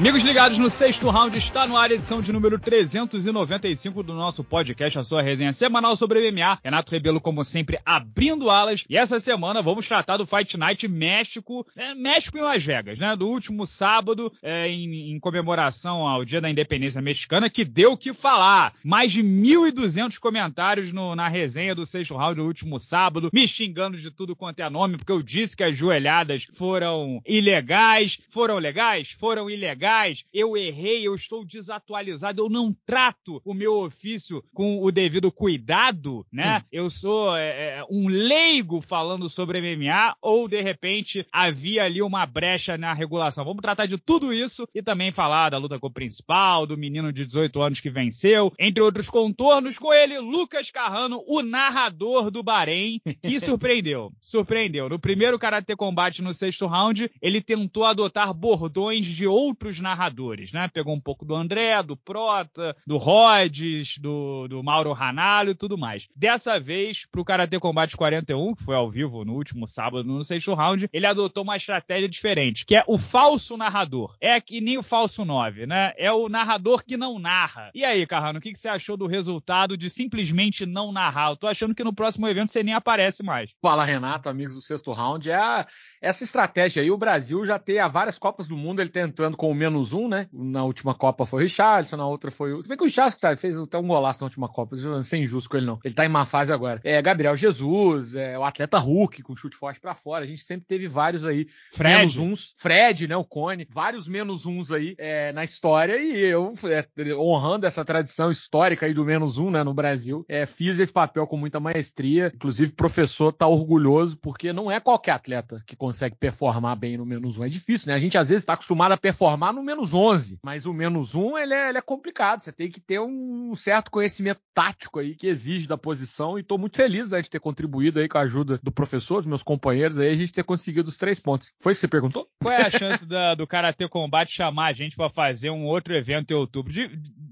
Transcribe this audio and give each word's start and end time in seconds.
Amigos 0.00 0.22
ligados 0.22 0.56
no 0.56 0.70
sexto 0.70 1.10
round, 1.10 1.36
está 1.36 1.66
no 1.66 1.76
ar 1.76 1.90
a 1.90 1.94
edição 1.94 2.22
de 2.22 2.32
número 2.32 2.58
395 2.58 4.02
do 4.02 4.14
nosso 4.14 4.42
podcast, 4.42 4.98
a 4.98 5.02
sua 5.02 5.20
resenha 5.20 5.52
semanal 5.52 5.94
sobre 5.94 6.32
MMA. 6.32 6.58
Renato 6.64 6.90
Rebelo, 6.90 7.20
como 7.20 7.44
sempre, 7.44 7.78
abrindo 7.84 8.48
alas. 8.48 8.82
E 8.88 8.96
essa 8.96 9.20
semana 9.20 9.60
vamos 9.60 9.86
tratar 9.86 10.16
do 10.16 10.24
Fight 10.24 10.56
Night 10.56 10.88
México, 10.88 11.66
é, 11.76 11.94
México 11.94 12.38
em 12.38 12.40
Las 12.40 12.64
Vegas, 12.64 12.98
né? 12.98 13.14
Do 13.14 13.28
último 13.28 13.66
sábado, 13.66 14.32
é, 14.42 14.70
em, 14.70 15.12
em, 15.12 15.20
comemoração 15.20 16.08
ao 16.08 16.24
Dia 16.24 16.40
da 16.40 16.48
Independência 16.48 17.02
Mexicana, 17.02 17.50
que 17.50 17.62
deu 17.62 17.92
o 17.92 17.98
que 17.98 18.14
falar. 18.14 18.72
Mais 18.82 19.12
de 19.12 19.22
1.200 19.22 20.18
comentários 20.18 20.94
no, 20.94 21.14
na 21.14 21.28
resenha 21.28 21.74
do 21.74 21.84
sexto 21.84 22.16
round 22.16 22.36
do 22.36 22.46
último 22.46 22.78
sábado, 22.78 23.28
me 23.34 23.46
xingando 23.46 23.98
de 23.98 24.10
tudo 24.10 24.34
quanto 24.34 24.60
é 24.60 24.70
nome, 24.70 24.96
porque 24.96 25.12
eu 25.12 25.22
disse 25.22 25.54
que 25.54 25.62
as 25.62 25.76
joelhadas 25.76 26.46
foram 26.54 27.20
ilegais. 27.26 28.18
Foram 28.30 28.56
legais? 28.56 29.10
Foram 29.10 29.50
ilegais 29.50 29.89
eu 30.32 30.56
errei, 30.56 31.06
eu 31.06 31.14
estou 31.14 31.44
desatualizado, 31.44 32.42
eu 32.42 32.48
não 32.48 32.74
trato 32.86 33.40
o 33.44 33.54
meu 33.54 33.78
ofício 33.80 34.42
com 34.54 34.82
o 34.82 34.90
devido 34.90 35.30
cuidado, 35.32 36.26
né? 36.32 36.58
Hum. 36.58 36.64
Eu 36.70 36.90
sou 36.90 37.36
é, 37.36 37.78
é 37.78 37.84
um 37.90 38.08
leigo 38.08 38.80
falando 38.80 39.28
sobre 39.28 39.60
MMA 39.60 40.16
ou 40.20 40.48
de 40.48 40.60
repente 40.60 41.26
havia 41.32 41.84
ali 41.84 42.02
uma 42.02 42.24
brecha 42.26 42.76
na 42.76 42.92
regulação. 42.92 43.44
Vamos 43.44 43.62
tratar 43.62 43.86
de 43.86 43.98
tudo 43.98 44.32
isso 44.32 44.66
e 44.74 44.82
também 44.82 45.12
falar 45.12 45.50
da 45.50 45.58
luta 45.58 45.78
com 45.78 45.88
o 45.88 45.92
principal, 45.92 46.66
do 46.66 46.76
menino 46.76 47.12
de 47.12 47.26
18 47.26 47.60
anos 47.60 47.80
que 47.80 47.90
venceu, 47.90 48.52
entre 48.58 48.82
outros 48.82 49.08
contornos 49.10 49.78
com 49.78 49.92
ele, 49.92 50.18
Lucas 50.18 50.70
Carrano, 50.70 51.22
o 51.26 51.42
narrador 51.42 52.30
do 52.30 52.42
Bahrein, 52.42 53.00
que 53.22 53.40
surpreendeu. 53.40 54.12
surpreendeu. 54.20 54.88
No 54.88 54.98
primeiro 54.98 55.38
Karate 55.38 55.74
Combate 55.74 56.22
no 56.22 56.32
sexto 56.32 56.66
round, 56.66 57.10
ele 57.20 57.40
tentou 57.40 57.84
adotar 57.84 58.32
bordões 58.32 59.06
de 59.06 59.26
outros 59.26 59.79
narradores, 59.80 60.52
né? 60.52 60.68
Pegou 60.72 60.94
um 60.94 61.00
pouco 61.00 61.24
do 61.24 61.34
André, 61.34 61.82
do 61.82 61.96
Prota, 61.96 62.76
do 62.86 62.96
Rhodes, 62.96 63.98
do, 63.98 64.46
do 64.48 64.62
Mauro 64.62 64.92
Ranalho 64.92 65.50
e 65.50 65.54
tudo 65.54 65.78
mais. 65.78 66.08
Dessa 66.14 66.58
vez, 66.58 67.06
pro 67.10 67.24
Karate 67.24 67.58
Combate 67.58 67.96
41, 67.96 68.54
que 68.54 68.62
foi 68.62 68.74
ao 68.74 68.90
vivo 68.90 69.24
no 69.24 69.34
último 69.34 69.66
sábado, 69.66 70.04
no 70.04 70.24
sexto 70.24 70.54
round, 70.54 70.88
ele 70.92 71.06
adotou 71.06 71.42
uma 71.42 71.56
estratégia 71.56 72.08
diferente, 72.08 72.64
que 72.64 72.76
é 72.76 72.84
o 72.86 72.98
falso 72.98 73.56
narrador. 73.56 74.16
É 74.20 74.40
que 74.40 74.60
nem 74.60 74.78
o 74.78 74.82
falso 74.82 75.24
9, 75.24 75.66
né? 75.66 75.92
É 75.96 76.12
o 76.12 76.28
narrador 76.28 76.84
que 76.84 76.96
não 76.96 77.18
narra. 77.18 77.70
E 77.74 77.84
aí, 77.84 78.06
Carrano, 78.06 78.38
o 78.38 78.42
que, 78.42 78.52
que 78.52 78.58
você 78.58 78.68
achou 78.68 78.96
do 78.96 79.06
resultado 79.06 79.76
de 79.76 79.88
simplesmente 79.88 80.66
não 80.66 80.92
narrar? 80.92 81.30
Eu 81.30 81.36
tô 81.36 81.46
achando 81.46 81.74
que 81.74 81.84
no 81.84 81.94
próximo 81.94 82.28
evento 82.28 82.50
você 82.50 82.62
nem 82.62 82.74
aparece 82.74 83.22
mais. 83.22 83.50
Fala, 83.60 83.84
Renato, 83.84 84.28
amigos 84.28 84.54
do 84.54 84.60
sexto 84.60 84.92
round. 84.92 85.30
É 85.30 85.34
a, 85.34 85.66
essa 86.00 86.24
estratégia 86.24 86.82
aí, 86.82 86.90
o 86.90 86.98
Brasil 86.98 87.44
já 87.44 87.58
tem 87.58 87.78
há 87.78 87.88
várias 87.88 88.18
Copas 88.18 88.48
do 88.48 88.56
Mundo, 88.56 88.80
ele 88.80 88.90
tentando 88.90 89.36
com 89.36 89.50
o 89.50 89.54
menos 89.70 89.92
um, 89.92 90.08
né? 90.08 90.28
Na 90.32 90.64
última 90.64 90.94
Copa 90.94 91.24
foi 91.24 91.42
o 91.42 91.44
Richardson, 91.44 91.96
na 91.96 92.06
outra 92.06 92.30
foi 92.30 92.52
o. 92.52 92.60
Se 92.60 92.68
bem 92.68 92.76
que 92.76 92.82
o 92.82 92.86
Richardson 92.86 93.18
tá, 93.18 93.36
fez 93.36 93.56
até 93.56 93.78
um 93.78 93.86
golaço 93.86 94.20
na 94.20 94.26
última 94.26 94.48
Copa, 94.48 94.76
sem 95.02 95.22
injusto 95.22 95.48
com 95.48 95.56
ele, 95.56 95.66
não. 95.66 95.78
Ele 95.84 95.94
tá 95.94 96.04
em 96.04 96.08
má 96.08 96.26
fase 96.26 96.52
agora. 96.52 96.80
É 96.84 97.00
Gabriel 97.00 97.36
Jesus, 97.36 98.14
é 98.14 98.38
o 98.38 98.44
atleta 98.44 98.78
Hulk, 98.78 99.22
com 99.22 99.36
chute 99.36 99.56
forte 99.56 99.80
para 99.80 99.94
fora. 99.94 100.24
A 100.24 100.26
gente 100.26 100.44
sempre 100.44 100.66
teve 100.66 100.86
vários 100.86 101.24
aí. 101.24 101.46
Fred. 101.72 101.96
Menos 101.96 102.16
uns. 102.16 102.54
Fred, 102.56 103.06
né? 103.06 103.16
O 103.16 103.24
Cone. 103.24 103.66
Vários 103.70 104.08
menos 104.08 104.44
uns 104.44 104.72
aí 104.72 104.94
é, 104.98 105.32
na 105.32 105.44
história. 105.44 105.98
E 105.98 106.18
eu, 106.18 106.54
é, 106.64 107.14
honrando 107.14 107.66
essa 107.66 107.84
tradição 107.84 108.30
histórica 108.30 108.86
aí 108.86 108.94
do 108.94 109.04
menos 109.04 109.38
um, 109.38 109.50
né? 109.50 109.62
No 109.62 109.74
Brasil, 109.74 110.24
é, 110.28 110.46
fiz 110.46 110.78
esse 110.78 110.92
papel 110.92 111.26
com 111.26 111.36
muita 111.36 111.60
maestria. 111.60 112.32
Inclusive, 112.34 112.72
o 112.72 112.76
professor 112.76 113.32
tá 113.32 113.46
orgulhoso, 113.46 114.18
porque 114.18 114.52
não 114.52 114.70
é 114.70 114.80
qualquer 114.80 115.12
atleta 115.12 115.62
que 115.66 115.76
consegue 115.76 116.16
performar 116.16 116.76
bem 116.76 116.96
no 116.96 117.06
menos 117.06 117.38
um. 117.38 117.44
É 117.44 117.48
difícil, 117.48 117.88
né? 117.88 117.94
A 117.94 118.00
gente 118.00 118.18
às 118.18 118.28
vezes 118.28 118.44
tá 118.44 118.54
acostumado 118.54 118.92
a 118.92 118.96
performar 118.96 119.49
no 119.52 119.62
menos 119.62 119.94
11, 119.94 120.38
mas 120.42 120.66
o 120.66 120.72
menos 120.72 121.14
1 121.14 121.38
ele 121.38 121.54
é, 121.54 121.68
ele 121.68 121.78
é 121.78 121.82
complicado. 121.82 122.40
Você 122.40 122.52
tem 122.52 122.70
que 122.70 122.80
ter 122.80 123.00
um 123.00 123.54
certo 123.54 123.90
conhecimento 123.90 124.40
tático 124.54 124.98
aí 124.98 125.14
que 125.14 125.26
exige 125.26 125.66
da 125.66 125.78
posição 125.78 126.38
e 126.38 126.42
tô 126.42 126.58
muito 126.58 126.76
feliz 126.76 127.10
né, 127.10 127.20
de 127.20 127.30
ter 127.30 127.40
contribuído 127.40 128.00
aí 128.00 128.08
com 128.08 128.18
a 128.18 128.22
ajuda 128.22 128.58
do 128.62 128.72
professor, 128.72 129.18
dos 129.18 129.26
meus 129.26 129.42
companheiros 129.42 129.98
aí, 129.98 130.10
a 130.10 130.16
gente 130.16 130.32
ter 130.32 130.44
conseguido 130.44 130.88
os 130.88 130.96
três 130.96 131.20
pontos. 131.20 131.52
Foi 131.58 131.72
isso 131.72 131.80
que 131.80 131.86
você 131.86 131.88
perguntou? 131.88 132.28
Qual 132.42 132.52
é 132.52 132.66
a 132.66 132.70
chance 132.70 133.06
da, 133.06 133.34
do 133.34 133.46
Karatê 133.46 133.88
Combate 133.88 134.32
chamar 134.32 134.66
a 134.66 134.72
gente 134.72 134.96
para 134.96 135.10
fazer 135.10 135.50
um 135.50 135.64
outro 135.64 135.94
evento 135.94 136.30
em 136.30 136.34
outubro? 136.34 136.72
De, 136.72 136.88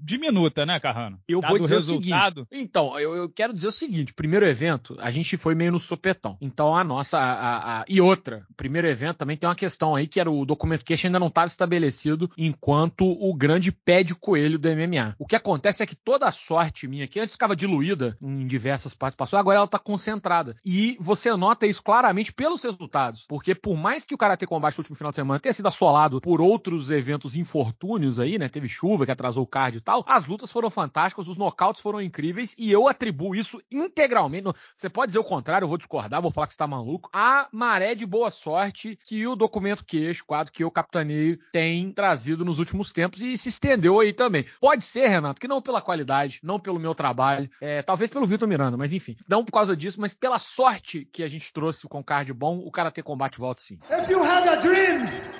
diminuta, 0.09 0.65
né, 0.65 0.79
Carrano? 0.79 1.19
Eu 1.27 1.39
Dado 1.39 1.51
vou 1.51 1.59
dizer 1.59 1.75
o, 1.75 1.77
resultado... 1.77 2.41
o 2.41 2.45
seguinte. 2.45 2.63
Então, 2.69 2.99
eu, 2.99 3.15
eu, 3.15 3.29
quero 3.29 3.53
dizer 3.53 3.67
o 3.67 3.71
seguinte: 3.71 4.13
primeiro 4.13 4.45
evento, 4.45 4.95
a 4.99 5.11
gente 5.11 5.37
foi 5.37 5.53
meio 5.53 5.71
no 5.71 5.79
sopetão. 5.79 6.37
Então, 6.41 6.75
a 6.75 6.83
nossa. 6.83 7.19
A, 7.19 7.31
a, 7.31 7.81
a... 7.81 7.85
E 7.87 8.01
outra, 8.01 8.45
primeiro 8.57 8.87
evento 8.87 9.17
também 9.17 9.37
tem 9.37 9.47
uma 9.47 9.55
questão 9.55 9.95
aí 9.95 10.07
que 10.07 10.19
era 10.19 10.31
o 10.31 10.45
documento 10.45 10.83
que 10.83 10.95
ainda 11.05 11.19
não 11.19 11.27
estava 11.27 11.47
estabelecido 11.47 12.08
enquanto 12.37 13.05
o 13.05 13.33
grande 13.33 13.71
pé 13.71 14.03
de 14.03 14.13
coelho 14.13 14.59
do 14.59 14.69
MMA. 14.69 15.15
O 15.17 15.25
que 15.25 15.35
acontece 15.35 15.83
é 15.83 15.85
que 15.85 15.95
toda 15.95 16.27
a 16.27 16.31
sorte 16.31 16.87
minha, 16.87 17.07
que 17.07 17.19
antes 17.19 17.35
ficava 17.35 17.55
diluída 17.55 18.17
em 18.21 18.45
diversas 18.45 18.93
participações, 18.93 19.39
agora 19.39 19.57
ela 19.57 19.65
está 19.65 19.79
concentrada. 19.79 20.55
E 20.65 20.97
você 20.99 21.35
nota 21.35 21.65
isso 21.65 21.83
claramente 21.83 22.33
pelos 22.33 22.63
resultados. 22.63 23.25
Porque 23.27 23.55
por 23.55 23.77
mais 23.77 24.05
que 24.05 24.13
o 24.13 24.17
Karate 24.17 24.45
Combate 24.45 24.77
no 24.77 24.81
último 24.81 24.95
final 24.95 25.11
de 25.11 25.15
semana 25.15 25.39
tenha 25.39 25.53
sido 25.53 25.67
assolado 25.67 26.21
por 26.21 26.41
outros 26.41 26.89
eventos 26.89 27.35
infortúnios 27.35 28.19
aí, 28.19 28.37
né? 28.37 28.49
Teve 28.49 28.67
chuva 28.67 29.05
que 29.05 29.11
atrasou 29.11 29.43
o 29.43 29.47
card 29.47 29.77
e 29.77 29.81
tal 29.81 30.03
as 30.09 30.25
lutas 30.25 30.51
foram 30.51 30.69
fantásticas, 30.69 31.27
os 31.27 31.37
nocautes 31.37 31.81
foram 31.81 32.01
incríveis 32.01 32.55
e 32.57 32.71
eu 32.71 32.87
atribuo 32.87 33.35
isso 33.35 33.61
integralmente. 33.71 34.47
Você 34.75 34.89
pode 34.89 35.09
dizer 35.09 35.19
o 35.19 35.23
contrário, 35.23 35.65
eu 35.65 35.69
vou 35.69 35.77
discordar, 35.77 36.21
vou 36.21 36.31
falar 36.31 36.47
que 36.47 36.53
você 36.53 36.57
tá 36.57 36.67
maluco. 36.67 37.09
A 37.13 37.47
maré 37.51 37.93
de 37.93 38.05
boa 38.05 38.31
sorte 38.31 38.97
que 39.03 39.27
o 39.27 39.35
documento 39.35 39.85
queixo, 39.85 40.25
quadro 40.25 40.51
que 40.51 40.63
eu 40.63 40.71
capitaneio, 40.71 41.39
tem 41.51 41.91
trazido 41.99 42.45
nos 42.45 42.59
últimos 42.59 42.93
tempos 42.93 43.21
e 43.21 43.37
se 43.37 43.49
estendeu 43.49 43.99
aí 43.99 44.13
também. 44.13 44.45
Pode 44.61 44.85
ser, 44.85 45.05
Renato, 45.09 45.41
que 45.41 45.49
não 45.49 45.61
pela 45.61 45.81
qualidade, 45.81 46.39
não 46.41 46.57
pelo 46.57 46.79
meu 46.79 46.95
trabalho, 46.95 47.49
é, 47.59 47.81
talvez 47.81 48.09
pelo 48.09 48.25
Vitor 48.25 48.47
Miranda, 48.47 48.77
mas 48.77 48.93
enfim, 48.93 49.17
não 49.27 49.43
por 49.43 49.51
causa 49.51 49.75
disso, 49.75 49.99
mas 49.99 50.13
pela 50.13 50.39
sorte 50.39 51.03
que 51.11 51.23
a 51.23 51.27
gente 51.27 51.51
trouxe 51.51 51.89
com 51.89 51.99
o 51.99 52.03
card 52.03 52.31
bom, 52.31 52.59
o 52.59 52.71
cara 52.71 52.89
ter 52.89 53.03
combate 53.03 53.37
volta 53.37 53.61
sim. 53.61 53.77
If 53.91 54.09
you 54.09 54.23
have 54.23 54.47
a 54.47 54.61
dream 54.61 55.38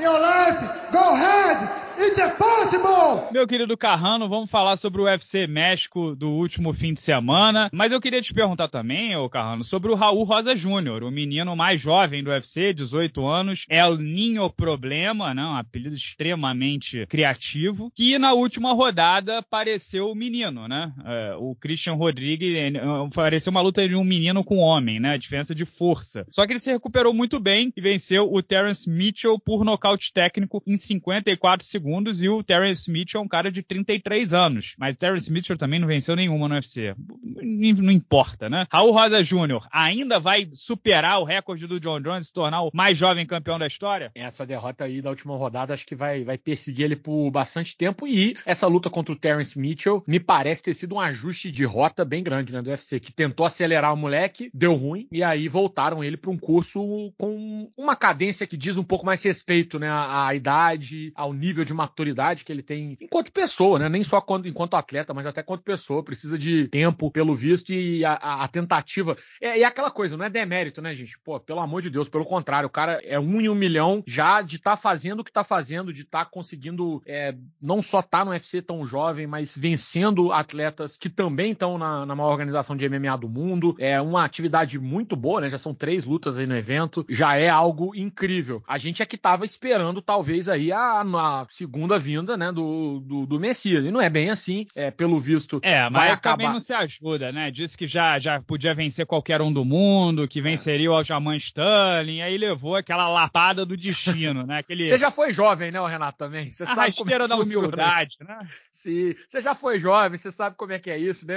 your 0.00 0.18
life, 0.18 0.60
go 0.92 1.14
ahead! 1.14 1.88
It's 2.00 2.16
impossible! 2.16 3.28
Meu 3.32 3.44
querido 3.44 3.76
Carrano, 3.76 4.28
vamos 4.28 4.48
falar 4.48 4.76
sobre 4.76 5.00
o 5.00 5.06
UFC 5.06 5.48
México 5.48 6.14
do 6.14 6.30
último 6.30 6.72
fim 6.72 6.94
de 6.94 7.00
semana. 7.00 7.68
Mas 7.72 7.90
eu 7.90 8.00
queria 8.00 8.22
te 8.22 8.32
perguntar 8.32 8.68
também, 8.68 9.16
ô 9.16 9.28
Carrano, 9.28 9.64
sobre 9.64 9.90
o 9.90 9.96
Raul 9.96 10.22
Rosa 10.22 10.54
Júnior, 10.54 11.02
o 11.02 11.10
menino 11.10 11.56
mais 11.56 11.80
jovem 11.80 12.22
do 12.22 12.30
UFC, 12.30 12.72
18 12.72 13.26
anos. 13.26 13.64
É 13.68 13.84
o 13.84 13.96
Ninho 13.96 14.48
Problema, 14.48 15.34
né? 15.34 15.42
Um 15.42 15.56
apelido 15.56 15.96
extremamente 15.96 17.04
criativo. 17.08 17.90
Que 17.92 18.16
na 18.16 18.32
última 18.32 18.72
rodada 18.74 19.42
pareceu 19.42 20.12
o 20.12 20.14
menino, 20.14 20.68
né? 20.68 20.92
É, 21.04 21.34
o 21.36 21.56
Christian 21.56 21.94
Rodrigues 21.94 22.74
pareceu 23.12 23.50
uma 23.50 23.60
luta 23.60 23.88
de 23.88 23.96
um 23.96 24.04
menino 24.04 24.44
com 24.44 24.58
homem, 24.58 25.00
né? 25.00 25.14
A 25.14 25.18
diferença 25.18 25.52
de 25.52 25.64
força. 25.64 26.24
Só 26.30 26.46
que 26.46 26.52
ele 26.52 26.60
se 26.60 26.70
recuperou 26.70 27.12
muito 27.12 27.40
bem 27.40 27.72
e 27.76 27.80
venceu 27.80 28.32
o 28.32 28.40
Terence 28.40 28.88
Mitchell 28.88 29.36
por 29.36 29.64
nocaute 29.64 29.87
técnico 30.12 30.62
em 30.66 30.76
54 30.76 31.66
segundos 31.66 31.78
segundos 31.78 32.22
e 32.22 32.28
o 32.28 32.42
Terence 32.42 32.90
Mitchell 32.90 33.20
é 33.20 33.24
um 33.24 33.28
cara 33.28 33.50
de 33.50 33.62
33 33.62 34.34
anos. 34.34 34.74
Mas 34.78 34.96
Terence 34.96 35.32
Mitchell 35.32 35.56
também 35.56 35.78
não 35.78 35.86
venceu 35.86 36.16
nenhuma 36.16 36.48
no 36.48 36.54
UFC. 36.54 36.94
Não 37.22 37.92
importa, 37.92 38.48
né? 38.48 38.66
Raul 38.70 38.92
Rosa 38.92 39.22
Jr. 39.22 39.66
ainda 39.70 40.18
vai 40.18 40.48
superar 40.54 41.20
o 41.20 41.24
recorde 41.24 41.66
do 41.66 41.78
John 41.78 42.00
Jones 42.00 42.24
e 42.24 42.26
se 42.26 42.32
tornar 42.32 42.62
o 42.62 42.70
mais 42.72 42.96
jovem 42.96 43.26
campeão 43.26 43.58
da 43.58 43.66
história? 43.66 44.10
Essa 44.14 44.44
derrota 44.44 44.84
aí 44.84 45.00
da 45.00 45.10
última 45.10 45.36
rodada 45.36 45.74
acho 45.74 45.86
que 45.86 45.94
vai, 45.94 46.24
vai 46.24 46.38
perseguir 46.38 46.86
ele 46.86 46.96
por 46.96 47.30
bastante 47.30 47.76
tempo 47.76 48.06
e 48.06 48.36
essa 48.44 48.66
luta 48.66 48.90
contra 48.90 49.12
o 49.12 49.16
Terence 49.16 49.58
Mitchell 49.58 50.02
me 50.06 50.18
parece 50.18 50.62
ter 50.62 50.74
sido 50.74 50.96
um 50.96 51.00
ajuste 51.00 51.50
de 51.50 51.64
rota 51.64 52.04
bem 52.04 52.22
grande, 52.22 52.52
né, 52.52 52.62
do 52.62 52.70
UFC, 52.70 52.98
que 52.98 53.12
tentou 53.12 53.46
acelerar 53.46 53.92
o 53.92 53.96
moleque, 53.96 54.50
deu 54.52 54.74
ruim 54.74 55.06
e 55.10 55.22
aí 55.22 55.48
voltaram 55.48 56.02
ele 56.02 56.16
para 56.16 56.30
um 56.30 56.38
curso 56.38 57.12
com 57.16 57.70
uma 57.76 57.96
cadência 57.96 58.46
que 58.46 58.56
diz 58.56 58.76
um 58.76 58.84
pouco 58.84 59.06
mais 59.06 59.22
respeito, 59.22 59.67
né, 59.76 59.88
à, 59.88 60.28
à 60.28 60.34
idade, 60.34 61.12
ao 61.16 61.32
nível 61.32 61.64
de 61.64 61.74
maturidade 61.74 62.44
que 62.44 62.52
ele 62.52 62.62
tem 62.62 62.96
enquanto 63.00 63.32
pessoa, 63.32 63.78
né? 63.78 63.88
Nem 63.88 64.04
só 64.04 64.20
quando, 64.20 64.46
enquanto 64.46 64.74
atleta, 64.74 65.12
mas 65.12 65.26
até 65.26 65.42
quanto 65.42 65.64
pessoa. 65.64 66.04
Precisa 66.04 66.38
de 66.38 66.68
tempo, 66.68 67.10
pelo 67.10 67.34
visto, 67.34 67.72
e 67.72 68.04
a, 68.04 68.12
a, 68.12 68.44
a 68.44 68.48
tentativa. 68.48 69.16
É, 69.40 69.60
é, 69.60 69.64
aquela 69.64 69.90
coisa, 69.90 70.16
não 70.16 70.24
é 70.24 70.30
demérito, 70.30 70.80
né, 70.80 70.94
gente? 70.94 71.18
Pô, 71.24 71.40
pelo 71.40 71.60
amor 71.60 71.82
de 71.82 71.90
Deus, 71.90 72.08
pelo 72.08 72.24
contrário, 72.24 72.68
o 72.68 72.70
cara 72.70 73.00
é 73.04 73.18
um 73.18 73.40
em 73.40 73.48
um 73.48 73.54
milhão 73.54 74.02
já 74.06 74.42
de 74.42 74.56
estar 74.56 74.72
tá 74.72 74.76
fazendo 74.76 75.20
o 75.20 75.24
que 75.24 75.32
tá 75.32 75.42
fazendo, 75.42 75.92
de 75.92 76.02
estar 76.02 76.24
tá 76.24 76.30
conseguindo 76.30 77.02
é, 77.06 77.34
não 77.60 77.82
só 77.82 78.00
estar 78.00 78.18
tá 78.18 78.24
no 78.24 78.30
UFC 78.30 78.62
tão 78.62 78.86
jovem, 78.86 79.26
mas 79.26 79.56
vencendo 79.56 80.32
atletas 80.32 80.96
que 80.96 81.08
também 81.08 81.52
estão 81.52 81.78
na, 81.78 82.04
na 82.06 82.14
maior 82.14 82.30
organização 82.30 82.76
de 82.76 82.88
MMA 82.88 83.16
do 83.18 83.28
mundo. 83.28 83.74
É 83.78 84.00
uma 84.00 84.24
atividade 84.24 84.78
muito 84.78 85.16
boa, 85.16 85.40
né? 85.40 85.50
Já 85.50 85.58
são 85.58 85.74
três 85.74 86.04
lutas 86.04 86.38
aí 86.38 86.46
no 86.46 86.56
evento, 86.56 87.04
já 87.08 87.36
é 87.36 87.48
algo 87.48 87.94
incrível. 87.94 88.62
A 88.66 88.78
gente 88.78 89.02
é 89.02 89.06
que 89.06 89.16
tava 89.16 89.44
esperando 89.58 90.00
talvez 90.00 90.48
aí 90.48 90.70
a, 90.70 91.00
a 91.00 91.46
segunda 91.50 91.98
vinda, 91.98 92.36
né, 92.36 92.52
do, 92.52 93.00
do, 93.00 93.26
do, 93.26 93.40
Messias. 93.40 93.84
E 93.84 93.90
não 93.90 94.00
é 94.00 94.08
bem 94.08 94.30
assim, 94.30 94.66
é, 94.74 94.90
pelo 94.90 95.18
visto. 95.18 95.58
É, 95.62 95.82
mas 95.84 95.92
vai 95.92 96.10
acabar... 96.10 96.36
também 96.36 96.52
não 96.52 96.60
se 96.60 96.72
ajuda, 96.72 97.32
né? 97.32 97.50
Disse 97.50 97.76
que 97.76 97.86
já, 97.86 98.18
já 98.18 98.40
podia 98.40 98.72
vencer 98.72 99.04
qualquer 99.04 99.42
um 99.42 99.52
do 99.52 99.64
mundo, 99.64 100.28
que 100.28 100.40
venceria 100.40 100.86
é. 100.86 100.90
o 100.90 100.94
Aljamain 100.94 101.36
Sterling, 101.36 102.22
aí 102.22 102.38
levou 102.38 102.76
aquela 102.76 103.08
lapada 103.08 103.66
do 103.66 103.76
destino, 103.76 104.46
né? 104.46 104.58
Aquele... 104.58 104.88
Você 104.88 104.98
já 104.98 105.10
foi 105.10 105.32
jovem, 105.32 105.72
né, 105.72 105.84
Renato, 105.86 106.18
também? 106.18 106.50
Você 106.50 106.62
a 106.62 106.66
sabe 106.66 106.94
como 106.94 107.12
é 107.12 107.26
da 107.26 107.36
humildade, 107.36 108.16
né? 108.20 108.38
Sim, 108.70 109.14
você 109.26 109.40
já 109.40 109.54
foi 109.54 109.80
jovem, 109.80 110.16
você 110.16 110.30
sabe 110.30 110.56
como 110.56 110.72
é 110.72 110.78
que 110.78 110.90
é 110.90 110.96
isso, 110.96 111.26
né? 111.26 111.36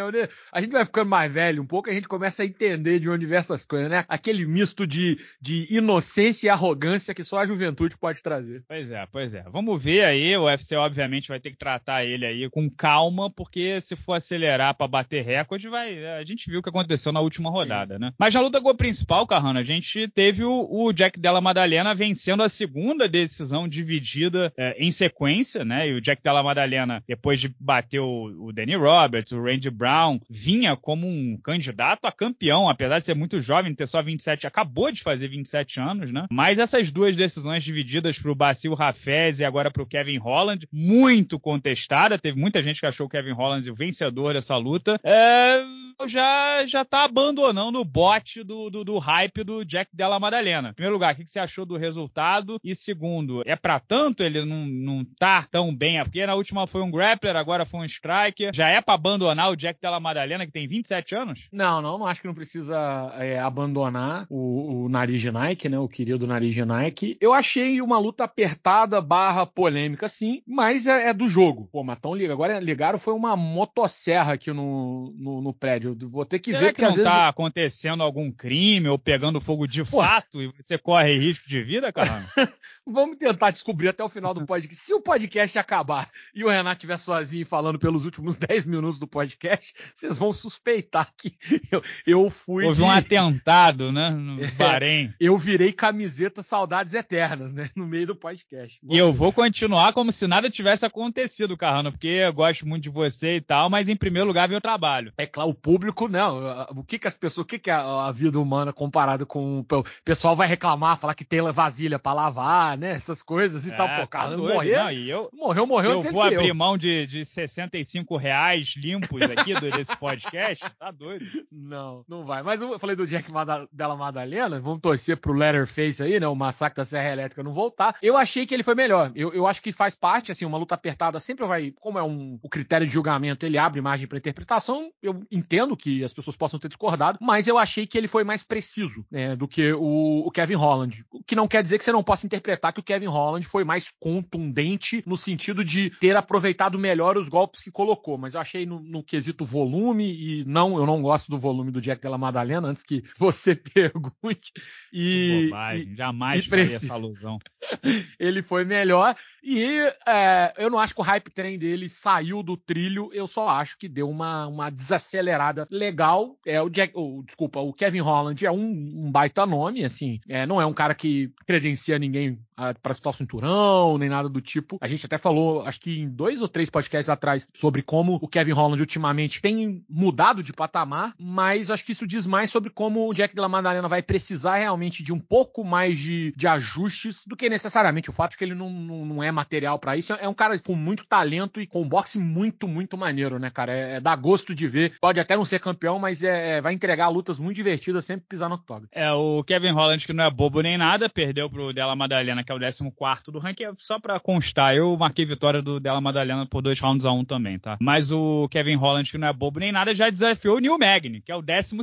A 0.51 0.61
gente 0.61 0.71
vai 0.71 0.85
ficando 0.85 1.09
mais 1.09 1.31
velho 1.31 1.63
um 1.63 1.65
pouco, 1.65 1.89
a 1.89 1.93
gente 1.93 2.07
começa 2.07 2.43
a 2.43 2.45
entender 2.45 2.99
de 2.99 3.09
onde 3.09 3.25
vem 3.25 3.37
essas 3.37 3.65
coisas, 3.65 3.89
né? 3.89 4.05
Aquele 4.07 4.45
misto 4.45 4.85
de, 4.85 5.19
de 5.39 5.67
inocência 5.73 6.47
e 6.47 6.49
arrogância 6.49 7.13
que 7.13 7.23
só 7.23 7.39
a 7.39 7.45
juventude 7.45 7.97
pode 7.97 8.10
trazer. 8.19 8.63
Pois 8.67 8.91
é, 8.91 9.05
pois 9.11 9.33
é. 9.33 9.43
Vamos 9.43 9.81
ver 9.81 10.03
aí, 10.03 10.35
o 10.35 10.45
UFC 10.45 10.75
obviamente 10.75 11.29
vai 11.29 11.39
ter 11.39 11.51
que 11.51 11.57
tratar 11.57 12.03
ele 12.03 12.25
aí 12.25 12.49
com 12.49 12.69
calma, 12.69 13.29
porque 13.29 13.79
se 13.79 13.95
for 13.95 14.13
acelerar 14.13 14.73
para 14.75 14.87
bater 14.87 15.23
recorde, 15.23 15.69
vai. 15.69 16.05
A 16.05 16.23
gente 16.23 16.49
viu 16.49 16.59
o 16.59 16.63
que 16.63 16.69
aconteceu 16.69 17.11
na 17.11 17.21
última 17.21 17.49
rodada, 17.49 17.95
Sim. 17.95 18.01
né? 18.01 18.13
Mas 18.17 18.33
na 18.33 18.41
luta 18.41 18.59
gol 18.59 18.75
principal, 18.75 19.27
Carrano, 19.27 19.59
a 19.59 19.63
gente 19.63 20.07
teve 20.07 20.43
o, 20.43 20.67
o, 20.69 20.91
Jack 20.91 21.19
Della 21.19 21.41
Madalena 21.41 21.93
vencendo 21.93 22.43
a 22.43 22.49
segunda 22.49 23.07
decisão 23.07 23.67
dividida 23.67 24.51
é, 24.57 24.75
em 24.83 24.91
sequência, 24.91 25.63
né? 25.63 25.87
E 25.87 25.93
o 25.93 26.01
Jack 26.01 26.21
Della 26.23 26.43
Madalena, 26.43 27.03
depois 27.07 27.39
de 27.39 27.53
bater 27.59 27.99
o, 27.99 28.47
o 28.47 28.51
Danny 28.51 28.75
Roberts, 28.75 29.31
o 29.31 29.41
Randy 29.41 29.69
Brown, 29.69 30.19
vinha 30.29 30.75
como 30.75 31.07
um 31.07 31.37
candidato 31.37 32.05
a 32.05 32.11
campeão, 32.11 32.69
apesar 32.69 32.99
de 32.99 33.05
ser 33.05 33.15
muito 33.15 33.39
jovem, 33.39 33.75
ter 33.75 33.87
só 33.87 34.01
27, 34.01 34.47
acabou 34.47 34.91
de 34.91 35.01
fazer 35.01 35.27
27 35.27 35.79
anos, 35.79 36.11
né? 36.11 36.25
Mas 36.31 36.59
essas 36.59 36.91
duas 36.91 37.15
decisões 37.15 37.63
divididas 37.63 38.00
para 38.01 38.31
o 38.31 38.35
Basil 38.35 38.73
Rafez 38.73 39.39
e 39.39 39.45
agora 39.45 39.71
para 39.71 39.83
o 39.83 39.85
Kevin 39.85 40.17
Holland, 40.17 40.67
muito 40.71 41.39
contestada, 41.39 42.17
teve 42.17 42.39
muita 42.39 42.61
gente 42.61 42.79
que 42.79 42.85
achou 42.85 43.05
o 43.05 43.09
Kevin 43.09 43.31
Holland 43.31 43.69
o 43.69 43.75
vencedor 43.75 44.33
dessa 44.33 44.57
luta. 44.57 44.99
É 45.03 45.61
já 46.07 46.65
já 46.65 46.85
tá 46.85 47.03
abandonando 47.03 47.79
o 47.79 47.85
bote 47.85 48.43
do, 48.43 48.69
do, 48.69 48.83
do, 48.83 48.97
hype 48.99 49.43
do 49.43 49.63
Jack 49.63 49.95
Della 49.95 50.19
Madalena. 50.19 50.69
Em 50.69 50.73
primeiro 50.73 50.93
lugar, 50.93 51.13
o 51.13 51.17
que, 51.17 51.23
que 51.23 51.29
você 51.29 51.39
achou 51.39 51.65
do 51.65 51.77
resultado? 51.77 52.59
E 52.63 52.75
segundo, 52.75 53.41
é 53.45 53.55
para 53.55 53.79
tanto 53.79 54.23
ele 54.23 54.43
não, 54.45 54.65
não 54.65 55.05
tá 55.17 55.47
tão 55.49 55.75
bem? 55.75 56.01
Porque 56.03 56.25
na 56.25 56.35
última 56.35 56.67
foi 56.67 56.81
um 56.81 56.91
grappler, 56.91 57.35
agora 57.35 57.65
foi 57.65 57.81
um 57.81 57.85
striker. 57.85 58.51
Já 58.53 58.69
é 58.69 58.81
para 58.81 58.95
abandonar 58.95 59.51
o 59.51 59.55
Jack 59.55 59.79
Della 59.81 59.99
Madalena, 59.99 60.45
que 60.45 60.51
tem 60.51 60.67
27 60.67 61.15
anos? 61.15 61.47
Não, 61.51 61.81
não, 61.81 61.97
não 61.97 62.05
acho 62.05 62.21
que 62.21 62.27
não 62.27 62.33
precisa 62.33 63.11
é, 63.17 63.39
abandonar 63.39 64.25
o, 64.29 64.85
o 64.85 64.89
nariz 64.89 65.23
Nike, 65.23 65.69
né? 65.69 65.79
O 65.79 65.87
querido 65.87 66.27
nariz 66.27 66.55
Nike. 66.55 67.17
Eu 67.19 67.33
achei 67.33 67.81
uma 67.81 67.90
luta 67.97 68.23
apertada 68.23 69.01
barra 69.01 69.45
polêmica, 69.45 70.09
sim, 70.09 70.41
mas 70.47 70.87
é, 70.87 71.09
é 71.09 71.13
do 71.13 71.27
jogo. 71.29 71.69
Pô, 71.71 71.83
mas 71.83 71.99
tão 71.99 72.13
liga. 72.13 72.33
Agora 72.33 72.59
ligaram, 72.59 72.99
foi 72.99 73.13
uma 73.13 73.35
motosserra 73.35 74.33
aqui 74.33 74.51
no, 74.51 75.13
no, 75.17 75.41
no 75.41 75.53
prédio 75.53 75.95
vou 76.07 76.25
ter 76.25 76.39
que 76.39 76.51
Será 76.51 76.65
ver 76.65 76.73
que 76.73 76.81
não 76.81 77.03
tá 77.03 77.27
acontecendo 77.27 78.03
algum 78.03 78.31
crime 78.31 78.87
ou 78.87 78.97
pegando 78.97 79.41
fogo 79.41 79.67
de 79.67 79.83
Pô. 79.83 80.01
fato 80.01 80.41
e 80.41 80.51
você 80.59 80.77
corre 80.77 81.17
risco 81.17 81.47
de 81.47 81.61
vida, 81.63 81.91
cara? 81.91 82.25
Vamos 82.85 83.17
tentar 83.17 83.51
descobrir 83.51 83.89
até 83.89 84.03
o 84.03 84.09
final 84.09 84.33
do 84.33 84.45
podcast. 84.45 84.83
Se 84.83 84.93
o 84.93 85.01
podcast 85.01 85.57
acabar 85.57 86.09
e 86.33 86.43
o 86.43 86.49
Renato 86.49 86.77
estiver 86.77 86.97
sozinho 86.97 87.45
falando 87.45 87.79
pelos 87.79 88.05
últimos 88.05 88.37
10 88.39 88.65
minutos 88.65 88.99
do 88.99 89.07
podcast, 89.07 89.73
vocês 89.93 90.17
vão 90.17 90.33
suspeitar 90.33 91.11
que 91.17 91.37
eu, 91.71 91.81
eu 92.05 92.29
fui. 92.29 92.65
Houve 92.65 92.77
de... 92.77 92.83
um 92.83 92.89
atentado, 92.89 93.91
né? 93.91 94.09
No 94.09 94.41
é, 94.43 94.51
Bahrein. 94.51 95.13
Eu 95.19 95.37
virei 95.37 95.71
camiseta 95.71 96.43
Saudades 96.43 96.93
Eternas, 96.93 97.53
né? 97.53 97.69
No 97.81 97.87
meio 97.87 98.07
do 98.07 98.15
podcast. 98.15 98.79
e 98.89 98.97
eu 98.97 99.11
vou 99.11 99.33
continuar 99.33 99.93
como 99.93 100.11
se 100.11 100.27
nada 100.27 100.49
tivesse 100.49 100.85
acontecido, 100.85 101.57
Carrano, 101.57 101.91
porque 101.91 102.07
eu 102.07 102.33
gosto 102.33 102.67
muito 102.67 102.83
de 102.83 102.89
você 102.89 103.37
e 103.37 103.41
tal, 103.41 103.69
mas 103.69 103.89
em 103.89 103.95
primeiro 103.95 104.27
lugar 104.27 104.47
vem 104.47 104.57
o 104.57 104.61
trabalho. 104.61 105.13
É 105.17 105.25
claro, 105.25 105.49
o 105.49 105.53
público, 105.53 106.07
não. 106.07 106.65
O 106.75 106.83
que 106.83 106.99
que 106.99 107.07
as 107.07 107.15
pessoas, 107.15 107.43
o 107.43 107.47
que 107.47 107.59
que 107.59 107.69
a, 107.69 108.07
a 108.07 108.11
vida 108.11 108.39
humana 108.39 108.71
comparado 108.71 109.25
com 109.25 109.59
o 109.59 109.83
pessoal 110.03 110.35
vai 110.35 110.47
reclamar, 110.47 110.97
falar 110.97 111.15
que 111.15 111.25
tem 111.25 111.41
vasilha 111.51 111.97
para 111.97 112.13
lavar, 112.13 112.77
né? 112.77 112.91
Essas 112.91 113.23
coisas 113.23 113.65
e 113.65 113.71
é, 113.71 113.75
tal. 113.75 113.89
Pô, 113.89 114.07
tá 114.07 114.37
morrer, 114.37 114.77
não, 114.77 114.91
e 114.91 115.09
eu, 115.09 115.29
morreu, 115.33 115.65
morreu. 115.65 115.91
Eu 115.91 116.01
vou 116.01 116.21
abrir 116.21 116.49
eu. 116.49 116.55
mão 116.55 116.77
de, 116.77 117.07
de 117.07 117.25
65 117.25 118.17
reais 118.17 118.75
limpos 118.77 119.21
aqui 119.23 119.59
desse 119.59 119.95
podcast. 119.97 120.63
Tá 120.77 120.91
doido? 120.91 121.25
Não, 121.51 122.03
não 122.07 122.25
vai. 122.25 122.43
Mas 122.43 122.61
eu 122.61 122.77
falei 122.79 122.95
do 122.95 123.07
Jack 123.07 123.31
Mada, 123.31 123.67
Della 123.71 123.95
Madalena, 123.95 124.59
vamos 124.59 124.81
torcer 124.81 125.17
pro 125.17 125.33
Letterface 125.33 126.03
aí, 126.03 126.19
né? 126.19 126.27
O 126.27 126.35
massacre 126.35 126.77
da 126.77 126.85
Serra 126.85 127.11
Elétrica 127.11 127.43
não 127.43 127.53
voltar. 127.71 127.95
Eu 128.01 128.17
achei 128.17 128.45
que 128.45 128.53
ele 128.53 128.63
foi 128.63 128.75
melhor. 128.75 129.11
Eu, 129.15 129.33
eu 129.33 129.47
acho 129.47 129.61
que 129.61 129.71
faz 129.71 129.95
parte, 129.95 130.31
assim, 130.31 130.45
uma 130.45 130.57
luta 130.57 130.75
apertada 130.75 131.19
sempre 131.19 131.45
vai, 131.45 131.73
como 131.79 131.97
é 131.97 132.03
um, 132.03 132.37
o 132.41 132.49
critério 132.49 132.85
de 132.85 132.93
julgamento, 132.93 133.45
ele 133.45 133.57
abre 133.57 133.81
margem 133.81 134.07
para 134.07 134.17
interpretação. 134.17 134.91
Eu 135.01 135.23
entendo 135.31 135.75
que 135.75 136.03
as 136.03 136.13
pessoas 136.13 136.35
possam 136.35 136.59
ter 136.59 136.67
discordado, 136.67 137.17
mas 137.21 137.47
eu 137.47 137.57
achei 137.57 137.87
que 137.87 137.97
ele 137.97 138.07
foi 138.07 138.23
mais 138.23 138.43
preciso 138.43 139.05
né, 139.09 139.35
do 139.35 139.47
que 139.47 139.71
o, 139.73 140.23
o, 140.25 140.31
Kevin 140.31 140.55
Holland. 140.55 141.05
O 141.11 141.23
que 141.23 141.35
não 141.35 141.47
quer 141.47 141.61
dizer 141.61 141.77
que 141.77 141.85
você 141.85 141.91
não 141.91 142.03
possa 142.03 142.25
interpretar 142.25 142.73
que 142.73 142.79
o 142.79 142.83
Kevin 142.83 143.07
Holland 143.07 143.45
foi 143.47 143.63
mais 143.63 143.91
contundente 143.99 145.03
no 145.05 145.17
sentido 145.17 145.63
de 145.63 145.89
ter 145.99 146.15
aproveitado 146.15 146.77
melhor 146.77 147.17
os 147.17 147.29
golpes 147.29 147.63
que 147.63 147.71
colocou. 147.71 148.17
Mas 148.17 148.33
eu 148.33 148.41
achei 148.41 148.65
no, 148.65 148.79
no 148.79 149.03
quesito 149.03 149.45
volume, 149.45 150.11
e 150.11 150.45
não, 150.45 150.77
eu 150.77 150.85
não 150.85 151.01
gosto 151.01 151.29
do 151.29 151.39
volume 151.39 151.71
do 151.71 151.81
Jack 151.81 152.01
Della 152.01 152.17
Madalena, 152.17 152.67
antes 152.67 152.83
que 152.83 153.03
você 153.17 153.55
pergunte. 153.55 154.51
E, 154.91 155.47
Bobagem, 155.49 155.95
jamais 155.95 156.45
faria 156.45 156.65
essa 156.65 156.93
alusão. 156.93 157.39
ele 158.19 158.41
foi 158.41 158.65
melhor. 158.65 159.15
E 159.43 159.91
é, 160.07 160.53
eu 160.57 160.69
não 160.69 160.77
acho 160.77 160.93
que 160.93 161.01
o 161.01 161.03
hype 161.03 161.31
train 161.31 161.57
dele 161.57 161.89
saiu 161.89 162.43
do 162.43 162.55
trilho, 162.55 163.09
eu 163.11 163.25
só 163.25 163.49
acho 163.49 163.77
que 163.77 163.89
deu 163.89 164.07
uma, 164.07 164.47
uma 164.47 164.69
desacelerada 164.69 165.65
legal. 165.71 166.37
É 166.45 166.61
o 166.61 166.69
Jack, 166.69 166.93
desculpa, 167.25 167.59
o 167.59 167.73
Kevin 167.73 168.01
Holland 168.01 168.45
é 168.45 168.51
um, 168.51 169.05
um 169.05 169.11
baita 169.11 169.45
nome, 169.45 169.83
assim, 169.83 170.19
é, 170.29 170.45
não 170.45 170.61
é 170.61 170.65
um 170.65 170.73
cara 170.73 170.93
que 170.93 171.31
credencia 171.45 171.97
ninguém 171.97 172.39
para 172.81 172.91
estar 172.91 173.09
o 173.09 173.13
cinturão, 173.13 173.97
nem 173.97 174.07
nada 174.07 174.29
do 174.29 174.39
tipo. 174.39 174.77
A 174.79 174.87
gente 174.87 175.05
até 175.05 175.17
falou, 175.17 175.63
acho 175.65 175.79
que 175.79 176.01
em 176.01 176.09
dois 176.09 176.41
ou 176.41 176.47
três 176.47 176.69
podcasts 176.69 177.09
atrás, 177.09 177.47
sobre 177.53 177.81
como 177.81 178.19
o 178.21 178.27
Kevin 178.27 178.51
Holland 178.51 178.79
ultimamente 178.79 179.41
tem 179.41 179.83
mudado 179.89 180.43
de 180.43 180.53
patamar, 180.53 181.15
mas 181.19 181.71
acho 181.71 181.83
que 181.83 181.93
isso 181.93 182.05
diz 182.05 182.27
mais 182.27 182.51
sobre 182.51 182.69
como 182.69 183.09
o 183.09 183.13
Jack 183.13 183.33
de 183.33 183.41
la 183.41 183.49
Madalena 183.49 183.87
vai 183.87 184.03
precisar 184.03 184.57
realmente 184.57 185.01
de 185.01 185.11
um 185.11 185.19
pouco 185.19 185.63
mais 185.63 185.97
de, 185.97 186.31
de 186.37 186.47
ajustes 186.47 187.23
do 187.25 187.35
que 187.35 187.49
necessariamente 187.51 188.09
o 188.09 188.13
fato 188.13 188.31
de 188.31 188.37
que 188.37 188.43
ele 188.43 188.55
não, 188.55 188.69
não, 188.69 189.05
não 189.05 189.23
é 189.23 189.31
material 189.31 189.77
para 189.77 189.95
isso. 189.95 190.13
É 190.13 190.27
um 190.27 190.33
cara 190.33 190.57
com 190.59 190.75
muito 190.75 191.05
talento 191.05 191.61
e 191.61 191.67
com 191.67 191.87
boxe 191.87 192.17
muito, 192.17 192.67
muito 192.67 192.97
maneiro, 192.97 193.37
né, 193.37 193.49
cara? 193.49 193.73
É, 193.73 193.95
é 193.95 193.99
dá 193.99 194.15
gosto 194.15 194.55
de 194.55 194.67
ver. 194.67 194.93
Pode 194.99 195.19
até 195.19 195.35
não 195.35 195.45
ser 195.45 195.59
campeão, 195.59 195.99
mas 195.99 196.23
é, 196.23 196.57
é 196.57 196.61
vai 196.61 196.73
entregar 196.73 197.09
lutas 197.09 197.37
muito 197.37 197.55
divertidas 197.55 198.05
sempre 198.05 198.25
pisar 198.27 198.49
no 198.49 198.55
octógono. 198.55 198.87
É, 198.91 199.11
o 199.11 199.43
Kevin 199.43 199.71
Holland, 199.71 200.05
que 200.05 200.13
não 200.13 200.23
é 200.23 200.29
bobo 200.31 200.61
nem 200.61 200.77
nada, 200.77 201.09
perdeu 201.09 201.49
pro 201.49 201.73
Della 201.73 201.95
Madalena, 201.95 202.43
que 202.43 202.51
é 202.51 202.55
o 202.55 202.59
14 202.59 203.31
do 203.31 203.39
ranking. 203.39 203.65
Só 203.77 203.99
pra 203.99 204.19
constar, 204.19 204.75
eu 204.75 204.95
marquei 204.97 205.25
vitória 205.25 205.61
do 205.61 205.79
Della 205.79 206.01
Madalena 206.01 206.45
por 206.45 206.61
dois 206.61 206.79
rounds 206.79 207.05
a 207.05 207.11
um 207.11 207.25
também, 207.25 207.59
tá? 207.59 207.77
Mas 207.81 208.11
o 208.11 208.47
Kevin 208.49 208.75
Holland, 208.75 209.11
que 209.11 209.17
não 209.17 209.27
é 209.27 209.33
bobo 209.33 209.59
nem 209.59 209.71
nada, 209.71 209.93
já 209.93 210.09
desafiou 210.09 210.57
o 210.57 210.59
Neil 210.59 210.77
Magny, 210.77 211.21
que 211.21 211.31
é 211.31 211.35
o 211.35 211.41
12. 211.41 211.75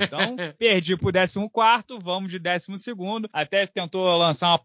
Então, 0.00 0.36
perdi 0.58 0.96
pro 0.96 1.12
14, 1.12 2.02
vamos 2.02 2.30
de 2.30 2.38
12. 2.38 2.68
Até 3.32 3.66
tentou 3.66 4.16
lançar 4.16 4.48
uma 4.48 4.58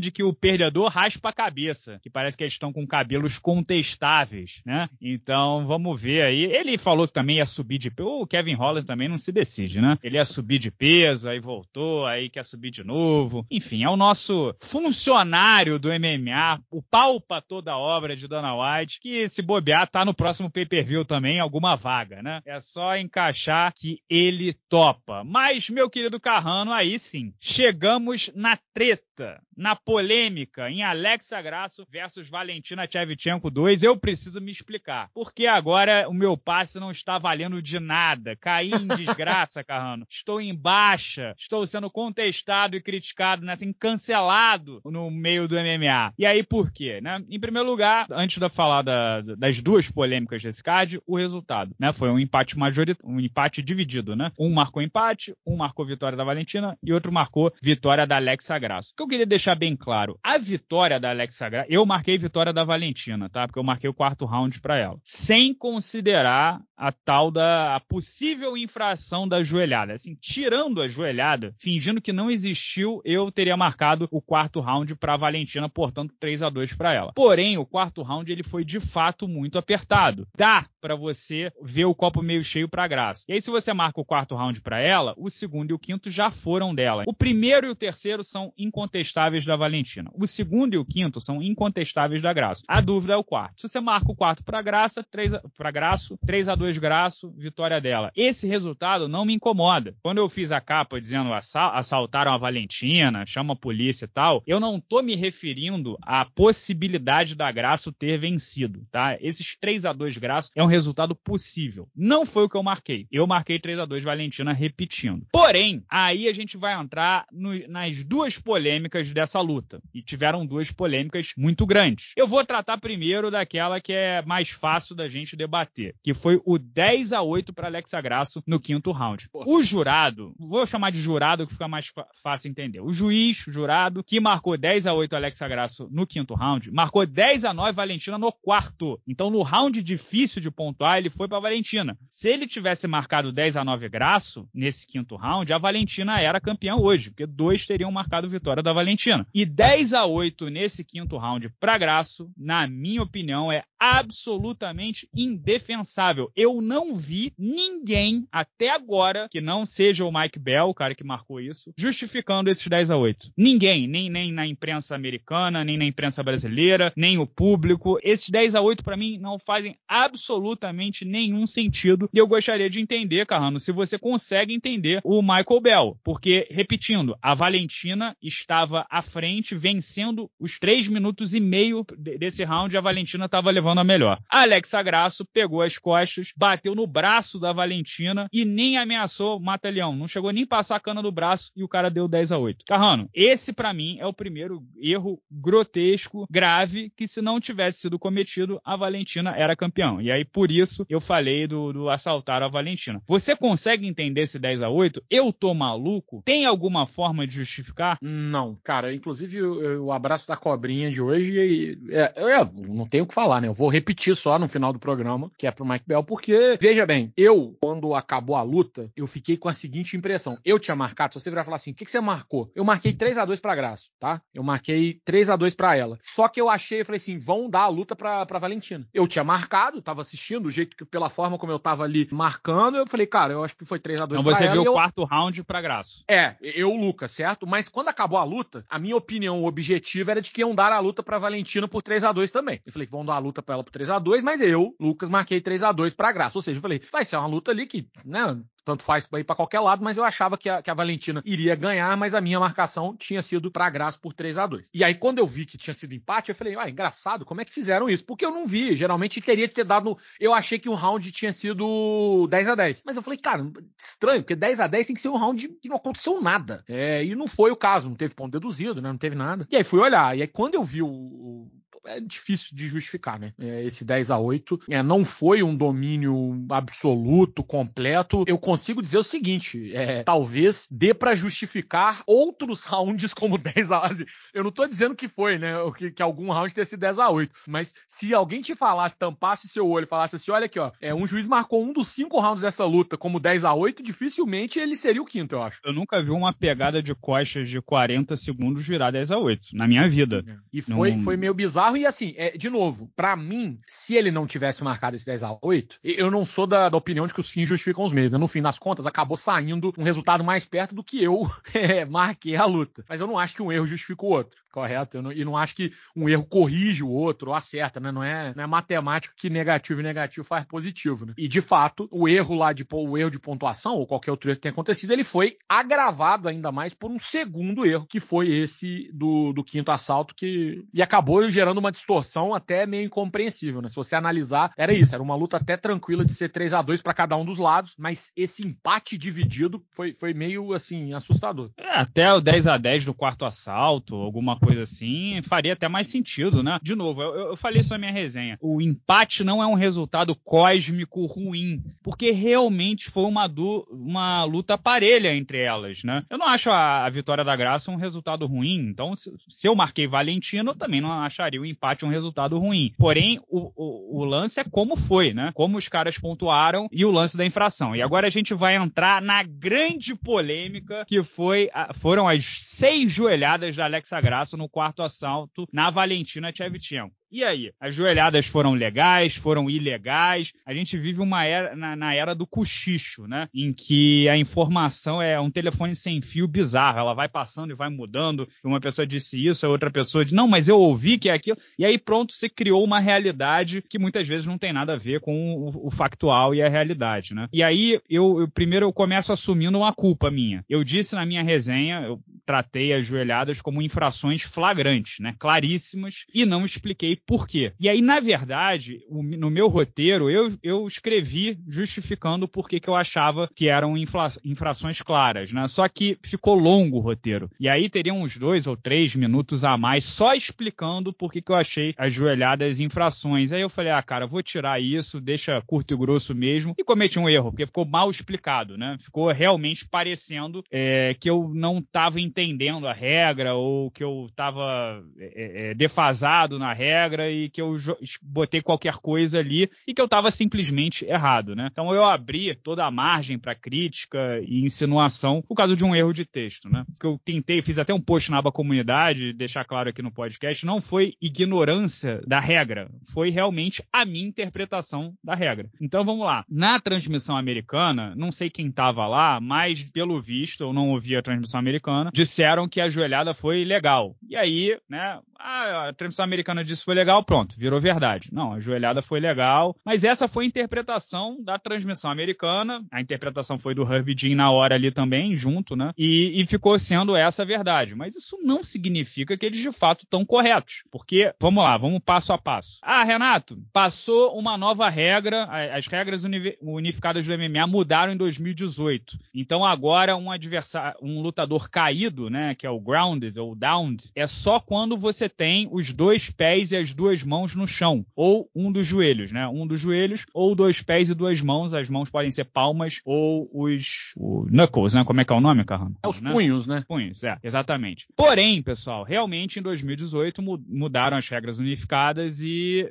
de 0.00 0.10
que 0.10 0.22
o 0.22 0.32
perdedor 0.32 0.90
raspa 0.90 1.28
a 1.28 1.32
cabeça, 1.32 1.98
que 2.02 2.10
parece 2.10 2.36
que 2.36 2.44
eles 2.44 2.54
estão 2.54 2.72
com 2.72 2.86
cabelos 2.86 3.38
contestáveis, 3.38 4.60
né? 4.64 4.88
Então, 5.00 5.66
vamos 5.66 6.00
ver 6.00 6.22
aí. 6.22 6.44
Ele 6.44 6.78
falou 6.78 7.06
que 7.06 7.12
também 7.12 7.36
ia 7.36 7.46
subir 7.46 7.78
de 7.78 7.90
peso. 7.90 8.08
O 8.08 8.26
Kevin 8.26 8.54
Holland 8.54 8.86
também 8.86 9.08
não 9.08 9.18
se 9.18 9.32
decide, 9.32 9.80
né? 9.80 9.98
Ele 10.02 10.16
ia 10.16 10.24
subir 10.24 10.58
de 10.58 10.70
peso, 10.70 11.28
aí 11.28 11.40
voltou, 11.40 12.06
aí 12.06 12.28
quer 12.28 12.44
subir 12.44 12.70
de 12.70 12.84
novo. 12.84 13.46
Enfim, 13.50 13.82
é 13.82 13.88
o 13.88 13.96
nosso 13.96 14.54
funcionário 14.60 15.78
do 15.78 15.88
MMA, 15.88 16.60
o 16.70 16.82
palpa 16.82 17.40
toda 17.40 17.72
a 17.72 17.78
obra 17.78 18.16
de 18.16 18.28
Dana 18.28 18.54
White, 18.54 19.00
que 19.00 19.28
se 19.28 19.42
bobear 19.42 19.88
tá 19.88 20.04
no 20.04 20.14
próximo 20.14 20.50
pay-per-view 20.50 21.04
também, 21.04 21.40
alguma 21.40 21.76
vaga, 21.76 22.22
né? 22.22 22.40
É 22.44 22.60
só 22.60 22.96
encaixar 22.96 23.72
que 23.74 24.00
ele 24.08 24.54
topa. 24.68 25.24
Mas, 25.24 25.68
meu 25.68 25.90
querido 25.90 26.20
Carrano, 26.20 26.72
aí 26.72 26.98
sim, 26.98 27.32
chegamos 27.40 28.30
na 28.34 28.58
treta 28.72 29.40
na 29.56 29.76
polêmica 29.76 30.70
em 30.70 30.82
Alexa 30.82 31.40
Grasso 31.42 31.86
versus 31.90 32.28
Valentina 32.28 32.88
Shevchenko 32.90 33.50
2, 33.50 33.82
eu 33.82 33.96
preciso 33.96 34.40
me 34.40 34.50
explicar. 34.50 35.08
Porque 35.14 35.46
agora 35.46 36.08
o 36.08 36.14
meu 36.14 36.36
passe 36.36 36.80
não 36.80 36.90
está 36.90 37.18
valendo 37.18 37.60
de 37.60 37.78
nada. 37.78 38.36
Caí 38.36 38.72
em 38.72 38.86
desgraça, 38.96 39.64
Carrano. 39.64 40.06
Estou 40.10 40.40
em 40.40 40.54
baixa. 40.54 41.34
Estou 41.38 41.66
sendo 41.66 41.90
contestado 41.90 42.76
e 42.76 42.82
criticado, 42.82 43.44
né, 43.44 43.52
assim, 43.52 43.72
cancelado 43.72 44.80
no 44.84 45.10
meio 45.10 45.46
do 45.46 45.56
MMA. 45.56 46.14
E 46.18 46.26
aí 46.26 46.42
por 46.42 46.72
quê, 46.72 47.00
né? 47.00 47.22
Em 47.28 47.40
primeiro 47.40 47.68
lugar, 47.68 48.06
antes 48.10 48.38
de 48.38 48.48
falar 48.48 48.82
da, 48.82 49.20
das 49.20 49.60
duas 49.60 49.90
polêmicas 49.90 50.42
desse 50.42 50.62
card, 50.62 51.00
o 51.06 51.16
resultado, 51.16 51.74
né? 51.78 51.92
Foi 51.92 52.10
um 52.10 52.18
empate 52.18 52.58
majoritário, 52.58 53.08
um 53.08 53.20
empate 53.20 53.62
dividido, 53.62 54.16
né? 54.16 54.32
Um 54.38 54.52
marcou 54.52 54.82
empate, 54.82 55.34
um 55.46 55.56
marcou 55.56 55.86
vitória 55.86 56.16
da 56.16 56.24
Valentina 56.24 56.76
e 56.82 56.92
outro 56.92 57.12
marcou 57.12 57.52
vitória 57.62 58.06
da 58.06 58.16
Alexa 58.16 58.58
Grasso. 58.58 58.92
O 58.92 58.96
que 58.96 59.02
eu 59.02 59.08
queria 59.08 59.26
deixar 59.26 59.41
deixar 59.42 59.56
bem 59.56 59.76
claro, 59.76 60.16
a 60.22 60.38
vitória 60.38 61.00
da 61.00 61.10
Alexa 61.10 61.48
Grasso, 61.48 61.66
eu 61.68 61.84
marquei 61.84 62.16
vitória 62.16 62.52
da 62.52 62.62
Valentina, 62.62 63.28
tá? 63.28 63.46
Porque 63.46 63.58
eu 63.58 63.64
marquei 63.64 63.90
o 63.90 63.94
quarto 63.94 64.24
round 64.24 64.60
para 64.60 64.78
ela. 64.78 64.98
Sem 65.02 65.52
considerar 65.52 66.60
a 66.82 66.90
tal 66.90 67.30
da 67.30 67.76
a 67.76 67.80
possível 67.80 68.56
infração 68.56 69.28
da 69.28 69.40
joelhada. 69.40 69.92
Assim, 69.92 70.16
tirando 70.20 70.82
a 70.82 70.88
joelhada, 70.88 71.54
fingindo 71.56 72.00
que 72.00 72.12
não 72.12 72.28
existiu, 72.28 73.00
eu 73.04 73.30
teria 73.30 73.56
marcado 73.56 74.08
o 74.10 74.20
quarto 74.20 74.58
round 74.58 74.96
para 74.96 75.16
Valentina, 75.16 75.68
portanto 75.68 76.12
3 76.18 76.42
a 76.42 76.50
2 76.50 76.74
para 76.74 76.92
ela. 76.92 77.12
Porém, 77.12 77.56
o 77.56 77.64
quarto 77.64 78.02
round 78.02 78.30
ele 78.30 78.42
foi 78.42 78.64
de 78.64 78.80
fato 78.80 79.28
muito 79.28 79.58
apertado. 79.58 80.26
Dá 80.36 80.66
para 80.80 80.96
você 80.96 81.52
ver 81.62 81.84
o 81.84 81.94
copo 81.94 82.20
meio 82.20 82.42
cheio 82.42 82.68
para 82.68 82.88
Graça. 82.88 83.24
E 83.28 83.34
aí 83.34 83.40
se 83.40 83.48
você 83.48 83.72
marca 83.72 84.00
o 84.00 84.04
quarto 84.04 84.34
round 84.34 84.60
para 84.60 84.80
ela, 84.80 85.14
o 85.16 85.30
segundo 85.30 85.70
e 85.70 85.74
o 85.74 85.78
quinto 85.78 86.10
já 86.10 86.32
foram 86.32 86.74
dela. 86.74 87.04
O 87.06 87.14
primeiro 87.14 87.68
e 87.68 87.70
o 87.70 87.76
terceiro 87.76 88.24
são 88.24 88.52
incontestáveis 88.58 89.44
da 89.44 89.54
Valentina. 89.54 90.10
O 90.14 90.26
segundo 90.26 90.74
e 90.74 90.78
o 90.78 90.84
quinto 90.84 91.20
são 91.20 91.40
incontestáveis 91.40 92.20
da 92.20 92.32
Graça. 92.32 92.64
A 92.66 92.80
dúvida 92.80 93.12
é 93.12 93.16
o 93.16 93.22
quarto. 93.22 93.60
Se 93.60 93.68
você 93.68 93.78
marca 93.78 94.10
o 94.10 94.16
quarto 94.16 94.42
para 94.42 94.60
Graça, 94.60 95.04
3 95.08 95.34
para 95.56 95.70
Graço, 95.70 96.18
3 96.26 96.48
a 96.48 96.56
2 96.56 96.71
Graço, 96.78 97.32
vitória 97.36 97.80
dela. 97.80 98.10
Esse 98.16 98.46
resultado 98.46 99.08
não 99.08 99.24
me 99.24 99.34
incomoda. 99.34 99.94
Quando 100.02 100.18
eu 100.18 100.28
fiz 100.28 100.52
a 100.52 100.60
capa 100.60 101.00
dizendo 101.00 101.32
assaltaram 101.32 102.32
a 102.32 102.38
Valentina, 102.38 103.24
chama 103.26 103.54
a 103.54 103.56
polícia 103.56 104.04
e 104.04 104.08
tal, 104.08 104.42
eu 104.46 104.60
não 104.60 104.80
tô 104.80 105.02
me 105.02 105.14
referindo 105.14 105.98
à 106.02 106.24
possibilidade 106.24 107.34
da 107.34 107.50
Graço 107.50 107.92
ter 107.92 108.18
vencido, 108.18 108.86
tá? 108.90 109.16
Esses 109.20 109.56
3 109.56 109.84
a 109.84 109.92
2 109.92 110.16
Graço 110.18 110.50
é 110.54 110.62
um 110.62 110.66
resultado 110.66 111.14
possível. 111.14 111.88
Não 111.94 112.24
foi 112.24 112.44
o 112.44 112.48
que 112.48 112.56
eu 112.56 112.62
marquei. 112.62 113.06
Eu 113.10 113.26
marquei 113.26 113.58
3 113.58 113.78
a 113.78 113.84
2 113.84 114.04
Valentina 114.04 114.52
repetindo. 114.52 115.26
Porém, 115.32 115.84
aí 115.88 116.28
a 116.28 116.32
gente 116.32 116.56
vai 116.56 116.74
entrar 116.74 117.26
no, 117.32 117.52
nas 117.68 118.02
duas 118.04 118.38
polêmicas 118.38 119.10
dessa 119.10 119.40
luta. 119.40 119.80
E 119.94 120.02
tiveram 120.02 120.46
duas 120.46 120.70
polêmicas 120.70 121.32
muito 121.36 121.66
grandes. 121.66 122.12
Eu 122.16 122.26
vou 122.26 122.44
tratar 122.44 122.78
primeiro 122.78 123.30
daquela 123.30 123.80
que 123.80 123.92
é 123.92 124.22
mais 124.22 124.50
fácil 124.50 124.94
da 124.94 125.08
gente 125.08 125.36
debater, 125.36 125.94
que 126.02 126.14
foi 126.14 126.40
o 126.44 126.58
10 126.62 127.12
a 127.12 127.22
8 127.22 127.52
para 127.52 127.66
Alexa 127.66 128.00
Grasso 128.00 128.42
no 128.46 128.60
quinto 128.60 128.92
round. 128.92 129.28
O 129.32 129.62
jurado, 129.62 130.34
vou 130.38 130.66
chamar 130.66 130.90
de 130.90 131.00
jurado 131.00 131.46
que 131.46 131.52
fica 131.52 131.68
mais 131.68 131.92
fácil 132.22 132.50
entender. 132.50 132.80
O 132.80 132.92
juiz, 132.92 133.46
o 133.46 133.52
jurado, 133.52 134.04
que 134.04 134.20
marcou 134.20 134.56
10 134.56 134.86
a 134.86 134.94
8 134.94 135.16
Alexa 135.16 135.48
Grasso 135.48 135.88
no 135.90 136.06
quinto 136.06 136.34
round, 136.34 136.70
marcou 136.70 137.06
10 137.06 137.44
a 137.44 137.54
9 137.54 137.72
Valentina 137.72 138.18
no 138.18 138.32
quarto. 138.32 139.00
Então, 139.06 139.30
no 139.30 139.42
round 139.42 139.82
difícil 139.82 140.40
de 140.40 140.50
pontuar, 140.50 140.98
ele 140.98 141.10
foi 141.10 141.28
para 141.28 141.40
Valentina. 141.40 141.98
Se 142.08 142.28
ele 142.28 142.46
tivesse 142.46 142.86
marcado 142.86 143.32
10 143.32 143.56
a 143.56 143.64
9 143.64 143.88
Graço 143.88 144.48
nesse 144.54 144.86
quinto 144.86 145.16
round, 145.16 145.52
a 145.52 145.58
Valentina 145.58 146.20
era 146.20 146.40
campeã 146.40 146.76
hoje, 146.76 147.10
porque 147.10 147.26
dois 147.26 147.66
teriam 147.66 147.90
marcado 147.90 148.28
vitória 148.28 148.62
da 148.62 148.72
Valentina. 148.72 149.26
E 149.34 149.44
10 149.44 149.94
a 149.94 150.06
8 150.06 150.48
nesse 150.48 150.84
quinto 150.84 151.16
round 151.16 151.48
para 151.58 151.78
Graço, 151.78 152.30
na 152.36 152.66
minha 152.66 153.02
opinião, 153.02 153.50
é 153.50 153.64
absolutamente 153.78 155.08
indefensável. 155.14 156.30
Eu 156.42 156.60
não 156.60 156.92
vi 156.92 157.32
ninguém 157.38 158.26
até 158.32 158.70
agora 158.70 159.28
que 159.30 159.40
não 159.40 159.64
seja 159.64 160.04
o 160.04 160.12
Mike 160.12 160.40
Bell, 160.40 160.70
o 160.70 160.74
cara 160.74 160.92
que 160.92 161.04
marcou 161.04 161.40
isso, 161.40 161.72
justificando 161.78 162.50
esses 162.50 162.66
10 162.66 162.90
a 162.90 162.96
8. 162.96 163.30
Ninguém, 163.38 163.86
nem, 163.86 164.10
nem 164.10 164.32
na 164.32 164.44
imprensa 164.44 164.96
americana, 164.96 165.62
nem 165.62 165.78
na 165.78 165.84
imprensa 165.84 166.20
brasileira, 166.20 166.92
nem 166.96 167.16
o 167.16 167.28
público. 167.28 167.96
Esses 168.02 168.28
10 168.28 168.56
a 168.56 168.60
8 168.60 168.82
para 168.82 168.96
mim 168.96 169.18
não 169.18 169.38
fazem 169.38 169.76
absolutamente 169.86 171.04
nenhum 171.04 171.46
sentido. 171.46 172.10
E 172.12 172.18
eu 172.18 172.26
gostaria 172.26 172.68
de 172.68 172.80
entender, 172.80 173.24
Carrano, 173.24 173.60
se 173.60 173.70
você 173.70 173.96
consegue 173.96 174.52
entender 174.52 175.00
o 175.04 175.22
Michael 175.22 175.60
Bell. 175.60 175.96
Porque, 176.02 176.48
repetindo, 176.50 177.16
a 177.22 177.34
Valentina 177.34 178.16
estava 178.20 178.84
à 178.90 179.00
frente, 179.00 179.54
vencendo 179.54 180.28
os 180.40 180.58
3 180.58 180.88
minutos 180.88 181.34
e 181.34 181.38
meio 181.38 181.86
desse 181.96 182.42
round, 182.42 182.76
a 182.76 182.80
Valentina 182.80 183.26
estava 183.26 183.48
levando 183.52 183.78
a 183.78 183.84
melhor. 183.84 184.18
A 184.28 184.42
Alexa 184.42 184.82
Grasso 184.82 185.24
pegou 185.24 185.62
as 185.62 185.78
costas, 185.78 186.31
bateu 186.36 186.74
no 186.74 186.86
braço 186.86 187.38
da 187.38 187.52
Valentina 187.52 188.28
e 188.32 188.44
nem 188.44 188.76
ameaçou 188.76 189.40
mata-leão. 189.40 189.94
Não 189.94 190.08
chegou 190.08 190.30
nem 190.30 190.46
passar 190.46 190.76
a 190.76 190.80
cana 190.80 191.02
no 191.02 191.12
braço 191.12 191.50
e 191.56 191.62
o 191.62 191.68
cara 191.68 191.90
deu 191.90 192.08
10 192.08 192.32
a 192.32 192.38
8. 192.38 192.64
Carrano, 192.66 193.08
esse 193.14 193.52
para 193.52 193.72
mim 193.72 193.96
é 193.98 194.06
o 194.06 194.12
primeiro 194.12 194.62
erro 194.80 195.20
grotesco, 195.30 196.26
grave, 196.30 196.92
que 196.96 197.08
se 197.08 197.20
não 197.20 197.40
tivesse 197.40 197.80
sido 197.80 197.98
cometido, 197.98 198.60
a 198.64 198.76
Valentina 198.76 199.34
era 199.36 199.56
campeão. 199.56 200.00
E 200.00 200.10
aí, 200.10 200.24
por 200.24 200.50
isso, 200.50 200.84
eu 200.88 201.00
falei 201.00 201.46
do, 201.46 201.72
do 201.72 201.90
assaltar 201.90 202.42
a 202.42 202.48
Valentina. 202.48 203.02
Você 203.06 203.34
consegue 203.36 203.86
entender 203.86 204.22
esse 204.22 204.38
10 204.38 204.62
a 204.62 204.68
8 204.68 205.02
Eu 205.10 205.32
tô 205.32 205.54
maluco? 205.54 206.22
Tem 206.24 206.46
alguma 206.46 206.86
forma 206.86 207.26
de 207.26 207.34
justificar? 207.34 207.98
Não, 208.00 208.58
cara. 208.62 208.94
Inclusive, 208.94 209.42
o, 209.42 209.86
o 209.86 209.92
abraço 209.92 210.28
da 210.28 210.36
cobrinha 210.36 210.90
de 210.90 211.00
hoje, 211.00 211.78
é, 211.90 212.12
é, 212.16 212.50
não 212.68 212.86
tenho 212.86 213.04
o 213.04 213.06
que 213.06 213.14
falar, 213.14 213.40
né? 213.40 213.48
Eu 213.48 213.54
vou 213.54 213.68
repetir 213.68 214.14
só 214.16 214.38
no 214.38 214.48
final 214.48 214.72
do 214.72 214.78
programa, 214.78 215.30
que 215.38 215.46
é 215.46 215.50
pro 215.50 215.66
Mike 215.66 215.84
Bell, 215.86 216.04
porque, 216.04 216.21
veja 216.60 216.86
bem, 216.86 217.12
eu, 217.16 217.56
quando 217.60 217.94
acabou 217.94 218.36
a 218.36 218.42
luta, 218.42 218.90
eu 218.96 219.06
fiquei 219.06 219.36
com 219.36 219.48
a 219.48 219.54
seguinte 219.54 219.96
impressão. 219.96 220.38
Eu 220.44 220.58
tinha 220.58 220.76
marcado, 220.76 221.14
se 221.14 221.20
você 221.20 221.30
virar 221.30 221.44
falar 221.44 221.56
assim, 221.56 221.72
o 221.72 221.74
que, 221.74 221.84
que 221.84 221.90
você 221.90 222.00
marcou? 222.00 222.50
Eu 222.54 222.64
marquei 222.64 222.92
3 222.92 223.18
a 223.18 223.24
2 223.24 223.40
pra 223.40 223.54
Graça, 223.54 223.84
tá? 223.98 224.20
Eu 224.32 224.42
marquei 224.42 225.00
3 225.04 225.30
a 225.30 225.36
2 225.36 225.54
para 225.54 225.76
ela. 225.76 225.98
Só 226.02 226.28
que 226.28 226.40
eu 226.40 226.48
achei, 226.48 226.80
eu 226.80 226.84
falei 226.84 226.98
assim, 226.98 227.18
vão 227.18 227.48
dar 227.48 227.62
a 227.62 227.68
luta 227.68 227.96
pra, 227.96 228.24
pra 228.26 228.38
Valentina. 228.38 228.86
Eu 228.92 229.06
tinha 229.06 229.24
marcado, 229.24 229.82
tava 229.82 230.02
assistindo, 230.02 230.44
do 230.44 230.50
jeito 230.50 230.76
que, 230.76 230.84
pela 230.84 231.08
forma 231.08 231.38
como 231.38 231.52
eu 231.52 231.58
tava 231.58 231.84
ali 231.84 232.08
marcando, 232.10 232.76
eu 232.76 232.86
falei, 232.86 233.06
cara, 233.06 233.32
eu 233.32 233.44
acho 233.44 233.56
que 233.56 233.64
foi 233.64 233.78
3 233.78 234.00
a 234.00 234.06
2 234.06 234.20
Então 234.20 234.32
você 234.32 234.48
viu 234.48 234.62
o 234.62 234.66
eu... 234.66 234.72
quarto 234.72 235.04
round 235.04 235.42
pra 235.44 235.60
Graça. 235.60 236.02
É, 236.08 236.36
eu, 236.40 236.72
Lucas, 236.74 237.12
certo? 237.12 237.46
Mas 237.46 237.68
quando 237.68 237.88
acabou 237.88 238.18
a 238.18 238.24
luta, 238.24 238.64
a 238.68 238.78
minha 238.78 238.96
opinião 238.96 239.44
objetiva 239.44 240.10
era 240.10 240.20
de 240.20 240.30
que 240.30 240.40
iam 240.40 240.54
dar 240.54 240.72
a 240.72 240.78
luta 240.78 241.02
pra 241.02 241.18
Valentina 241.18 241.68
por 241.68 241.82
3 241.82 242.04
a 242.04 242.12
2 242.12 242.30
também. 242.30 242.60
Eu 242.64 242.72
falei, 242.72 242.86
vão 242.86 243.04
dar 243.04 243.14
a 243.14 243.18
luta 243.18 243.42
pra 243.42 243.54
ela 243.54 243.64
por 243.64 243.70
3 243.70 243.90
a 243.90 243.98
2 243.98 244.22
mas 244.22 244.40
eu, 244.40 244.74
Lucas, 244.78 245.08
marquei 245.08 245.40
3 245.40 245.62
a 245.62 245.72
2 245.72 245.94
pra 245.94 246.11
Graça. 246.12 246.38
Ou 246.38 246.42
seja, 246.42 246.58
eu 246.58 246.62
falei, 246.62 246.82
vai 246.90 247.04
ser 247.04 247.16
uma 247.16 247.26
luta 247.26 247.50
ali 247.50 247.66
que, 247.66 247.88
né, 248.04 248.36
tanto 248.64 248.82
faz 248.82 249.08
ir 249.12 249.24
para 249.24 249.36
qualquer 249.36 249.60
lado, 249.60 249.82
mas 249.82 249.96
eu 249.96 250.04
achava 250.04 250.38
que 250.38 250.48
a, 250.48 250.62
que 250.62 250.70
a, 250.70 250.74
Valentina 250.74 251.22
iria 251.24 251.54
ganhar, 251.54 251.96
mas 251.96 252.14
a 252.14 252.20
minha 252.20 252.38
marcação 252.38 252.96
tinha 252.96 253.22
sido 253.22 253.50
para 253.50 253.68
Graça 253.70 253.98
por 254.00 254.12
3 254.12 254.38
a 254.38 254.46
2 254.46 254.70
E 254.72 254.84
aí, 254.84 254.94
quando 254.94 255.18
eu 255.18 255.26
vi 255.26 255.46
que 255.46 255.58
tinha 255.58 255.74
sido 255.74 255.94
empate, 255.94 256.30
eu 256.30 256.34
falei, 256.34 256.56
ah, 256.56 256.68
engraçado, 256.68 257.24
como 257.24 257.40
é 257.40 257.44
que 257.44 257.52
fizeram 257.52 257.88
isso? 257.88 258.04
Porque 258.04 258.24
eu 258.24 258.30
não 258.30 258.46
vi, 258.46 258.76
geralmente 258.76 259.20
teria 259.20 259.48
que 259.48 259.54
ter 259.54 259.64
dado. 259.64 259.96
Eu 260.20 260.32
achei 260.32 260.58
que 260.58 260.68
o 260.68 260.74
round 260.74 261.10
tinha 261.12 261.32
sido 261.32 262.26
10 262.28 262.48
a 262.48 262.54
10 262.54 262.82
Mas 262.86 262.96
eu 262.96 263.02
falei, 263.02 263.18
cara, 263.18 263.50
estranho, 263.78 264.22
porque 264.22 264.36
10 264.36 264.60
a 264.60 264.66
10 264.66 264.86
tem 264.86 264.94
que 264.94 265.02
ser 265.02 265.08
um 265.08 265.16
round 265.16 265.48
que 265.60 265.68
não 265.68 265.76
aconteceu 265.76 266.20
nada. 266.20 266.64
É, 266.68 267.04
e 267.04 267.14
não 267.14 267.26
foi 267.26 267.50
o 267.50 267.56
caso, 267.56 267.88
não 267.88 267.96
teve 267.96 268.14
ponto 268.14 268.32
deduzido, 268.32 268.80
né? 268.80 268.88
Não 268.88 268.98
teve 268.98 269.16
nada. 269.16 269.46
E 269.50 269.56
aí 269.56 269.64
fui 269.64 269.80
olhar, 269.80 270.16
e 270.16 270.22
aí 270.22 270.28
quando 270.28 270.54
eu 270.54 270.62
vi 270.62 270.82
o 270.82 271.50
é 271.86 272.00
difícil 272.00 272.56
de 272.56 272.68
justificar, 272.68 273.18
né? 273.18 273.32
É, 273.38 273.64
esse 273.64 273.84
10 273.84 274.10
a 274.10 274.18
8 274.18 274.60
é, 274.70 274.82
não 274.82 275.04
foi 275.04 275.42
um 275.42 275.54
domínio 275.54 276.44
absoluto, 276.50 277.42
completo. 277.42 278.24
Eu 278.26 278.38
consigo 278.38 278.82
dizer 278.82 278.98
o 278.98 279.02
seguinte: 279.02 279.74
é, 279.74 280.02
talvez 280.02 280.68
dê 280.70 280.94
para 280.94 281.14
justificar 281.14 282.02
outros 282.06 282.64
rounds 282.66 283.12
como 283.14 283.38
10 283.38 283.72
a 283.72 283.82
8. 283.82 284.04
Eu 284.34 284.44
não 284.44 284.50
tô 284.50 284.66
dizendo 284.66 284.94
que 284.94 285.08
foi, 285.08 285.38
né? 285.38 285.54
Que, 285.76 285.90
que 285.90 286.02
algum 286.02 286.30
round 286.30 286.52
tenha 286.54 286.64
sido 286.64 286.80
10 286.80 286.98
a 286.98 287.10
8. 287.10 287.32
Mas 287.46 287.74
se 287.88 288.14
alguém 288.14 288.42
te 288.42 288.54
falasse, 288.54 288.96
tampasse 288.96 289.48
seu 289.48 289.68
olho 289.68 289.86
falasse 289.86 290.16
assim: 290.16 290.30
olha 290.30 290.46
aqui, 290.46 290.58
ó, 290.58 290.70
é, 290.80 290.94
um 290.94 291.06
juiz 291.06 291.26
marcou 291.26 291.64
um 291.64 291.72
dos 291.72 291.88
cinco 291.88 292.20
rounds 292.20 292.42
dessa 292.42 292.64
luta 292.64 292.96
como 292.96 293.20
10 293.20 293.44
a 293.44 293.54
8, 293.54 293.82
dificilmente 293.82 294.58
ele 294.58 294.76
seria 294.76 295.02
o 295.02 295.06
quinto, 295.06 295.34
eu 295.34 295.42
acho. 295.42 295.60
Eu 295.64 295.72
nunca 295.72 296.02
vi 296.02 296.10
uma 296.10 296.32
pegada 296.32 296.82
de 296.82 296.94
costas 296.94 297.48
de 297.48 297.60
40 297.60 298.16
segundos 298.16 298.66
virar 298.66 298.90
10 298.90 299.10
a 299.10 299.18
8 299.18 299.46
na 299.52 299.66
minha 299.66 299.88
vida. 299.88 300.24
E 300.52 300.60
foi, 300.60 300.92
não... 300.92 301.02
foi 301.02 301.16
meio 301.16 301.34
bizarro 301.34 301.71
E 301.76 301.86
assim, 301.86 302.14
é, 302.16 302.36
de 302.36 302.48
novo, 302.50 302.90
para 302.94 303.16
mim, 303.16 303.60
se 303.66 303.94
ele 303.94 304.10
não 304.10 304.26
tivesse 304.26 304.62
marcado 304.62 304.96
esse 304.96 305.06
10 305.06 305.22
a 305.22 305.38
8 305.40 305.80
eu 305.82 306.10
não 306.10 306.24
sou 306.24 306.46
da, 306.46 306.68
da 306.68 306.76
opinião 306.76 307.06
de 307.06 307.14
que 307.14 307.20
os 307.20 307.30
fins 307.30 307.48
justificam 307.48 307.84
os 307.84 307.92
meios. 307.92 308.12
Né? 308.12 308.18
No 308.18 308.28
fim 308.28 308.42
das 308.42 308.58
contas, 308.58 308.86
acabou 308.86 309.16
saindo 309.16 309.72
um 309.76 309.82
resultado 309.82 310.24
mais 310.24 310.44
perto 310.44 310.74
do 310.74 310.84
que 310.84 311.02
eu 311.02 311.30
é, 311.54 311.84
marquei 311.84 312.36
a 312.36 312.44
luta. 312.44 312.84
Mas 312.88 313.00
eu 313.00 313.06
não 313.06 313.18
acho 313.18 313.34
que 313.34 313.42
um 313.42 313.52
erro 313.52 313.66
justifica 313.66 314.04
o 314.04 314.08
outro, 314.08 314.41
correto? 314.52 315.02
Não, 315.02 315.10
e 315.10 315.24
não 315.24 315.36
acho 315.36 315.56
que 315.56 315.72
um 315.96 316.08
erro 316.08 316.24
corrige 316.26 316.84
o 316.84 316.90
outro 316.90 317.30
ou 317.30 317.34
acerta, 317.34 317.80
né? 317.80 317.90
Não 317.90 318.02
é, 318.02 318.32
não 318.36 318.44
é 318.44 318.46
matemático 318.46 319.14
que 319.16 319.30
negativo 319.30 319.80
e 319.80 319.82
negativo 319.82 320.24
faz 320.24 320.44
positivo, 320.44 321.06
né? 321.06 321.14
E 321.16 321.26
de 321.26 321.40
fato, 321.40 321.88
o 321.90 322.08
erro 322.08 322.34
lá 322.34 322.52
de 322.52 322.66
o 322.70 322.98
erro 322.98 323.10
de 323.10 323.18
pontuação 323.18 323.74
ou 323.74 323.86
qualquer 323.86 324.10
outro 324.10 324.30
erro 324.30 324.36
que 324.36 324.42
tenha 324.42 324.52
acontecido, 324.52 324.92
ele 324.92 325.04
foi 325.04 325.36
agravado 325.48 326.28
ainda 326.28 326.52
mais 326.52 326.74
por 326.74 326.90
um 326.90 326.98
segundo 326.98 327.66
erro, 327.66 327.86
que 327.86 328.00
foi 328.00 328.28
esse 328.28 328.90
do, 328.92 329.32
do 329.32 329.42
quinto 329.42 329.70
assalto, 329.70 330.14
que 330.14 330.64
e 330.72 330.82
acabou 330.82 331.28
gerando 331.28 331.58
uma 331.58 331.72
distorção 331.72 332.34
até 332.34 332.66
meio 332.66 332.84
incompreensível, 332.84 333.62
né? 333.62 333.68
Se 333.68 333.76
você 333.76 333.96
analisar, 333.96 334.52
era 334.56 334.72
isso, 334.72 334.94
era 334.94 335.02
uma 335.02 335.14
luta 335.14 335.38
até 335.38 335.56
tranquila 335.56 336.04
de 336.04 336.12
ser 336.12 336.28
3 336.28 336.52
a 336.52 336.62
2 336.62 336.82
para 336.82 336.94
cada 336.94 337.16
um 337.16 337.24
dos 337.24 337.38
lados, 337.38 337.74
mas 337.78 338.12
esse 338.16 338.46
empate 338.46 338.98
dividido 338.98 339.62
foi, 339.70 339.94
foi 339.94 340.12
meio 340.12 340.52
assim 340.52 340.92
assustador. 340.92 341.50
É, 341.56 341.78
até 341.78 342.12
o 342.12 342.20
10 342.20 342.46
a 342.46 342.58
10 342.58 342.84
do 342.84 342.94
quarto 342.94 343.24
assalto, 343.24 343.94
alguma 343.94 344.38
coisa 344.42 344.62
assim, 344.62 345.20
faria 345.22 345.52
até 345.52 345.68
mais 345.68 345.86
sentido, 345.86 346.42
né? 346.42 346.58
De 346.62 346.74
novo, 346.74 347.02
eu, 347.02 347.14
eu 347.28 347.36
falei 347.36 347.60
isso 347.60 347.70
na 347.70 347.78
minha 347.78 347.92
resenha. 347.92 348.36
O 348.40 348.60
empate 348.60 349.22
não 349.24 349.42
é 349.42 349.46
um 349.46 349.54
resultado 349.54 350.14
cósmico 350.14 351.06
ruim, 351.06 351.62
porque 351.82 352.10
realmente 352.10 352.90
foi 352.90 353.04
uma, 353.04 353.30
uma 353.70 354.24
luta 354.24 354.58
parelha 354.58 355.14
entre 355.14 355.38
elas, 355.38 355.82
né? 355.84 356.04
Eu 356.10 356.18
não 356.18 356.26
acho 356.26 356.50
a, 356.50 356.84
a 356.84 356.90
vitória 356.90 357.24
da 357.24 357.36
Graça 357.36 357.70
um 357.70 357.76
resultado 357.76 358.26
ruim, 358.26 358.58
então 358.58 358.94
se, 358.96 359.12
se, 359.28 359.46
eu 359.46 359.54
marquei 359.54 359.86
Valentino, 359.86 360.50
eu 360.50 360.54
também 360.54 360.80
não 360.80 360.92
acharia 360.92 361.40
o 361.40 361.46
empate 361.46 361.84
um 361.84 361.88
resultado 361.88 362.38
ruim. 362.38 362.72
Porém, 362.76 363.20
o, 363.28 363.52
o, 363.56 364.00
o 364.00 364.04
lance 364.04 364.40
é 364.40 364.44
como 364.44 364.76
foi, 364.76 365.12
né? 365.12 365.30
Como 365.34 365.56
os 365.56 365.68
caras 365.68 365.98
pontuaram 365.98 366.68
e 366.72 366.84
o 366.84 366.90
lance 366.90 367.16
da 367.16 367.24
infração. 367.24 367.74
E 367.76 367.82
agora 367.82 368.06
a 368.06 368.10
gente 368.10 368.34
vai 368.34 368.56
entrar 368.56 369.00
na 369.00 369.22
grande 369.22 369.94
polêmica 369.94 370.84
que 370.86 371.02
foi, 371.02 371.50
foram 371.74 372.08
as 372.08 372.24
seis 372.24 372.90
joelhadas 372.90 373.56
da 373.56 373.64
Alexa 373.64 374.00
Grasso 374.00 374.31
no 374.36 374.48
quarto 374.48 374.82
assalto 374.82 375.46
na 375.52 375.70
Valentina 375.70 376.32
Tchevchenko. 376.32 376.94
E 377.12 377.22
aí? 377.22 377.52
As 377.60 377.74
joelhadas 377.74 378.26
foram 378.26 378.54
legais, 378.54 379.14
foram 379.14 379.50
ilegais? 379.50 380.32
A 380.46 380.54
gente 380.54 380.78
vive 380.78 381.02
uma 381.02 381.26
era, 381.26 381.54
na, 381.54 381.76
na, 381.76 381.94
era 381.94 382.14
do 382.14 382.26
cochicho, 382.26 383.06
né? 383.06 383.28
Em 383.34 383.52
que 383.52 384.08
a 384.08 384.16
informação 384.16 385.02
é 385.02 385.20
um 385.20 385.30
telefone 385.30 385.76
sem 385.76 386.00
fio 386.00 386.26
bizarro. 386.26 386.78
Ela 386.78 386.94
vai 386.94 387.10
passando 387.10 387.50
e 387.50 387.54
vai 387.54 387.68
mudando. 387.68 388.26
Uma 388.42 388.60
pessoa 388.60 388.86
disse 388.86 389.22
isso, 389.22 389.44
a 389.44 389.50
outra 389.50 389.70
pessoa 389.70 390.06
diz, 390.06 390.14
não, 390.14 390.26
mas 390.26 390.48
eu 390.48 390.58
ouvi 390.58 390.96
que 390.96 391.10
é 391.10 391.12
aquilo. 391.12 391.36
E 391.58 391.66
aí 391.66 391.76
pronto, 391.76 392.14
você 392.14 392.30
criou 392.30 392.64
uma 392.64 392.80
realidade 392.80 393.62
que 393.68 393.78
muitas 393.78 394.08
vezes 394.08 394.26
não 394.26 394.38
tem 394.38 394.50
nada 394.50 394.72
a 394.72 394.78
ver 394.78 395.00
com 395.00 395.34
o, 395.34 395.66
o 395.66 395.70
factual 395.70 396.34
e 396.34 396.40
a 396.40 396.48
realidade, 396.48 397.12
né? 397.12 397.28
E 397.30 397.42
aí 397.42 397.78
eu, 397.90 398.22
eu, 398.22 398.28
primeiro 398.28 398.64
eu 398.64 398.72
começo 398.72 399.12
assumindo 399.12 399.58
uma 399.58 399.74
culpa 399.74 400.10
minha. 400.10 400.42
Eu 400.48 400.64
disse 400.64 400.94
na 400.94 401.04
minha 401.04 401.22
resenha, 401.22 401.82
eu 401.82 402.00
tratei 402.24 402.72
as 402.72 402.86
joelhadas 402.86 403.42
como 403.42 403.60
infrações 403.60 404.22
flagrantes, 404.22 404.98
né? 404.98 405.14
Claríssimas, 405.18 406.06
e 406.14 406.24
não 406.24 406.46
expliquei 406.46 407.01
por 407.06 407.26
quê. 407.26 407.52
E 407.58 407.68
aí, 407.68 407.82
na 407.82 408.00
verdade, 408.00 408.80
no 408.90 409.30
meu 409.30 409.48
roteiro, 409.48 410.10
eu, 410.10 410.36
eu 410.42 410.66
escrevi 410.66 411.38
justificando 411.48 412.28
por 412.28 412.48
que 412.48 412.60
eu 412.66 412.74
achava 412.74 413.28
que 413.34 413.48
eram 413.48 413.74
infrações 413.76 414.80
claras, 414.80 415.32
né? 415.32 415.46
Só 415.48 415.68
que 415.68 415.98
ficou 416.02 416.34
longo 416.34 416.78
o 416.78 416.80
roteiro. 416.80 417.30
E 417.38 417.48
aí 417.48 417.68
teriam 417.68 418.00
uns 418.00 418.16
dois 418.16 418.46
ou 418.46 418.56
três 418.56 418.94
minutos 418.94 419.44
a 419.44 419.56
mais 419.56 419.84
só 419.84 420.14
explicando 420.14 420.92
por 420.92 421.12
que 421.12 421.22
eu 421.26 421.34
achei 421.34 421.74
as 421.76 421.92
joelhadas 421.92 422.60
infrações. 422.60 423.32
Aí 423.32 423.40
eu 423.40 423.50
falei, 423.50 423.72
ah, 423.72 423.82
cara, 423.82 424.06
vou 424.06 424.22
tirar 424.22 424.60
isso, 424.60 425.00
deixa 425.00 425.42
curto 425.46 425.74
e 425.74 425.76
grosso 425.76 426.14
mesmo. 426.14 426.54
E 426.58 426.64
cometi 426.64 426.98
um 426.98 427.08
erro, 427.08 427.30
porque 427.30 427.46
ficou 427.46 427.64
mal 427.64 427.90
explicado, 427.90 428.56
né? 428.56 428.76
Ficou 428.78 429.10
realmente 429.10 429.66
parecendo 429.68 430.44
é, 430.50 430.96
que 430.98 431.10
eu 431.10 431.30
não 431.34 431.58
estava 431.58 432.00
entendendo 432.00 432.66
a 432.66 432.72
regra 432.72 433.34
ou 433.34 433.70
que 433.70 433.82
eu 433.82 434.06
estava 434.08 434.82
é, 434.98 435.50
é, 435.50 435.54
defasado 435.54 436.38
na 436.38 436.52
regra 436.52 436.91
regra 436.92 437.10
e 437.10 437.30
que 437.30 437.40
eu 437.40 437.56
botei 438.02 438.42
qualquer 438.42 438.74
coisa 438.74 439.18
ali 439.18 439.50
e 439.66 439.74
que 439.74 439.80
eu 439.80 439.86
estava 439.86 440.10
simplesmente 440.10 440.84
errado, 440.84 441.34
né? 441.34 441.48
Então 441.50 441.74
eu 441.74 441.84
abri 441.84 442.34
toda 442.34 442.64
a 442.64 442.70
margem 442.70 443.18
para 443.18 443.34
crítica 443.34 444.20
e 444.26 444.44
insinuação 444.44 445.22
por 445.22 445.34
causa 445.34 445.56
de 445.56 445.64
um 445.64 445.74
erro 445.74 445.92
de 445.92 446.04
texto, 446.04 446.48
né? 446.48 446.64
Que 446.78 446.86
eu 446.86 447.00
tentei, 447.04 447.40
fiz 447.40 447.58
até 447.58 447.72
um 447.72 447.80
post 447.80 448.10
na 448.10 448.18
aba 448.18 448.30
comunidade, 448.30 449.12
deixar 449.12 449.44
claro 449.44 449.70
aqui 449.70 449.82
no 449.82 449.90
podcast, 449.90 450.44
não 450.44 450.60
foi 450.60 450.94
ignorância 451.00 452.02
da 452.06 452.20
regra, 452.20 452.70
foi 452.84 453.10
realmente 453.10 453.62
a 453.72 453.84
minha 453.84 454.06
interpretação 454.06 454.94
da 455.02 455.14
regra. 455.14 455.48
Então 455.60 455.84
vamos 455.84 456.04
lá. 456.04 456.24
Na 456.28 456.60
transmissão 456.60 457.16
americana, 457.16 457.94
não 457.96 458.12
sei 458.12 458.28
quem 458.28 458.48
estava 458.48 458.86
lá, 458.86 459.20
mas 459.20 459.62
pelo 459.64 460.00
visto, 460.00 460.42
eu 460.42 460.52
não 460.52 460.70
ouvi 460.70 460.96
a 460.96 461.02
transmissão 461.02 461.40
americana, 461.40 461.90
disseram 461.92 462.48
que 462.48 462.60
a 462.60 462.68
joelhada 462.68 463.14
foi 463.14 463.44
legal. 463.44 463.96
E 464.08 464.16
aí, 464.16 464.58
né, 464.68 465.00
ah, 465.22 465.68
a 465.68 465.72
transmissão 465.72 466.04
americana 466.04 466.44
disse 466.44 466.64
foi 466.64 466.74
legal, 466.74 467.04
pronto, 467.04 467.34
virou 467.38 467.60
verdade. 467.60 468.08
Não, 468.12 468.34
a 468.34 468.40
joelhada 468.40 468.82
foi 468.82 469.00
legal, 469.00 469.56
mas 469.64 469.84
essa 469.84 470.08
foi 470.08 470.24
a 470.24 470.28
interpretação 470.28 471.16
da 471.22 471.38
transmissão 471.38 471.90
americana. 471.90 472.64
A 472.70 472.80
interpretação 472.80 473.38
foi 473.38 473.54
do 473.54 473.62
Herbie 473.62 473.94
Jean 473.96 474.16
na 474.16 474.30
hora 474.30 474.54
ali 474.54 474.70
também, 474.70 475.16
junto, 475.16 475.54
né? 475.54 475.72
E, 475.78 476.20
e 476.20 476.26
ficou 476.26 476.58
sendo 476.58 476.96
essa 476.96 477.22
a 477.22 477.26
verdade. 477.26 477.74
Mas 477.74 477.96
isso 477.96 478.18
não 478.22 478.42
significa 478.42 479.16
que 479.16 479.24
eles 479.24 479.38
de 479.38 479.52
fato 479.52 479.84
estão 479.84 480.04
corretos. 480.04 480.64
Porque, 480.70 481.14
vamos 481.20 481.42
lá, 481.42 481.56
vamos 481.56 481.80
passo 481.84 482.12
a 482.12 482.18
passo. 482.18 482.58
Ah, 482.62 482.82
Renato, 482.82 483.40
passou 483.52 484.18
uma 484.18 484.36
nova 484.36 484.68
regra, 484.68 485.28
as 485.54 485.66
regras 485.66 486.04
unificadas 486.40 487.06
do 487.06 487.16
MMA 487.16 487.46
mudaram 487.46 487.92
em 487.92 487.96
2018. 487.96 488.98
Então 489.14 489.44
agora 489.44 489.96
um 489.96 490.10
adversário, 490.10 490.78
um 490.82 491.00
lutador 491.00 491.48
caído, 491.48 492.10
né, 492.10 492.34
que 492.34 492.46
é 492.46 492.50
o 492.50 492.60
grounded 492.60 493.18
ou 493.18 493.34
downed, 493.34 493.90
é 493.94 494.06
só 494.06 494.40
quando 494.40 494.76
você 494.76 495.08
tem 495.16 495.48
os 495.50 495.72
dois 495.72 496.10
pés 496.10 496.52
e 496.52 496.56
as 496.56 496.74
duas 496.74 497.02
mãos 497.02 497.34
no 497.34 497.46
chão, 497.46 497.84
ou 497.94 498.30
um 498.34 498.50
dos 498.50 498.66
joelhos, 498.66 499.12
né? 499.12 499.26
Um 499.28 499.46
dos 499.46 499.60
joelhos, 499.60 500.04
ou 500.12 500.34
dois 500.34 500.62
pés 500.62 500.90
e 500.90 500.94
duas 500.94 501.20
mãos. 501.20 501.54
As 501.54 501.68
mãos 501.68 501.90
podem 501.90 502.10
ser 502.10 502.24
palmas 502.24 502.80
ou 502.84 503.30
os 503.32 503.94
knuckles, 503.96 504.74
né? 504.74 504.84
Como 504.84 505.00
é 505.00 505.04
que 505.04 505.12
é 505.12 505.16
o 505.16 505.20
nome, 505.20 505.44
Carrano? 505.44 505.76
É 505.82 505.88
os 505.88 506.00
né? 506.00 506.10
punhos, 506.10 506.46
né? 506.46 506.64
Punhos, 506.66 507.02
é, 507.04 507.16
exatamente. 507.22 507.86
Porém, 507.96 508.42
pessoal, 508.42 508.84
realmente 508.84 509.38
em 509.38 509.42
2018 509.42 510.22
mudaram 510.48 510.96
as 510.96 511.08
regras 511.08 511.38
unificadas 511.38 512.20
e 512.20 512.68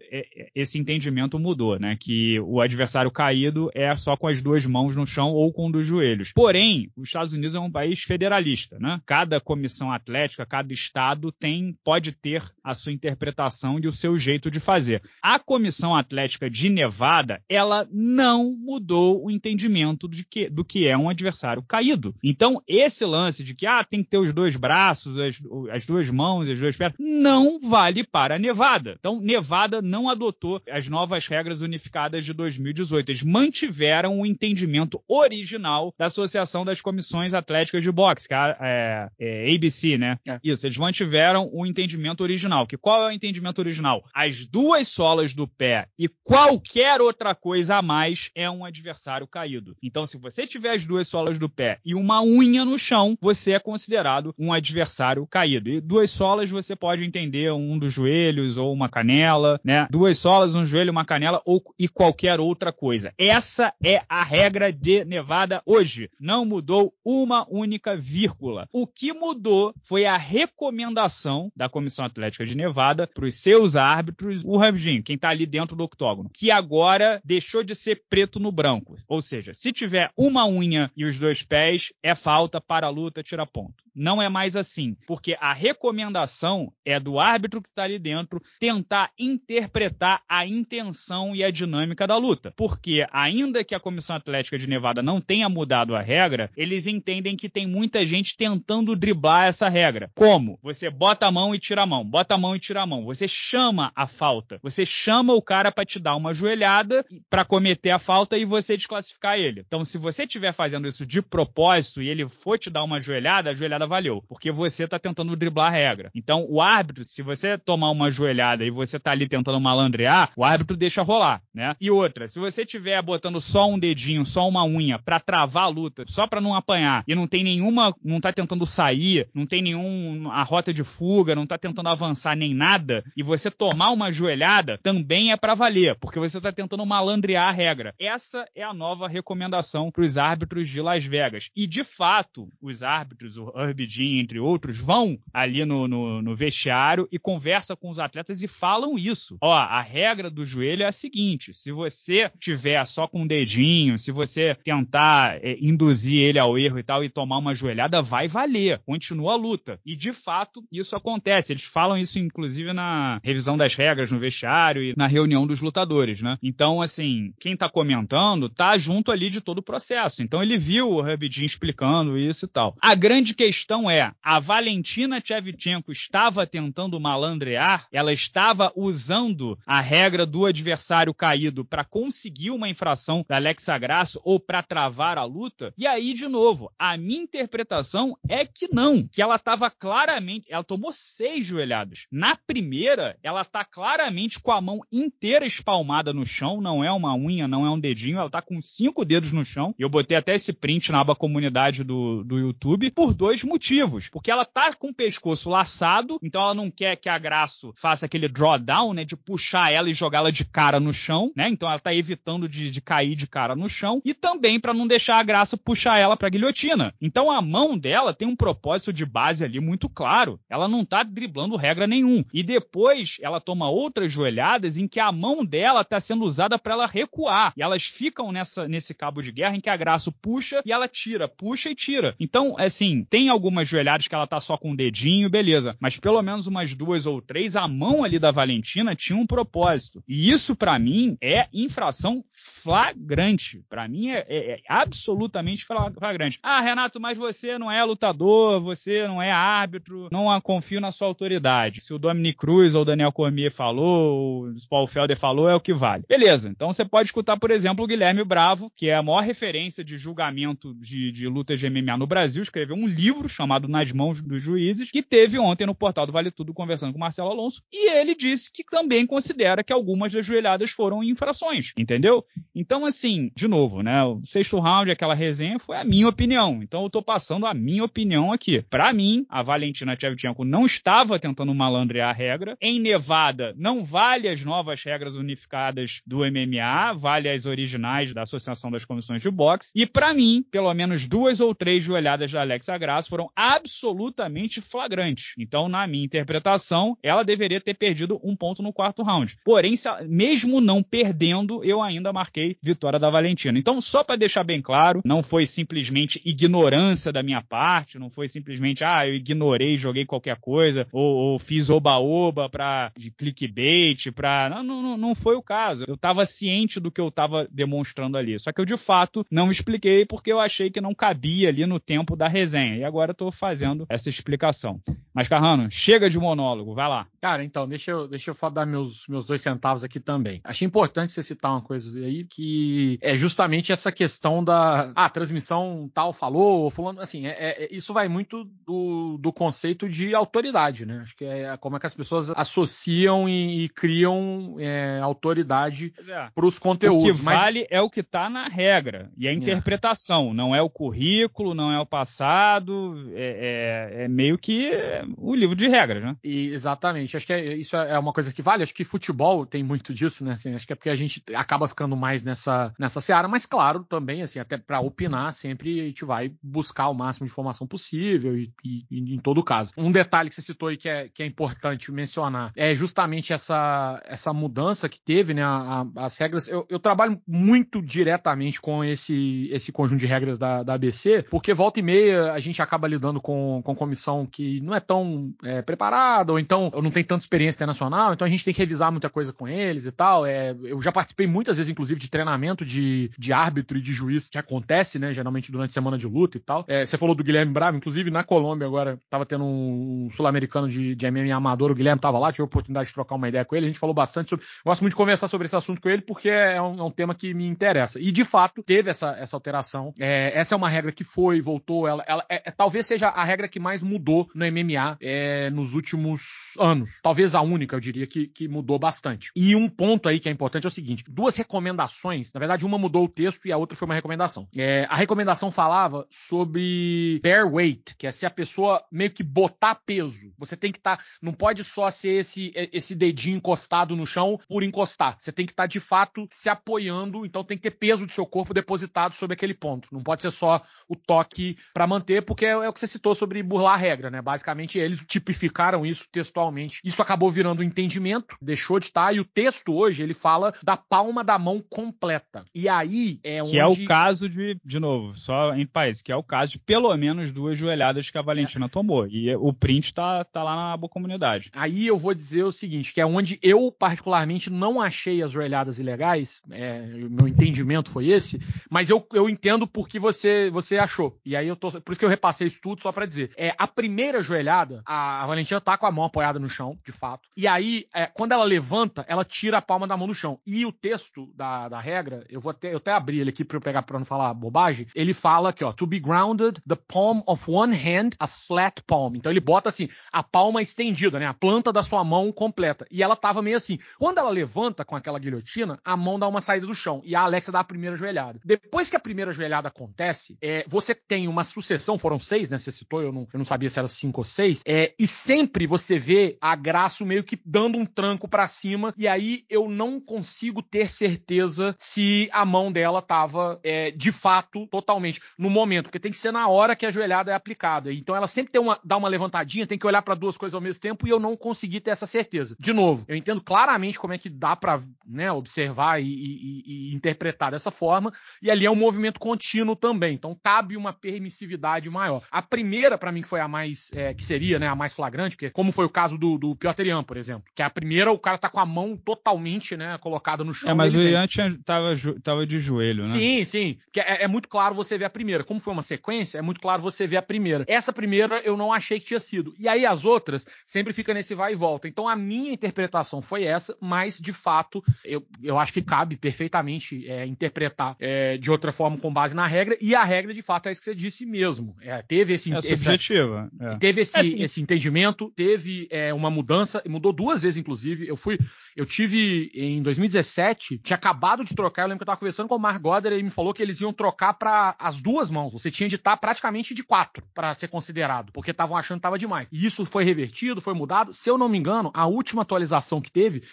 esse 0.56 0.78
entendimento 0.78 1.40
mudou, 1.40 1.80
né? 1.80 1.98
Que 2.00 2.40
o 2.40 2.62
adversário 2.62 3.12
caído 3.12 3.70
é 3.74 3.96
só 3.96 4.16
com 4.16 4.28
as 4.28 4.42
duas 4.42 4.66
mãos 4.66 4.96
no 4.96 5.06
chão 5.06 5.32
ou 5.32 5.52
com 5.52 5.68
um 5.68 5.72
dos 5.72 5.86
joelhos. 5.86 6.32
Porém, 6.34 6.90
os 6.96 7.10
Estados 7.10 7.34
Unidos 7.34 7.56
é 7.56 7.60
um 7.60 7.72
país 7.72 8.02
federalista, 8.02 8.78
né? 8.80 9.02
Cada 9.06 9.40
comissão 9.40 9.92
atlética, 9.92 10.46
cada 10.46 10.74
estado 10.74 11.32
tem 11.32 11.76
pode 11.84 12.12
ter 12.12 12.31
a 12.64 12.74
sua 12.74 12.92
interpretação 12.92 13.80
e 13.80 13.88
o 13.88 13.94
seu 13.94 14.18
jeito 14.18 14.52
de 14.52 14.60
fazer. 14.60 15.02
A 15.22 15.40
Comissão 15.40 15.96
Atlética 15.96 16.50
de 16.50 16.70
Nevada, 16.70 17.42
ela 17.50 17.88
não 17.92 18.56
mudou 18.56 19.26
o 19.26 19.32
entendimento 19.32 20.08
de 20.08 20.24
que, 20.24 20.50
do 20.50 20.64
que 20.64 20.88
é 20.88 20.98
um 20.98 21.10
adversário 21.10 21.64
caído. 21.64 22.16
Então, 22.24 22.62
esse 22.68 23.06
lance 23.06 23.44
de 23.44 23.56
que 23.56 23.66
ah, 23.66 23.84
tem 23.84 24.04
que 24.04 24.10
ter 24.10 24.18
os 24.18 24.34
dois 24.34 24.56
braços, 24.56 25.18
as, 25.18 25.40
as 25.72 25.86
duas 25.86 26.10
mãos, 26.10 26.50
as 26.50 26.60
duas 26.60 26.78
pernas, 26.78 26.96
não 27.00 27.60
vale 27.60 28.04
para 28.04 28.36
a 28.36 28.40
Nevada. 28.40 28.96
Então, 29.00 29.20
Nevada 29.20 29.82
não 29.82 30.10
adotou 30.10 30.62
as 30.70 30.88
novas 30.88 31.28
regras 31.28 31.62
unificadas 31.62 32.26
de 32.26 32.34
2018. 32.34 33.10
Eles 33.10 33.24
mantiveram 33.24 34.20
o 34.20 34.26
entendimento 34.26 35.02
original 35.08 35.94
da 35.98 36.06
Associação 36.06 36.66
das 36.66 36.82
Comissões 36.82 37.34
Atléticas 37.34 37.84
de 37.84 37.92
Boxe, 37.92 38.28
que 38.28 38.34
é, 38.34 38.58
é, 38.60 39.10
é 39.20 39.56
ABC, 39.56 39.98
né? 39.98 40.18
É. 40.28 40.40
Isso, 40.44 40.66
eles 40.66 40.78
mantiveram 40.78 41.50
o 41.52 41.66
entendimento 41.66 42.11
original. 42.20 42.68
Que 42.68 42.78
qual 42.78 43.04
é 43.04 43.08
o 43.08 43.12
entendimento 43.12 43.60
original? 43.60 44.04
As 44.14 44.46
duas 44.46 44.88
solas 44.88 45.34
do 45.34 45.48
pé 45.48 45.88
e 45.98 46.08
qualquer 46.08 47.00
outra 47.00 47.34
coisa 47.34 47.78
a 47.78 47.82
mais 47.82 48.30
é 48.36 48.50
um 48.50 48.66
adversário 48.66 49.28
caído. 49.28 49.76
Então, 49.82 50.06
se 50.06 50.18
você 50.18 50.46
tiver 50.46 50.74
as 50.74 50.86
duas 50.86 51.08
solas 51.08 51.38
do 51.38 51.50
pé 51.50 51.80
e 51.86 51.96
uma 51.96 52.22
unha 52.22 52.66
no 52.66 52.78
chão, 52.78 53.18
você 53.22 53.54
é 53.54 53.60
considerado 53.60 54.34
um 54.38 54.52
adversário 54.52 55.26
caído. 55.28 55.70
E 55.70 55.80
duas 55.80 56.12
solas 56.12 56.50
você 56.50 56.76
pode 56.76 57.04
entender 57.04 57.52
um 57.52 57.78
dos 57.78 57.94
joelhos 57.94 58.58
ou 58.58 58.74
uma 58.74 58.90
canela, 58.90 59.60
né? 59.64 59.88
Duas 59.90 60.18
solas, 60.18 60.56
um 60.56 60.66
joelho, 60.66 60.92
uma 60.92 61.06
canela 61.06 61.42
ou 61.46 61.62
e 61.78 61.88
qualquer 61.88 62.40
outra 62.40 62.72
coisa. 62.72 63.14
Essa 63.18 63.74
é 63.84 64.02
a 64.10 64.24
regra 64.24 64.72
de 64.72 65.06
Nevada 65.06 65.62
hoje. 65.66 66.10
Não 66.20 66.46
mudou 66.46 66.94
uma 67.04 67.46
única 67.50 67.96
vírgula. 67.96 68.68
O 68.74 68.88
que 68.88 69.14
mudou 69.14 69.74
foi 69.84 70.06
a 70.06 70.18
recomendação 70.18 71.52
da 71.56 71.70
Comissão 71.70 72.01
Atlética 72.06 72.46
de 72.46 72.56
Nevada 72.56 73.08
para 73.08 73.26
os 73.26 73.36
seus 73.36 73.76
árbitros, 73.76 74.44
o 74.44 74.58
Rabjin, 74.58 75.02
quem 75.02 75.18
tá 75.18 75.30
ali 75.30 75.46
dentro 75.46 75.76
do 75.76 75.84
octógono, 75.84 76.30
que 76.34 76.52
agora 76.52 77.22
deixou 77.24 77.64
de 77.64 77.76
ser 77.76 78.04
preto 78.10 78.40
no 78.40 78.52
branco. 78.52 78.96
Ou 79.08 79.22
seja, 79.22 79.54
se 79.54 79.72
tiver 79.72 80.12
uma 80.18 80.48
unha 80.48 80.92
e 80.96 81.06
os 81.06 81.18
dois 81.18 81.44
pés, 81.44 81.92
é 82.02 82.16
falta 82.16 82.60
para 82.60 82.88
a 82.88 82.90
luta, 82.90 83.24
tira 83.24 83.46
ponto. 83.46 83.84
Não 83.94 84.22
é 84.22 84.30
mais 84.30 84.56
assim, 84.56 84.96
porque 85.06 85.36
a 85.40 85.54
recomendação 85.54 86.72
é 86.86 87.00
do 87.00 87.20
árbitro 87.20 87.62
que 87.62 87.68
está 87.68 87.84
ali 87.84 88.00
dentro 88.00 88.42
tentar 88.60 89.12
interpretar 89.20 90.22
a 90.30 90.46
intenção 90.46 91.36
e 91.36 91.44
a 91.44 91.52
dinâmica 91.52 92.08
da 92.08 92.18
luta. 92.18 92.54
Porque, 92.56 93.06
ainda 93.12 93.64
que 93.64 93.76
a 93.76 93.80
Comissão 93.80 94.16
Atlética 94.16 94.58
de 94.58 94.68
Nevada 94.68 95.02
não 95.02 95.20
tenha 95.20 95.50
mudado 95.50 95.96
a 95.96 96.02
regra, 96.02 96.50
eles 96.56 96.88
entendem 96.88 97.36
que 97.36 97.50
tem 97.50 97.68
muita 97.68 98.06
gente 98.06 98.38
tentando 98.38 98.96
driblar 98.96 99.48
essa 99.48 99.68
regra. 99.68 100.10
Como? 100.16 100.58
Você 100.64 100.90
bota 100.90 101.28
a 101.28 101.32
mão 101.32 101.54
e 101.54 101.60
tira 101.60 101.84
a 101.84 101.86
bota 102.04 102.36
a 102.36 102.38
mão 102.38 102.56
e 102.56 102.60
tira 102.60 102.82
a 102.82 102.86
mão. 102.86 103.06
Você 103.06 103.28
chama 103.28 103.92
a 103.96 104.08
falta. 104.08 104.60
Você 104.64 104.86
chama 104.86 105.34
o 105.34 105.42
cara 105.42 105.72
para 105.72 105.86
te 105.86 106.00
dar 106.00 106.16
uma 106.16 106.34
joelhada 106.34 107.06
para 107.30 107.44
cometer 107.44 107.92
a 107.92 108.00
falta 108.00 108.38
e 108.38 108.46
você 108.46 108.78
desclassificar 108.78 109.38
ele. 109.38 109.64
Então, 109.66 109.84
se 109.84 109.98
você 109.98 110.24
estiver 110.24 110.54
fazendo 110.54 110.88
isso 110.88 111.06
de 111.06 111.22
propósito 111.22 112.02
e 112.02 112.10
ele 112.10 112.28
for 112.28 112.58
te 112.58 112.70
dar 112.70 112.84
uma 112.84 113.00
joelhada, 113.00 113.50
a 113.50 113.54
joelhada 113.54 113.86
valeu, 113.86 114.24
porque 114.28 114.52
você 114.52 114.88
tá 114.88 114.98
tentando 114.98 115.36
driblar 115.36 115.68
a 115.68 115.76
regra. 115.76 116.12
Então, 116.16 116.46
o 116.50 116.62
árbitro, 116.62 117.04
se 117.04 117.22
você 117.22 117.58
tomar 117.58 117.92
uma 117.92 118.10
joelhada 118.10 118.64
e 118.64 118.70
você 118.70 119.00
tá 119.00 119.12
ali 119.12 119.28
tentando 119.28 119.60
malandrear, 119.60 120.32
o 120.36 120.44
árbitro 120.44 120.78
deixa 120.78 121.02
rolar, 121.02 121.42
né? 121.54 121.76
E 121.80 121.92
outra, 121.92 122.28
se 122.28 122.40
você 122.40 122.66
tiver 122.66 123.02
botando 123.02 123.42
só 123.42 123.70
um 123.70 123.80
dedinho, 123.80 124.26
só 124.26 124.48
uma 124.48 124.66
unha 124.66 125.00
para 125.00 125.20
travar 125.20 125.64
a 125.64 125.68
luta, 125.68 126.04
só 126.08 126.28
para 126.28 126.42
não 126.42 126.56
apanhar 126.56 127.04
e 127.08 127.16
não 127.16 127.28
tem 127.28 127.44
nenhuma, 127.44 127.94
não 128.04 128.20
tá 128.20 128.32
tentando 128.32 128.66
sair, 128.66 129.28
não 129.34 129.46
tem 129.46 129.62
nenhuma 129.62 130.44
rota 130.44 130.74
de 130.74 130.84
fuga, 130.84 131.36
não 131.36 131.48
tá 131.48 131.58
tentando 131.58 131.81
avançar 131.90 132.36
nem 132.36 132.54
nada, 132.54 133.04
e 133.16 133.24
você 133.24 133.50
tomar 133.50 133.92
uma 133.92 134.12
joelhada, 134.12 134.80
também 134.82 135.32
é 135.32 135.38
para 135.38 135.56
valer, 135.56 135.96
porque 136.00 136.20
você 136.20 136.40
tá 136.40 136.52
tentando 136.52 136.86
malandrear 136.86 137.50
a 137.50 137.52
regra. 137.52 137.94
Essa 138.00 138.48
é 138.56 138.64
a 138.64 138.74
nova 138.74 139.08
recomendação 139.08 139.92
para 139.92 140.04
os 140.04 140.18
árbitros 140.18 140.70
de 140.70 140.82
Las 140.82 141.06
Vegas. 141.06 141.50
E 141.56 141.68
de 141.68 141.84
fato, 141.84 142.50
os 142.62 142.84
árbitros, 142.84 143.38
o 143.38 143.52
Herb 143.56 143.86
Jean, 143.88 144.22
entre 144.22 144.40
outros, 144.40 144.80
vão 144.80 145.18
ali 145.34 145.66
no, 145.66 145.88
no, 145.88 146.22
no 146.22 146.36
vestiário 146.36 147.08
e 147.12 147.20
conversam 147.20 147.76
com 147.76 147.90
os 147.90 148.00
atletas 148.00 148.42
e 148.42 148.48
falam 148.48 148.98
isso. 148.98 149.38
Ó, 149.42 149.54
a 149.54 149.82
regra 149.82 150.30
do 150.30 150.46
joelho 150.46 150.84
é 150.84 150.88
a 150.88 150.92
seguinte: 150.92 151.54
se 151.54 151.72
você 151.72 152.32
tiver 152.40 152.84
só 152.86 153.08
com 153.08 153.22
um 153.22 153.28
dedinho, 153.28 153.98
se 153.98 154.12
você 154.12 154.56
tentar 154.56 155.38
é, 155.44 155.58
induzir 155.60 156.22
ele 156.22 156.40
ao 156.40 156.58
erro 156.58 156.80
e 156.80 156.84
tal 156.84 157.04
e 157.04 157.10
tomar 157.10 157.38
uma 157.38 157.54
joelhada, 157.54 158.02
vai 158.02 158.28
valer. 158.28 158.80
Continua 158.86 159.34
a 159.34 159.38
luta. 159.38 159.80
E 159.86 159.96
de 159.96 160.12
fato, 160.12 160.64
isso 160.72 160.96
acontece. 160.96 161.54
Eles 161.54 161.64
falam 161.72 161.98
isso, 161.98 162.20
inclusive, 162.20 162.74
na 162.74 163.20
revisão 163.24 163.58
das 163.58 163.76
regras 163.76 164.12
no 164.12 164.20
vestiário 164.20 164.84
e 164.84 164.94
na 164.98 165.08
reunião 165.08 165.48
dos 165.48 165.62
lutadores, 165.62 166.22
né? 166.22 166.38
Então, 166.42 166.82
assim, 166.82 167.34
quem 167.40 167.56
tá 167.56 167.70
comentando 167.70 168.50
tá 168.50 168.78
junto 168.78 169.12
ali 169.12 169.30
de 169.30 169.42
todo 169.42 169.60
o 169.60 169.64
processo. 169.64 170.22
Então 170.22 170.42
ele 170.42 170.58
viu 170.58 170.90
o 170.90 171.02
Rabidin 171.02 171.46
explicando 171.46 172.18
isso 172.18 172.46
e 172.46 172.48
tal. 172.48 172.76
A 172.82 172.94
grande 172.96 173.34
questão 173.34 173.90
é, 173.90 174.12
a 174.22 174.40
Valentina 174.40 175.22
Tchevchenko 175.22 175.92
estava 175.92 176.46
tentando 176.46 177.00
malandrear, 177.00 177.88
ela 177.92 178.12
estava 178.14 178.72
usando 178.76 179.58
a 179.66 179.80
regra 179.80 180.26
do 180.26 180.46
adversário 180.46 181.14
caído 181.14 181.64
para 181.64 181.84
conseguir 181.84 182.52
uma 182.52 182.70
infração 182.70 183.26
da 183.28 183.36
Alexa 183.36 183.78
Grasso 183.78 184.20
ou 184.24 184.40
para 184.40 184.64
travar 184.64 185.18
a 185.18 185.24
luta? 185.24 185.74
E 185.78 185.88
aí, 185.88 186.14
de 186.14 186.28
novo, 186.28 186.72
a 186.78 186.98
minha 186.98 187.22
interpretação 187.22 188.18
é 188.28 188.46
que 188.46 188.68
não, 188.74 189.08
que 189.08 189.22
ela 189.22 189.36
estava 189.36 189.70
claramente, 189.70 190.48
ela 190.50 190.64
tomou 190.64 190.92
seis 190.92 191.46
joelhadas. 191.62 192.06
Na 192.12 192.36
primeira, 192.36 193.18
ela 193.24 193.46
tá 193.46 193.64
claramente 193.64 194.40
com 194.40 194.52
a 194.52 194.60
mão 194.60 194.82
inteira 194.92 195.46
espalmada 195.46 196.12
no 196.12 196.26
chão, 196.26 196.60
não 196.60 196.84
é 196.84 196.92
uma 196.92 197.16
unha, 197.16 197.48
não 197.48 197.66
é 197.66 197.70
um 197.70 197.80
dedinho, 197.80 198.18
ela 198.18 198.30
tá 198.30 198.42
com 198.42 198.62
cinco 198.62 199.06
dedos 199.06 199.32
no 199.32 199.46
chão. 199.46 199.74
Eu 199.78 199.90
botei 199.90 200.18
até 200.18 200.34
esse 200.34 200.52
print 200.52 200.92
na 200.92 201.02
aba 201.02 201.16
comunidade 201.16 201.84
do, 201.84 202.24
do 202.24 202.40
YouTube 202.40 202.92
por 202.92 203.14
dois 203.14 203.44
motivos. 203.44 204.10
Porque 204.10 204.32
ela 204.32 204.46
tá 204.46 204.74
com 204.74 204.90
o 204.90 204.94
pescoço 204.94 205.50
laçado, 205.50 206.18
então 206.22 206.42
ela 206.42 206.54
não 206.54 206.72
quer 206.72 206.96
que 206.96 207.10
a 207.10 207.18
Graço 207.18 207.74
faça 207.78 208.06
aquele 208.06 208.28
drawdown, 208.28 208.94
né, 208.94 209.06
de 209.06 209.16
puxar 209.16 209.72
ela 209.72 209.90
e 209.90 209.94
jogá-la 209.94 210.32
de 210.32 210.46
cara 210.46 210.80
no 210.80 210.94
chão, 210.94 211.32
né? 211.36 211.48
Então 211.50 211.70
ela 211.70 211.80
tá 211.80 211.94
evitando 211.94 212.50
de, 212.50 212.72
de 212.72 212.82
cair 212.82 213.16
de 213.16 213.28
cara 213.28 213.56
no 213.56 213.70
chão 213.70 214.02
e 214.04 214.14
também 214.14 214.60
para 214.60 214.74
não 214.74 214.88
deixar 214.88 215.18
a 215.18 215.24
Graça 215.24 215.58
puxar 215.58 215.98
ela 215.98 216.18
para 216.18 216.30
guilhotina. 216.30 216.94
Então 217.00 217.30
a 217.30 217.42
mão 217.42 217.78
dela 217.78 218.14
tem 218.14 218.28
um 218.28 218.36
propósito 218.36 218.92
de 218.92 219.06
base 219.06 219.46
ali 219.46 219.60
muito 219.60 219.88
claro. 219.88 220.40
Ela 220.50 220.68
não 220.68 220.84
tá 220.84 221.04
driblando 221.04 221.51
regra 221.56 221.88
nenhum. 221.88 222.24
E 222.34 222.44
depois 222.44 223.18
ela 223.22 223.40
toma 223.40 223.70
outras 223.70 224.12
joelhadas 224.12 224.78
em 224.78 224.88
que 224.88 225.00
a 225.00 225.12
mão 225.12 225.46
dela 225.46 225.84
tá 225.84 226.00
sendo 226.00 226.26
usada 226.26 226.58
para 226.58 226.74
ela 226.74 226.88
recuar. 226.88 227.54
E 227.56 227.62
elas 227.62 227.84
ficam 227.84 228.32
nessa 228.32 228.68
nesse 228.68 228.94
cabo 228.94 229.22
de 229.22 229.32
guerra 229.32 229.56
em 229.56 229.62
que 229.62 229.70
a 229.70 229.78
Graça 229.78 230.12
puxa 230.22 230.62
e 230.66 230.72
ela 230.72 230.88
tira, 230.88 231.28
puxa 231.28 231.70
e 231.70 231.76
tira. 231.76 232.16
Então, 232.20 232.56
assim, 232.58 233.06
tem 233.10 233.30
algumas 233.30 233.68
joelhadas 233.68 234.08
que 234.08 234.16
ela 234.16 234.28
tá 234.28 234.40
só 234.40 234.58
com 234.58 234.72
o 234.72 234.76
dedinho, 234.76 235.30
beleza. 235.30 235.76
Mas 235.80 235.98
pelo 235.98 236.22
menos 236.22 236.48
umas 236.48 236.74
duas 236.74 237.06
ou 237.06 237.22
três, 237.22 237.56
a 237.56 237.68
mão 237.68 238.04
ali 238.04 238.20
da 238.20 238.32
Valentina 238.32 238.96
tinha 238.96 239.18
um 239.18 239.28
propósito. 239.28 240.04
E 240.08 240.30
isso, 240.30 240.56
para 240.56 240.78
mim, 240.78 241.18
é 241.22 241.48
infração 241.54 242.24
flagrante. 242.34 243.64
Para 243.70 243.88
mim 243.88 244.10
é, 244.10 244.26
é, 244.28 244.52
é, 244.52 244.60
absolutamente 244.68 245.66
flagrante. 245.66 246.40
Ah, 246.44 246.62
Renato, 246.62 247.00
mas 247.00 247.18
você 247.18 247.58
não 247.58 247.72
é 247.72 247.84
lutador, 247.84 248.62
você 248.62 249.08
não 249.08 249.22
é 249.22 249.32
árbitro, 249.32 250.10
não 250.12 250.40
confio 250.42 250.82
na 250.82 250.92
sua 250.92 251.08
autoridade. 251.08 251.41
Se 251.82 251.94
o 251.94 252.00
Dominic 252.00 252.38
Cruz 252.38 252.76
ou 252.76 252.82
o 252.82 252.86
Daniel 252.86 253.12
Cormier 253.12 253.52
falou, 253.52 254.48
o 254.48 254.56
Paul 254.70 254.88
Felder 254.88 255.18
falou, 255.18 255.50
é 255.50 255.56
o 255.56 255.60
que 255.60 255.74
vale. 255.74 256.04
Beleza, 256.08 256.50
então 256.50 256.72
você 256.72 256.86
pode 256.86 257.08
escutar, 257.08 257.38
por 257.38 257.52
exemplo, 257.52 257.84
o 257.84 257.88
Guilherme 257.88 258.24
Bravo, 258.24 258.72
que 258.76 258.90
é 258.90 258.96
a 258.96 259.04
maior 259.04 259.22
referência 259.22 259.84
de 259.84 259.98
julgamento 259.98 260.74
de, 260.76 261.12
de 261.12 261.28
lutas 261.28 261.60
de 261.60 261.70
MMA 261.70 261.98
no 261.98 262.08
Brasil, 262.08 262.44
escreveu 262.44 262.76
um 262.76 262.88
livro 262.88 263.28
chamado 263.28 263.68
Nas 263.68 263.92
Mãos 263.92 264.22
dos 264.22 264.42
Juízes, 264.42 264.92
que 264.92 265.02
teve 265.02 265.40
ontem 265.40 265.66
no 265.66 265.76
portal 265.76 266.06
do 266.06 266.12
Vale 266.12 266.32
Tudo 266.32 266.54
conversando 266.54 266.92
com 266.92 266.98
o 266.98 267.00
Marcelo 267.00 267.30
Alonso, 267.30 267.62
e 267.72 267.90
ele 267.92 268.16
disse 268.16 268.52
que 268.52 268.64
também 268.64 269.06
considera 269.06 269.64
que 269.64 269.74
algumas 269.74 270.12
das 270.12 270.26
joelhadas 270.26 270.72
foram 270.72 271.04
infrações, 271.04 271.72
entendeu? 271.78 272.26
Então, 272.54 272.86
assim, 272.86 273.32
de 273.36 273.48
novo, 273.48 273.82
né? 273.82 274.04
O 274.04 274.22
sexto 274.26 274.60
round, 274.60 274.92
aquela 274.92 275.14
resenha, 275.14 275.60
foi 275.60 275.78
a 275.78 275.84
minha 275.84 276.08
opinião. 276.08 276.62
Então, 276.62 276.84
eu 276.84 276.90
tô 276.90 277.02
passando 277.02 277.46
a 277.46 277.54
minha 277.54 277.84
opinião 277.84 278.32
aqui. 278.32 278.62
Para 278.70 278.94
mim, 278.94 279.26
a 279.30 279.42
Valentina 279.42 279.98
Shevchenko 280.00 280.44
não 280.44 280.66
estava 280.66 281.20
tentando 281.22 281.54
malandrear 281.54 282.10
a 282.10 282.14
regra. 282.14 282.58
Em 282.60 282.80
Nevada, 282.80 283.54
não 283.58 283.86
vale 283.86 284.28
as 284.28 284.44
novas 284.44 284.84
regras 284.84 285.16
unificadas 285.16 286.02
do 286.06 286.20
MMA, 286.20 286.94
vale 286.98 287.30
as 287.30 287.46
originais 287.46 288.14
da 288.14 288.24
Associação 288.24 288.70
das 288.70 288.84
Comissões 288.84 289.22
de 289.22 289.30
Boxe. 289.30 289.72
E 289.76 289.86
para 289.86 290.14
mim, 290.14 290.44
pelo 290.52 290.74
menos 290.74 291.08
duas 291.08 291.40
ou 291.40 291.56
três 291.56 291.84
joelhadas 291.84 292.32
da 292.32 292.42
Alexa 292.42 292.78
Grasso 292.78 293.10
foram 293.10 293.30
absolutamente 293.36 294.60
flagrantes. 294.60 295.34
Então, 295.38 295.70
na 295.70 295.86
minha 295.88 296.06
interpretação, 296.06 296.98
ela 297.04 297.24
deveria 297.24 297.62
ter 297.62 297.76
perdido 297.76 298.20
um 298.24 298.36
ponto 298.36 298.62
no 298.62 298.74
quarto 298.74 299.04
round. 299.04 299.38
Porém, 299.46 299.76
mesmo 300.08 300.60
não 300.60 300.82
perdendo, 300.82 301.64
eu 301.64 301.82
ainda 301.82 302.12
marquei 302.12 302.58
vitória 302.62 303.00
da 303.00 303.10
Valentina. 303.10 303.58
Então, 303.58 303.80
só 303.80 304.04
para 304.04 304.16
deixar 304.16 304.44
bem 304.44 304.62
claro, 304.62 305.02
não 305.06 305.22
foi 305.22 305.46
simplesmente 305.46 306.22
ignorância 306.26 307.12
da 307.12 307.22
minha 307.22 307.42
parte, 307.42 308.00
não 308.00 308.10
foi 308.10 308.28
simplesmente, 308.28 308.84
ah, 308.84 309.08
eu 309.08 309.16
ignorei, 309.16 309.78
joguei 309.78 310.06
qualquer 310.06 310.38
coisa, 310.40 310.88
ou, 310.92 311.11
ou 311.12 311.40
fiz 311.40 311.70
oba-oba 311.70 312.50
pra 312.50 312.92
de 312.98 313.12
clickbait, 313.12 314.12
pra. 314.12 314.50
Não, 314.50 314.64
não, 314.64 314.98
não 314.98 315.16
foi 315.16 315.36
o 315.36 315.44
caso. 315.44 315.86
Eu 315.88 315.98
tava 315.98 316.26
ciente 316.26 316.80
do 316.80 316.92
que 316.92 317.02
eu 317.02 317.12
tava 317.12 317.48
demonstrando 317.52 318.18
ali. 318.18 318.40
Só 318.40 318.52
que 318.52 318.62
eu, 318.62 318.66
de 318.66 318.78
fato, 318.78 319.26
não 319.30 319.52
expliquei 319.52 320.06
porque 320.06 320.32
eu 320.32 320.40
achei 320.40 320.70
que 320.70 320.82
não 320.82 320.94
cabia 320.94 321.50
ali 321.50 321.66
no 321.66 321.80
tempo 321.80 322.16
da 322.16 322.28
resenha. 322.28 322.78
E 322.78 322.84
agora 322.84 323.12
eu 323.12 323.16
tô 323.16 323.32
fazendo 323.32 323.86
essa 323.90 324.10
explicação. 324.10 324.82
Mas, 325.14 325.28
Carrano, 325.28 325.70
chega 325.70 326.10
de 326.10 326.18
monólogo, 326.18 326.74
vai 326.74 326.88
lá. 326.88 327.08
Cara, 327.22 327.44
então, 327.44 327.68
deixa 327.68 327.92
eu, 327.92 328.08
deixa 328.08 328.32
eu 328.32 328.52
dar 328.52 328.66
meus, 328.66 329.06
meus 329.08 329.26
dois 329.26 329.42
centavos 329.42 329.84
aqui 329.84 330.00
também. 330.00 330.42
Achei 330.44 330.66
importante 330.66 331.12
você 331.12 331.22
citar 331.22 331.52
uma 331.52 331.62
coisa 331.62 331.98
aí 332.00 332.24
que 332.24 332.98
é 333.02 333.16
justamente 333.16 333.72
essa 333.72 333.92
questão 333.92 334.44
da 334.44 334.92
ah, 334.96 335.10
transmissão 335.10 335.90
tal 335.94 336.14
falou, 336.14 336.70
fulano, 336.70 337.02
assim, 337.02 337.28
é, 337.28 337.64
é, 337.64 337.68
isso 337.72 337.94
vai 337.94 338.08
muito 338.08 338.46
do, 338.66 339.18
do 339.18 339.34
conceito 339.34 339.90
de 339.90 340.14
autoridade, 340.16 340.86
né? 340.86 341.01
Acho 341.02 341.16
que 341.16 341.26
é 341.26 341.56
como 341.58 341.78
é 341.78 341.80
que 341.80 341.88
as 341.88 341.94
pessoas 341.94 342.30
associam 342.32 343.28
e, 343.28 343.66
e 343.66 343.70
criam 343.70 344.56
é, 344.60 345.00
autoridade 345.02 345.94
é. 346.08 346.30
para 346.34 346.46
os 346.46 346.58
conteúdos. 346.58 347.10
O 347.10 347.16
que 347.18 347.24
mas... 347.24 347.40
vale 347.40 347.68
é 347.70 347.82
o 347.82 347.90
que 347.90 348.02
está 348.02 348.30
na 348.30 348.48
regra 348.48 349.12
e 349.18 349.28
a 349.28 349.32
é. 349.32 349.34
interpretação, 349.34 350.34
não 350.34 350.56
é 350.56 350.62
o 350.62 350.70
currículo, 350.70 351.54
não 351.54 351.72
é 351.72 351.80
o 351.80 351.86
passado, 351.86 353.12
é, 353.14 353.90
é, 353.92 354.04
é 354.04 354.08
meio 354.08 354.38
que 354.38 354.72
o 355.18 355.36
livro 355.36 355.56
de 355.56 355.68
regras, 355.68 356.04
né? 356.04 356.16
E, 356.24 356.48
exatamente. 356.48 357.18
Acho 357.18 357.28
que 357.28 357.38
isso 357.54 357.76
é 357.76 357.98
uma 357.98 358.14
coisa 358.14 358.34
que 358.34 358.42
vale. 358.42 358.64
Acho 358.64 358.74
que 358.74 358.84
futebol 358.84 359.46
tem 359.46 359.64
muito 359.64 359.94
disso, 359.94 360.24
né? 360.24 360.34
Assim, 360.34 360.54
acho 360.54 360.66
que 360.66 360.74
é 360.74 360.76
porque 360.76 360.90
a 360.90 360.96
gente 360.96 361.22
acaba 361.34 361.68
ficando 361.68 361.96
mais 361.96 362.12
mais 362.12 362.24
nessa, 362.24 362.74
nessa 362.78 363.02
seara, 363.02 363.28
mas 363.28 363.46
claro, 363.46 363.84
também, 363.84 364.22
assim, 364.22 364.40
até 364.40 364.58
para 364.58 364.80
opinar, 364.80 365.34
sempre 365.34 365.80
a 365.80 365.86
gente 365.86 366.06
vai 366.06 366.34
buscar 366.42 366.90
o 366.90 366.94
máximo 366.94 367.26
de 367.26 367.32
informação 367.32 367.66
possível 367.66 368.38
e, 368.38 368.52
e, 368.64 368.86
e, 368.90 369.16
em 369.16 369.20
todo 369.20 369.44
caso. 369.44 369.72
Um 369.78 369.92
detalhe 369.92 370.30
que 370.30 370.36
você 370.36 370.42
citou 370.42 370.70
aí 370.70 370.78
que 370.78 370.90
é, 370.90 370.91
que 371.14 371.24
é 371.24 371.26
importante 371.26 371.92
mencionar 371.92 372.52
é 372.56 372.74
justamente 372.76 373.34
essa, 373.34 374.02
essa 374.06 374.34
mudança 374.34 374.88
que 374.90 375.00
teve, 375.00 375.34
né, 375.34 375.44
a, 375.44 375.86
a, 375.96 376.06
as 376.06 376.18
regras. 376.18 376.48
Eu, 376.48 376.66
eu, 376.70 376.80
trabalho 376.80 377.22
muito 377.28 377.82
diretamente 377.82 378.60
com 378.60 378.84
esse, 378.84 379.50
esse 379.52 379.72
conjunto 379.72 380.00
de 380.00 380.06
regras 380.06 380.38
da, 380.38 380.64
da 380.64 380.74
ABC, 380.74 381.24
porque 381.30 381.54
volta 381.54 381.80
e 381.80 381.84
meia 381.84 382.32
a 382.32 382.40
gente 382.40 382.62
acaba 382.62 382.88
lidando 382.88 383.22
com, 383.22 383.62
com 383.64 383.76
comissão 383.76 384.26
que 384.26 384.60
não 384.62 384.74
é 384.74 384.80
tão 384.80 385.34
é, 385.44 385.62
preparada, 385.62 386.32
ou 386.32 386.40
então 386.40 386.72
não 386.82 386.92
tem 386.92 387.04
tanta 387.04 387.24
experiência 387.24 387.58
internacional, 387.58 388.14
então 388.14 388.26
a 388.26 388.30
gente 388.30 388.44
tem 388.44 388.54
que 388.54 388.60
revisar 388.60 388.92
muita 388.92 389.10
coisa 389.10 389.32
com 389.34 389.48
eles 389.48 389.86
e 389.86 389.92
tal. 389.92 390.26
É, 390.26 390.56
eu 390.64 390.82
já 390.82 390.92
participei 390.92 391.28
muitas 391.28 391.58
vezes, 391.58 391.72
inclusive, 391.72 392.00
de 392.00 392.10
treinamento 392.10 392.66
de, 392.66 393.12
de 393.18 393.34
árbitro 393.34 393.78
e 393.78 393.82
de 393.82 393.94
juiz 393.94 394.30
que 394.30 394.38
acontece, 394.38 395.00
né? 395.00 395.14
Geralmente 395.14 395.52
durante 395.52 395.74
semana 395.74 395.98
de 395.98 396.08
luta 396.08 396.38
e 396.38 396.40
tal. 396.40 396.66
É, 396.68 396.86
você 396.86 396.98
falou 396.98 397.16
do 397.16 397.24
Guilherme 397.24 397.54
Bravo, 397.54 397.78
inclusive 397.78 398.10
na 398.10 398.24
Colômbia 398.24 398.68
agora 398.68 399.00
tava 399.10 399.26
tendo 399.26 399.44
um 399.44 400.10
sul-americano 400.12 400.68
de, 400.68 400.81
de 400.96 401.12
MMA 401.12 401.34
amador, 401.36 401.72
o 401.72 401.76
Guilherme 401.76 402.02
tava 402.02 402.20
lá, 402.20 402.32
tive 402.32 402.44
a 402.44 402.46
oportunidade 402.46 402.88
de 402.88 402.94
trocar 402.94 403.16
uma 403.16 403.30
ideia 403.30 403.46
com 403.46 403.56
ele, 403.56 403.66
a 403.66 403.70
gente 403.70 403.80
falou 403.80 403.94
bastante 403.94 404.30
sobre. 404.30 404.46
Gosto 404.66 404.82
muito 404.82 404.94
de 404.94 404.98
conversar 404.98 405.28
sobre 405.28 405.46
esse 405.46 405.56
assunto 405.56 405.82
com 405.82 405.90
ele 405.90 406.02
porque 406.02 406.30
é 406.30 406.62
um, 406.62 406.80
é 406.80 406.84
um 406.84 406.92
tema 406.92 407.16
que 407.16 407.34
me 407.34 407.48
interessa. 407.48 408.00
E 408.00 408.12
de 408.12 408.24
fato 408.24 408.64
teve 408.64 408.90
essa, 408.90 409.16
essa 409.18 409.36
alteração. 409.36 409.94
É, 410.00 410.32
essa 410.38 410.56
é 410.56 410.58
uma 410.58 410.70
regra 410.70 410.92
que 410.92 411.04
foi, 411.04 411.42
voltou, 411.42 411.88
ela, 411.88 412.04
ela 412.08 412.26
é, 412.30 412.44
é, 412.46 412.52
talvez 412.52 412.86
seja 412.86 413.08
a 413.08 413.24
regra 413.24 413.48
que 413.48 413.60
mais 413.60 413.82
mudou 413.82 414.30
no 414.34 414.46
MMA 414.46 414.98
é, 415.02 415.50
nos 415.50 415.74
últimos 415.74 416.54
anos. 416.60 417.00
Talvez 417.02 417.36
a 417.36 417.42
única, 417.42 417.76
eu 417.76 417.80
diria, 417.80 418.08
que, 418.08 418.28
que 418.28 418.48
mudou 418.48 418.78
bastante. 418.80 419.32
E 419.36 419.56
um 419.56 419.70
ponto 419.70 420.08
aí 420.10 420.20
que 420.20 420.30
é 420.30 420.32
importante 420.32 420.66
é 420.66 420.68
o 420.68 420.72
seguinte: 420.72 421.04
duas 421.08 421.36
recomendações, 421.38 422.32
na 422.34 422.40
verdade, 422.40 422.66
uma 422.66 422.78
mudou 422.78 423.06
o 423.06 423.10
texto 423.10 423.46
e 423.46 423.52
a 423.52 423.58
outra 423.58 423.76
foi 423.76 423.86
uma 423.86 423.96
recomendação. 423.96 424.48
É, 424.56 424.86
a 424.90 424.96
recomendação 424.96 425.52
falava 425.52 426.06
sobre 426.10 427.20
bear 427.24 427.52
weight, 427.52 427.96
que 427.98 428.08
é 428.08 428.12
se 428.12 428.26
a 428.26 428.30
pessoa 428.30 428.84
meio 428.92 429.12
que 429.12 429.24
botar 429.24 429.76
peso. 429.76 430.34
Você 430.38 430.56
tem 430.56 430.71
que 430.72 430.80
estar. 430.80 430.98
Tá, 430.98 431.04
não 431.22 431.34
pode 431.34 431.64
só 431.64 431.90
ser 431.90 432.20
esse, 432.20 432.52
esse 432.72 432.96
dedinho 432.96 433.38
encostado 433.38 433.96
no 433.96 434.06
chão 434.06 434.40
por 434.48 434.64
encostar. 434.64 435.16
Você 435.20 435.32
tem 435.32 435.46
que 435.46 435.52
estar, 435.52 435.64
tá, 435.64 435.68
de 435.68 435.80
fato, 435.80 436.28
se 436.30 436.50
apoiando, 436.50 437.26
então 437.26 437.44
tem 437.44 437.58
que 437.58 437.64
ter 437.64 437.72
peso 437.72 438.06
do 438.06 438.14
seu 438.14 438.26
corpo 438.26 438.54
depositado 438.54 439.16
sobre 439.16 439.34
aquele 439.34 439.54
ponto. 439.54 439.88
Não 439.92 440.02
pode 440.02 440.22
ser 440.22 440.32
só 440.32 440.62
o 440.88 440.96
toque 440.96 441.58
para 441.74 441.88
manter, 441.88 442.22
porque 442.24 442.46
é, 442.46 442.50
é 442.50 442.70
o 442.70 442.74
que 442.74 442.80
você 442.80 442.88
citou 442.88 443.16
sobre 443.16 443.42
burlar 443.42 443.74
a 443.74 443.78
regra, 443.78 444.10
né? 444.10 444.22
Basicamente, 444.22 444.78
eles 444.78 445.04
tipificaram 445.06 445.86
isso 445.86 446.06
textualmente. 446.12 446.82
Isso 446.84 447.02
acabou 447.02 447.32
virando 447.32 447.62
um 447.62 447.64
entendimento, 447.64 448.36
deixou 448.42 448.80
de 448.80 448.88
estar, 448.88 449.14
e 449.16 449.20
o 449.20 449.26
texto 449.26 449.74
hoje 449.74 450.04
ele 450.04 450.14
fala 450.14 450.54
da 450.64 450.76
palma 450.76 451.24
da 451.24 451.40
mão 451.40 451.64
completa. 451.70 452.44
E 452.54 452.68
aí 452.68 453.20
é 453.24 453.42
onde. 453.42 453.52
Que 453.52 453.60
é 453.60 453.66
o 453.66 453.86
caso 453.86 454.30
de, 454.30 454.58
de 454.64 454.80
novo, 454.80 455.16
só 455.16 455.56
em 455.56 455.66
país, 455.66 456.02
que 456.02 456.12
é 456.12 456.16
o 456.16 456.24
caso 456.24 456.54
de 456.54 456.60
pelo 456.60 456.96
menos 456.98 457.32
duas 457.32 457.58
joelhadas 457.58 458.10
que 458.10 458.18
a 458.18 458.22
Valentina 458.22 458.66
é. 458.66 458.70
tomou. 458.70 459.08
E 459.08 459.34
o 459.36 459.54
print 459.54 459.94
tá, 459.94 460.24
tá 460.24 460.44
lá 460.44 460.56
na 460.56 460.61
boa 460.78 460.90
comunidade. 460.90 461.50
Aí 461.54 461.88
eu 461.88 461.98
vou 461.98 462.14
dizer 462.14 462.44
o 462.44 462.52
seguinte: 462.52 462.94
que 462.94 463.02
é 463.02 463.06
onde 463.06 463.40
eu, 463.42 463.72
particularmente, 463.72 464.50
não 464.50 464.82
achei 464.82 465.22
as 465.22 465.32
joelhadas 465.32 465.80
ilegais. 465.80 466.42
É, 466.50 466.82
meu 466.82 467.28
entendimento 467.28 467.90
foi 467.90 468.10
esse, 468.10 468.40
mas 468.70 468.90
eu, 468.90 469.06
eu 469.14 469.30
entendo 469.30 469.68
porque 469.68 470.00
você, 470.00 470.50
você 470.52 470.78
achou. 470.78 471.18
E 471.26 471.36
aí 471.36 471.48
eu 471.48 471.56
tô. 471.56 471.72
Por 471.72 471.92
isso 471.92 472.00
que 472.00 472.06
eu 472.06 472.10
repassei 472.10 472.48
isso 472.48 472.60
tudo 472.62 472.82
só 472.82 472.92
para 472.92 473.06
dizer. 473.06 473.32
É, 473.38 473.54
a 473.58 473.68
primeira 473.68 474.22
joelhada, 474.22 474.82
a, 474.86 475.24
a 475.24 475.28
Valentina 475.28 475.62
tá 475.62 475.78
com 475.78 475.86
a 475.86 475.92
mão 475.92 476.06
apoiada 476.06 476.40
no 476.40 476.50
chão, 476.50 476.78
de 476.84 476.92
fato. 476.92 477.30
E 477.36 477.48
aí, 477.48 477.86
é, 477.94 478.06
quando 478.06 478.34
ela 478.34 478.44
levanta, 478.44 479.06
ela 479.08 479.24
tira 479.24 479.58
a 479.58 479.62
palma 479.62 479.88
da 479.88 479.98
mão 479.98 480.08
do 480.08 480.16
chão. 480.16 480.40
E 480.46 480.66
o 480.66 480.72
texto 480.72 481.32
da, 481.36 481.70
da 481.70 481.80
regra, 481.80 482.26
eu 482.30 482.42
vou 482.42 482.52
até, 482.52 482.74
eu 482.74 482.78
até 482.78 482.92
abrir 482.92 483.20
ele 483.20 483.30
aqui 483.30 483.44
para 483.44 483.58
eu 483.58 483.62
pegar 483.62 483.84
para 483.84 484.00
não 484.00 484.06
falar 484.06 484.34
bobagem. 484.34 484.88
Ele 484.94 485.14
fala 485.14 485.50
aqui, 485.50 485.64
ó, 485.64 485.72
to 485.72 485.86
be 485.86 486.00
grounded, 486.00 486.62
the 486.68 486.76
palm 486.76 487.22
of 487.26 487.44
one 487.50 487.74
hand, 487.74 488.12
a 488.20 488.28
flat 488.28 488.82
palm. 488.86 489.16
Então 489.16 489.32
ele 489.32 489.40
bota 489.40 489.70
assim, 489.70 489.90
a 490.12 490.24
palma 490.24 490.51
estendida, 490.60 491.20
né? 491.20 491.28
A 491.28 491.34
planta 491.34 491.72
da 491.72 491.84
sua 491.84 492.04
mão 492.04 492.32
completa. 492.32 492.88
E 492.90 493.04
ela 493.04 493.16
tava 493.16 493.44
meio 493.44 493.58
assim. 493.58 493.78
Quando 494.00 494.18
ela 494.18 494.32
levanta 494.32 494.84
com 494.84 494.96
aquela 494.96 495.20
guilhotina, 495.20 495.80
a 495.86 495.96
mão 495.96 496.18
dá 496.18 496.28
uma 496.28 496.42
saída 496.42 496.66
do 496.66 496.74
chão. 496.74 497.02
E 497.06 497.16
a 497.16 497.22
Alexa 497.22 497.52
dá 497.52 497.60
a 497.60 497.64
primeira 497.64 497.96
joelhada. 497.96 498.40
Depois 498.44 498.90
que 498.90 498.96
a 498.96 499.00
primeira 499.00 499.32
joelhada 499.32 499.68
acontece, 499.68 500.36
é, 500.42 500.66
você 500.68 500.96
tem 500.96 501.28
uma 501.28 501.44
sucessão, 501.44 502.00
foram 502.00 502.20
seis, 502.20 502.50
né? 502.50 502.58
Você 502.58 502.72
citou, 502.72 503.04
eu 503.04 503.12
não, 503.12 503.28
eu 503.32 503.38
não 503.38 503.46
sabia 503.46 503.70
se 503.70 503.78
era 503.78 503.88
cinco 503.88 504.22
ou 504.22 504.26
seis. 504.26 504.62
É, 504.66 504.94
e 504.98 505.06
sempre 505.06 505.68
você 505.68 506.00
vê 506.00 506.38
a 506.42 506.56
Graço 506.56 507.06
meio 507.06 507.24
que 507.24 507.40
dando 507.46 507.78
um 507.78 507.86
tranco 507.86 508.28
para 508.28 508.48
cima. 508.48 508.94
E 508.98 509.08
aí 509.08 509.44
eu 509.48 509.70
não 509.70 510.00
consigo 510.00 510.64
ter 510.64 510.90
certeza 510.90 511.76
se 511.78 512.30
a 512.32 512.46
mão 512.46 512.72
dela 512.72 513.02
tava 513.02 513.60
é, 513.64 513.92
de 513.92 514.12
fato 514.12 514.68
totalmente 514.68 515.22
no 515.38 515.50
momento, 515.50 515.86
porque 515.86 516.00
tem 516.00 516.12
que 516.12 516.18
ser 516.18 516.32
na 516.32 516.48
hora 516.48 516.76
que 516.76 516.86
a 516.86 516.92
joelhada 516.92 517.32
é 517.32 517.36
aplicada. 517.36 517.92
Então 517.94 518.16
ela 518.16 518.28
sempre 518.28 518.52
tem 518.52 518.62
uma, 518.62 518.80
dá 518.84 518.98
uma 518.98 519.08
levantadinha, 519.08 519.68
tem 519.68 519.78
que 519.78 519.88
olhar 519.88 520.02
para 520.02 520.16
duas 520.16 520.31
coisas 520.38 520.54
ao 520.54 520.62
mesmo 520.62 520.82
tempo 520.82 521.08
e 521.08 521.10
eu 521.10 521.20
não 521.20 521.36
consegui 521.36 521.80
ter 521.80 521.92
essa 521.92 522.08
certeza. 522.08 522.56
De 522.60 522.74
novo, 522.74 523.06
eu 523.08 523.16
entendo 523.16 523.42
claramente 523.42 524.00
como 524.00 524.14
é 524.14 524.18
que 524.18 524.30
dá 524.30 524.56
para 524.56 524.82
né, 525.06 525.32
observar 525.32 526.02
e, 526.02 526.06
e, 526.06 526.64
e, 526.66 526.96
interpretar 526.96 527.52
dessa 527.52 527.72
forma, 527.72 528.14
e 528.42 528.50
ali 528.50 528.66
é 528.66 528.72
um 528.72 528.76
movimento 528.76 529.20
contínuo 529.20 529.76
também. 529.76 530.14
Então 530.14 530.38
cabe 530.42 530.78
uma 530.78 530.94
permissividade 530.94 531.90
maior. 531.90 532.24
A 532.32 532.42
primeira, 532.42 532.98
para 532.98 533.12
mim, 533.12 533.22
que 533.22 533.28
foi 533.28 533.40
a 533.40 533.48
mais, 533.48 533.92
é, 533.94 534.14
que 534.14 534.24
seria 534.24 534.60
né, 534.60 534.68
a 534.68 534.76
mais 534.76 534.94
flagrante, 534.94 535.36
porque 535.36 535.50
como 535.50 535.72
foi 535.72 535.86
o 535.86 535.90
caso 535.90 536.18
do, 536.18 536.38
do 536.38 536.56
Piotr 536.56 536.86
Jan, 536.86 537.04
por 537.04 537.18
exemplo, 537.18 537.44
que 537.56 537.62
a 537.62 537.70
primeira 537.70 538.12
o 538.12 538.20
cara 538.20 538.38
tá 538.38 538.50
com 538.50 538.60
a 538.60 538.66
mão 538.66 538.96
totalmente 538.96 539.76
né, 539.76 539.98
colocada 539.98 540.44
no 540.44 540.54
chão. 540.54 540.70
É, 540.70 540.74
mas 540.74 540.96
o 540.96 541.02
Ian 541.02 541.28
tava, 541.64 541.96
tava 542.24 542.46
de 542.46 542.60
joelho, 542.60 543.04
né? 543.04 543.10
Sim, 543.10 543.46
sim. 543.46 543.78
Que 543.92 544.00
é, 544.00 544.24
é 544.24 544.28
muito 544.28 544.48
claro 544.48 544.76
você 544.76 544.98
ver 544.98 545.06
a 545.06 545.10
primeira. 545.10 545.44
Como 545.44 545.60
foi 545.60 545.74
uma 545.74 545.84
sequência, 545.84 546.38
é 546.38 546.42
muito 546.42 546.62
claro 546.62 546.82
você 546.82 547.06
ver 547.06 547.18
a 547.18 547.22
primeira. 547.22 547.66
Essa 547.68 547.92
primeira 547.92 548.40
eu 548.40 548.56
não 548.56 548.72
achei 548.72 549.00
que 549.00 549.08
tinha 549.08 549.20
sido. 549.20 549.54
E 549.60 549.68
aí 549.68 549.86
as 549.86 550.06
outras 550.06 550.21
sempre 550.66 550.94
fica 550.94 551.14
nesse 551.14 551.34
vai 551.34 551.54
e 551.54 551.56
volta. 551.56 551.88
Então 551.88 552.08
a 552.08 552.16
minha 552.16 552.54
interpretação 552.54 553.22
foi 553.22 553.44
essa, 553.44 553.76
mas 553.80 554.18
de 554.20 554.34
fato 554.34 554.84
eu, 555.04 555.26
eu 555.42 555.58
acho 555.58 555.74
que 555.74 555.82
cabe 555.82 556.16
perfeitamente 556.18 557.10
é, 557.10 557.26
interpretar 557.26 557.96
é, 558.00 558.38
de 558.38 558.52
outra 558.52 558.72
forma 558.72 558.98
com 558.98 559.12
base 559.12 559.36
na 559.36 559.48
regra. 559.48 559.78
E 559.82 559.96
a 559.96 560.04
regra 560.04 560.34
de 560.34 560.42
fato 560.42 560.68
é 560.68 560.72
isso 560.72 560.82
que 560.82 560.86
você 560.86 560.96
disse 560.96 561.26
mesmo. 561.26 561.76
É, 561.82 562.02
teve 562.02 562.34
esse, 562.34 562.54
é 562.54 562.62
subjetiva. 562.62 563.50
É. 563.60 563.78
Teve 563.78 564.02
esse, 564.02 564.20
assim. 564.20 564.42
esse 564.42 564.62
entendimento, 564.62 565.32
teve 565.36 565.88
é, 565.90 566.14
uma 566.14 566.30
mudança, 566.30 566.84
mudou 566.88 567.14
duas 567.14 567.42
vezes 567.42 567.58
inclusive. 567.58 568.08
Eu 568.08 568.18
fui, 568.18 568.40
eu 568.76 568.86
tive 568.86 569.52
em 569.54 569.82
2017, 569.82 570.80
tinha 570.80 570.96
acabado 570.96 571.44
de 571.44 571.56
trocar. 571.56 571.84
Eu 571.84 571.88
lembro 571.90 572.00
que 572.00 572.04
eu 572.04 572.06
estava 572.06 572.20
conversando 572.20 572.48
com 572.48 572.56
o 572.56 572.60
Mark 572.60 572.82
Goddard 572.82 573.16
e 573.16 573.18
ele 573.18 573.24
me 573.24 573.32
falou 573.32 573.54
que 573.54 573.62
eles 573.62 573.80
iam 573.82 573.94
trocar 573.94 574.34
para 574.34 574.76
as 574.80 575.00
duas 575.00 575.30
mãos. 575.30 575.54
Você 575.54 575.72
tinha 575.72 575.88
de 575.88 575.96
estar 575.96 576.18
praticamente 576.18 576.74
de 576.74 576.84
quatro 576.84 577.24
para 577.34 577.54
ser 577.54 577.68
considerado, 577.68 578.32
porque 578.32 578.52
estavam 578.52 578.78
achando 578.78 578.98
que 578.98 579.00
estava 579.00 579.18
demais. 579.18 579.50
E 579.52 579.66
isso 579.66 579.86
foi 579.86 580.04
revertido, 580.12 580.62
foi 580.62 580.74
mudado. 580.74 581.14
Se 581.14 581.30
eu 581.30 581.38
não 581.38 581.50
me 581.50 581.58
engano, 581.58 581.92
a 581.94 582.06
última 582.06 582.42
atualização 582.42 583.02
que 583.02 583.12
teve 583.12 583.44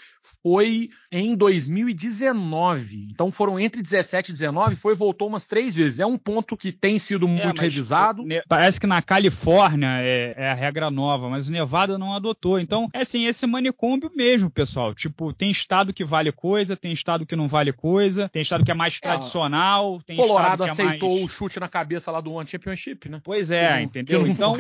foi 0.43 0.91
em 1.11 1.35
2019. 1.35 3.09
Então 3.11 3.33
foram 3.33 3.59
entre 3.59 3.83
17 3.83 4.31
e 4.31 4.33
19, 4.33 4.77
foi 4.77 4.95
voltou 4.95 5.29
umas 5.29 5.47
três 5.47 5.75
vezes. 5.75 6.01
É 6.01 6.07
um 6.07 6.19
ponto 6.19 6.57
que 6.57 6.73
tem 6.73 6.99
sido 6.99 7.27
é, 7.27 7.45
muito 7.45 7.61
revisado. 7.61 8.25
Parece 8.49 8.81
que 8.81 8.87
na 8.87 9.01
Califórnia 9.01 10.01
é, 10.01 10.35
é, 10.37 10.51
a 10.51 10.55
regra 10.55 10.91
nova, 10.91 11.29
mas 11.29 11.49
o 11.49 11.53
Nevada 11.53 11.99
não 11.99 12.15
adotou. 12.15 12.59
Então, 12.59 12.89
é 12.93 13.03
assim, 13.03 13.27
esse 13.27 13.47
manicômio 13.47 14.11
mesmo, 14.15 14.51
pessoal. 14.51 14.95
Tipo, 14.95 15.33
tem 15.33 15.51
estado 15.51 15.93
que 15.93 16.05
vale 16.05 16.33
coisa, 16.33 16.77
tem 16.77 16.93
estado 16.93 17.27
que 17.27 17.37
não 17.37 17.49
vale 17.49 17.73
coisa, 17.73 18.29
tem 18.29 18.43
estado 18.43 18.65
que 18.65 18.71
é 18.71 18.75
mais 18.75 18.97
é, 18.97 19.01
tradicional, 19.01 20.01
tem 20.03 20.17
Colorado 20.17 20.65
estado 20.65 20.77
que 20.77 20.83
aceitou 20.83 21.15
mais... 21.15 21.25
o 21.25 21.29
chute 21.29 21.61
na 21.61 21.69
cabeça 21.69 22.11
lá 22.11 22.21
do 22.21 22.33
One 22.33 22.49
Championship, 22.49 23.09
né? 23.09 23.21
Pois 23.25 23.51
é, 23.51 23.77
não, 23.77 23.81
entendeu? 23.81 24.27
então, 24.27 24.57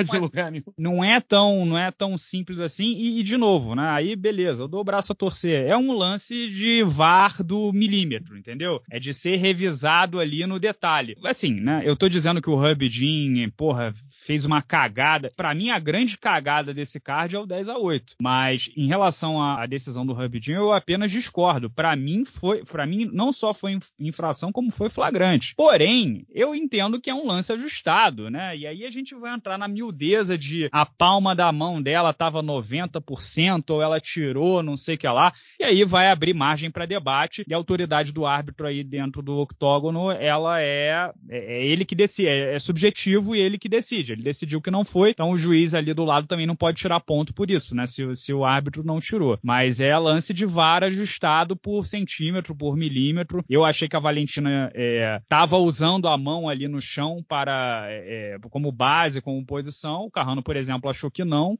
não 0.76 1.04
é 1.04 1.20
tão, 1.20 1.66
não 1.66 1.78
é 1.78 1.87
tão 1.92 2.16
simples 2.16 2.60
assim. 2.60 2.94
E, 2.96 3.20
e 3.20 3.22
de 3.22 3.36
novo, 3.36 3.74
né? 3.74 3.88
Aí 3.90 4.16
beleza, 4.16 4.62
eu 4.62 4.68
dou 4.68 4.80
o 4.80 4.84
braço 4.84 5.12
a 5.12 5.14
torcer 5.14 5.66
é 5.66 5.76
um 5.76 5.92
lance 5.92 6.48
de 6.48 6.82
VAR 6.82 7.42
do 7.42 7.72
milímetro, 7.72 8.36
entendeu? 8.36 8.80
É 8.90 8.98
de 8.98 9.12
ser 9.12 9.36
revisado 9.36 10.20
ali 10.20 10.46
no 10.46 10.58
detalhe. 10.58 11.16
Assim, 11.24 11.52
né? 11.52 11.82
Eu 11.84 11.96
tô 11.96 12.08
dizendo 12.08 12.40
que 12.42 12.50
o 12.50 12.58
Hub 12.58 12.88
Jean, 12.88 13.50
porra, 13.50 13.94
fez 14.28 14.44
uma 14.44 14.60
cagada. 14.60 15.32
Para 15.34 15.54
mim, 15.54 15.70
a 15.70 15.78
grande 15.78 16.18
cagada 16.18 16.74
desse 16.74 17.00
card 17.00 17.34
é 17.34 17.38
o 17.38 17.46
10 17.46 17.70
a 17.70 17.78
8. 17.78 18.16
Mas 18.20 18.70
em 18.76 18.86
relação 18.86 19.40
à 19.40 19.64
decisão 19.64 20.04
do 20.04 20.14
Jean, 20.38 20.58
eu 20.58 20.72
apenas 20.74 21.10
discordo. 21.10 21.70
Para 21.70 21.96
mim, 21.96 22.26
foi, 22.26 22.62
para 22.62 22.84
mim, 22.84 23.08
não 23.10 23.32
só 23.32 23.54
foi 23.54 23.78
infração, 23.98 24.52
como 24.52 24.70
foi 24.70 24.90
flagrante. 24.90 25.54
Porém, 25.56 26.26
eu 26.30 26.54
entendo 26.54 27.00
que 27.00 27.08
é 27.08 27.14
um 27.14 27.26
lance 27.26 27.50
ajustado, 27.54 28.28
né? 28.28 28.54
E 28.54 28.66
aí 28.66 28.84
a 28.84 28.90
gente 28.90 29.14
vai 29.14 29.34
entrar 29.34 29.56
na 29.56 29.66
miudeza 29.66 30.36
de 30.36 30.68
a 30.72 30.84
palma 30.84 31.34
da 31.34 31.50
mão 31.50 31.80
dela 31.80 32.12
tava 32.12 32.42
90% 32.42 33.70
ou 33.70 33.80
ela 33.80 33.98
tirou, 33.98 34.62
não 34.62 34.76
sei 34.76 34.96
o 34.96 34.98
que 34.98 35.08
lá. 35.08 35.32
E 35.58 35.64
aí 35.64 35.84
vai 35.86 36.10
abrir 36.10 36.34
margem 36.34 36.70
para 36.70 36.84
debate 36.84 37.44
e 37.48 37.54
a 37.54 37.56
autoridade 37.56 38.12
do 38.12 38.26
árbitro 38.26 38.66
aí 38.66 38.84
dentro 38.84 39.22
do 39.22 39.38
octógono, 39.38 40.10
ela 40.10 40.60
é, 40.60 41.10
é, 41.30 41.60
é 41.60 41.66
ele 41.66 41.86
que 41.86 41.94
decide, 41.94 42.28
é, 42.28 42.56
é, 42.56 42.58
subjetivo 42.58 43.34
e 43.34 43.40
ele 43.40 43.56
que 43.58 43.70
decide. 43.70 44.17
Ele 44.18 44.24
decidiu 44.24 44.60
que 44.60 44.70
não 44.70 44.84
foi, 44.84 45.10
então 45.10 45.30
o 45.30 45.38
juiz 45.38 45.74
ali 45.74 45.94
do 45.94 46.04
lado 46.04 46.26
também 46.26 46.46
não 46.46 46.56
pode 46.56 46.78
tirar 46.78 46.98
ponto 46.98 47.32
por 47.32 47.50
isso, 47.50 47.74
né? 47.74 47.86
Se, 47.86 48.16
se 48.16 48.32
o 48.32 48.44
árbitro 48.44 48.82
não 48.84 49.00
tirou. 49.00 49.38
Mas 49.42 49.80
é 49.80 49.96
lance 49.96 50.34
de 50.34 50.44
VAR 50.44 50.82
ajustado 50.82 51.56
por 51.56 51.86
centímetro, 51.86 52.54
por 52.54 52.76
milímetro. 52.76 53.44
Eu 53.48 53.64
achei 53.64 53.88
que 53.88 53.94
a 53.94 54.00
Valentina 54.00 54.72
estava 54.74 55.56
é, 55.56 55.60
usando 55.60 56.08
a 56.08 56.18
mão 56.18 56.48
ali 56.48 56.66
no 56.66 56.80
chão 56.80 57.24
para 57.26 57.86
é, 57.88 58.34
é, 58.34 58.48
como 58.50 58.72
base, 58.72 59.22
como 59.22 59.44
posição. 59.46 60.06
O 60.06 60.10
Carrano, 60.10 60.42
por 60.42 60.56
exemplo, 60.56 60.90
achou 60.90 61.10
que 61.10 61.24
não. 61.24 61.56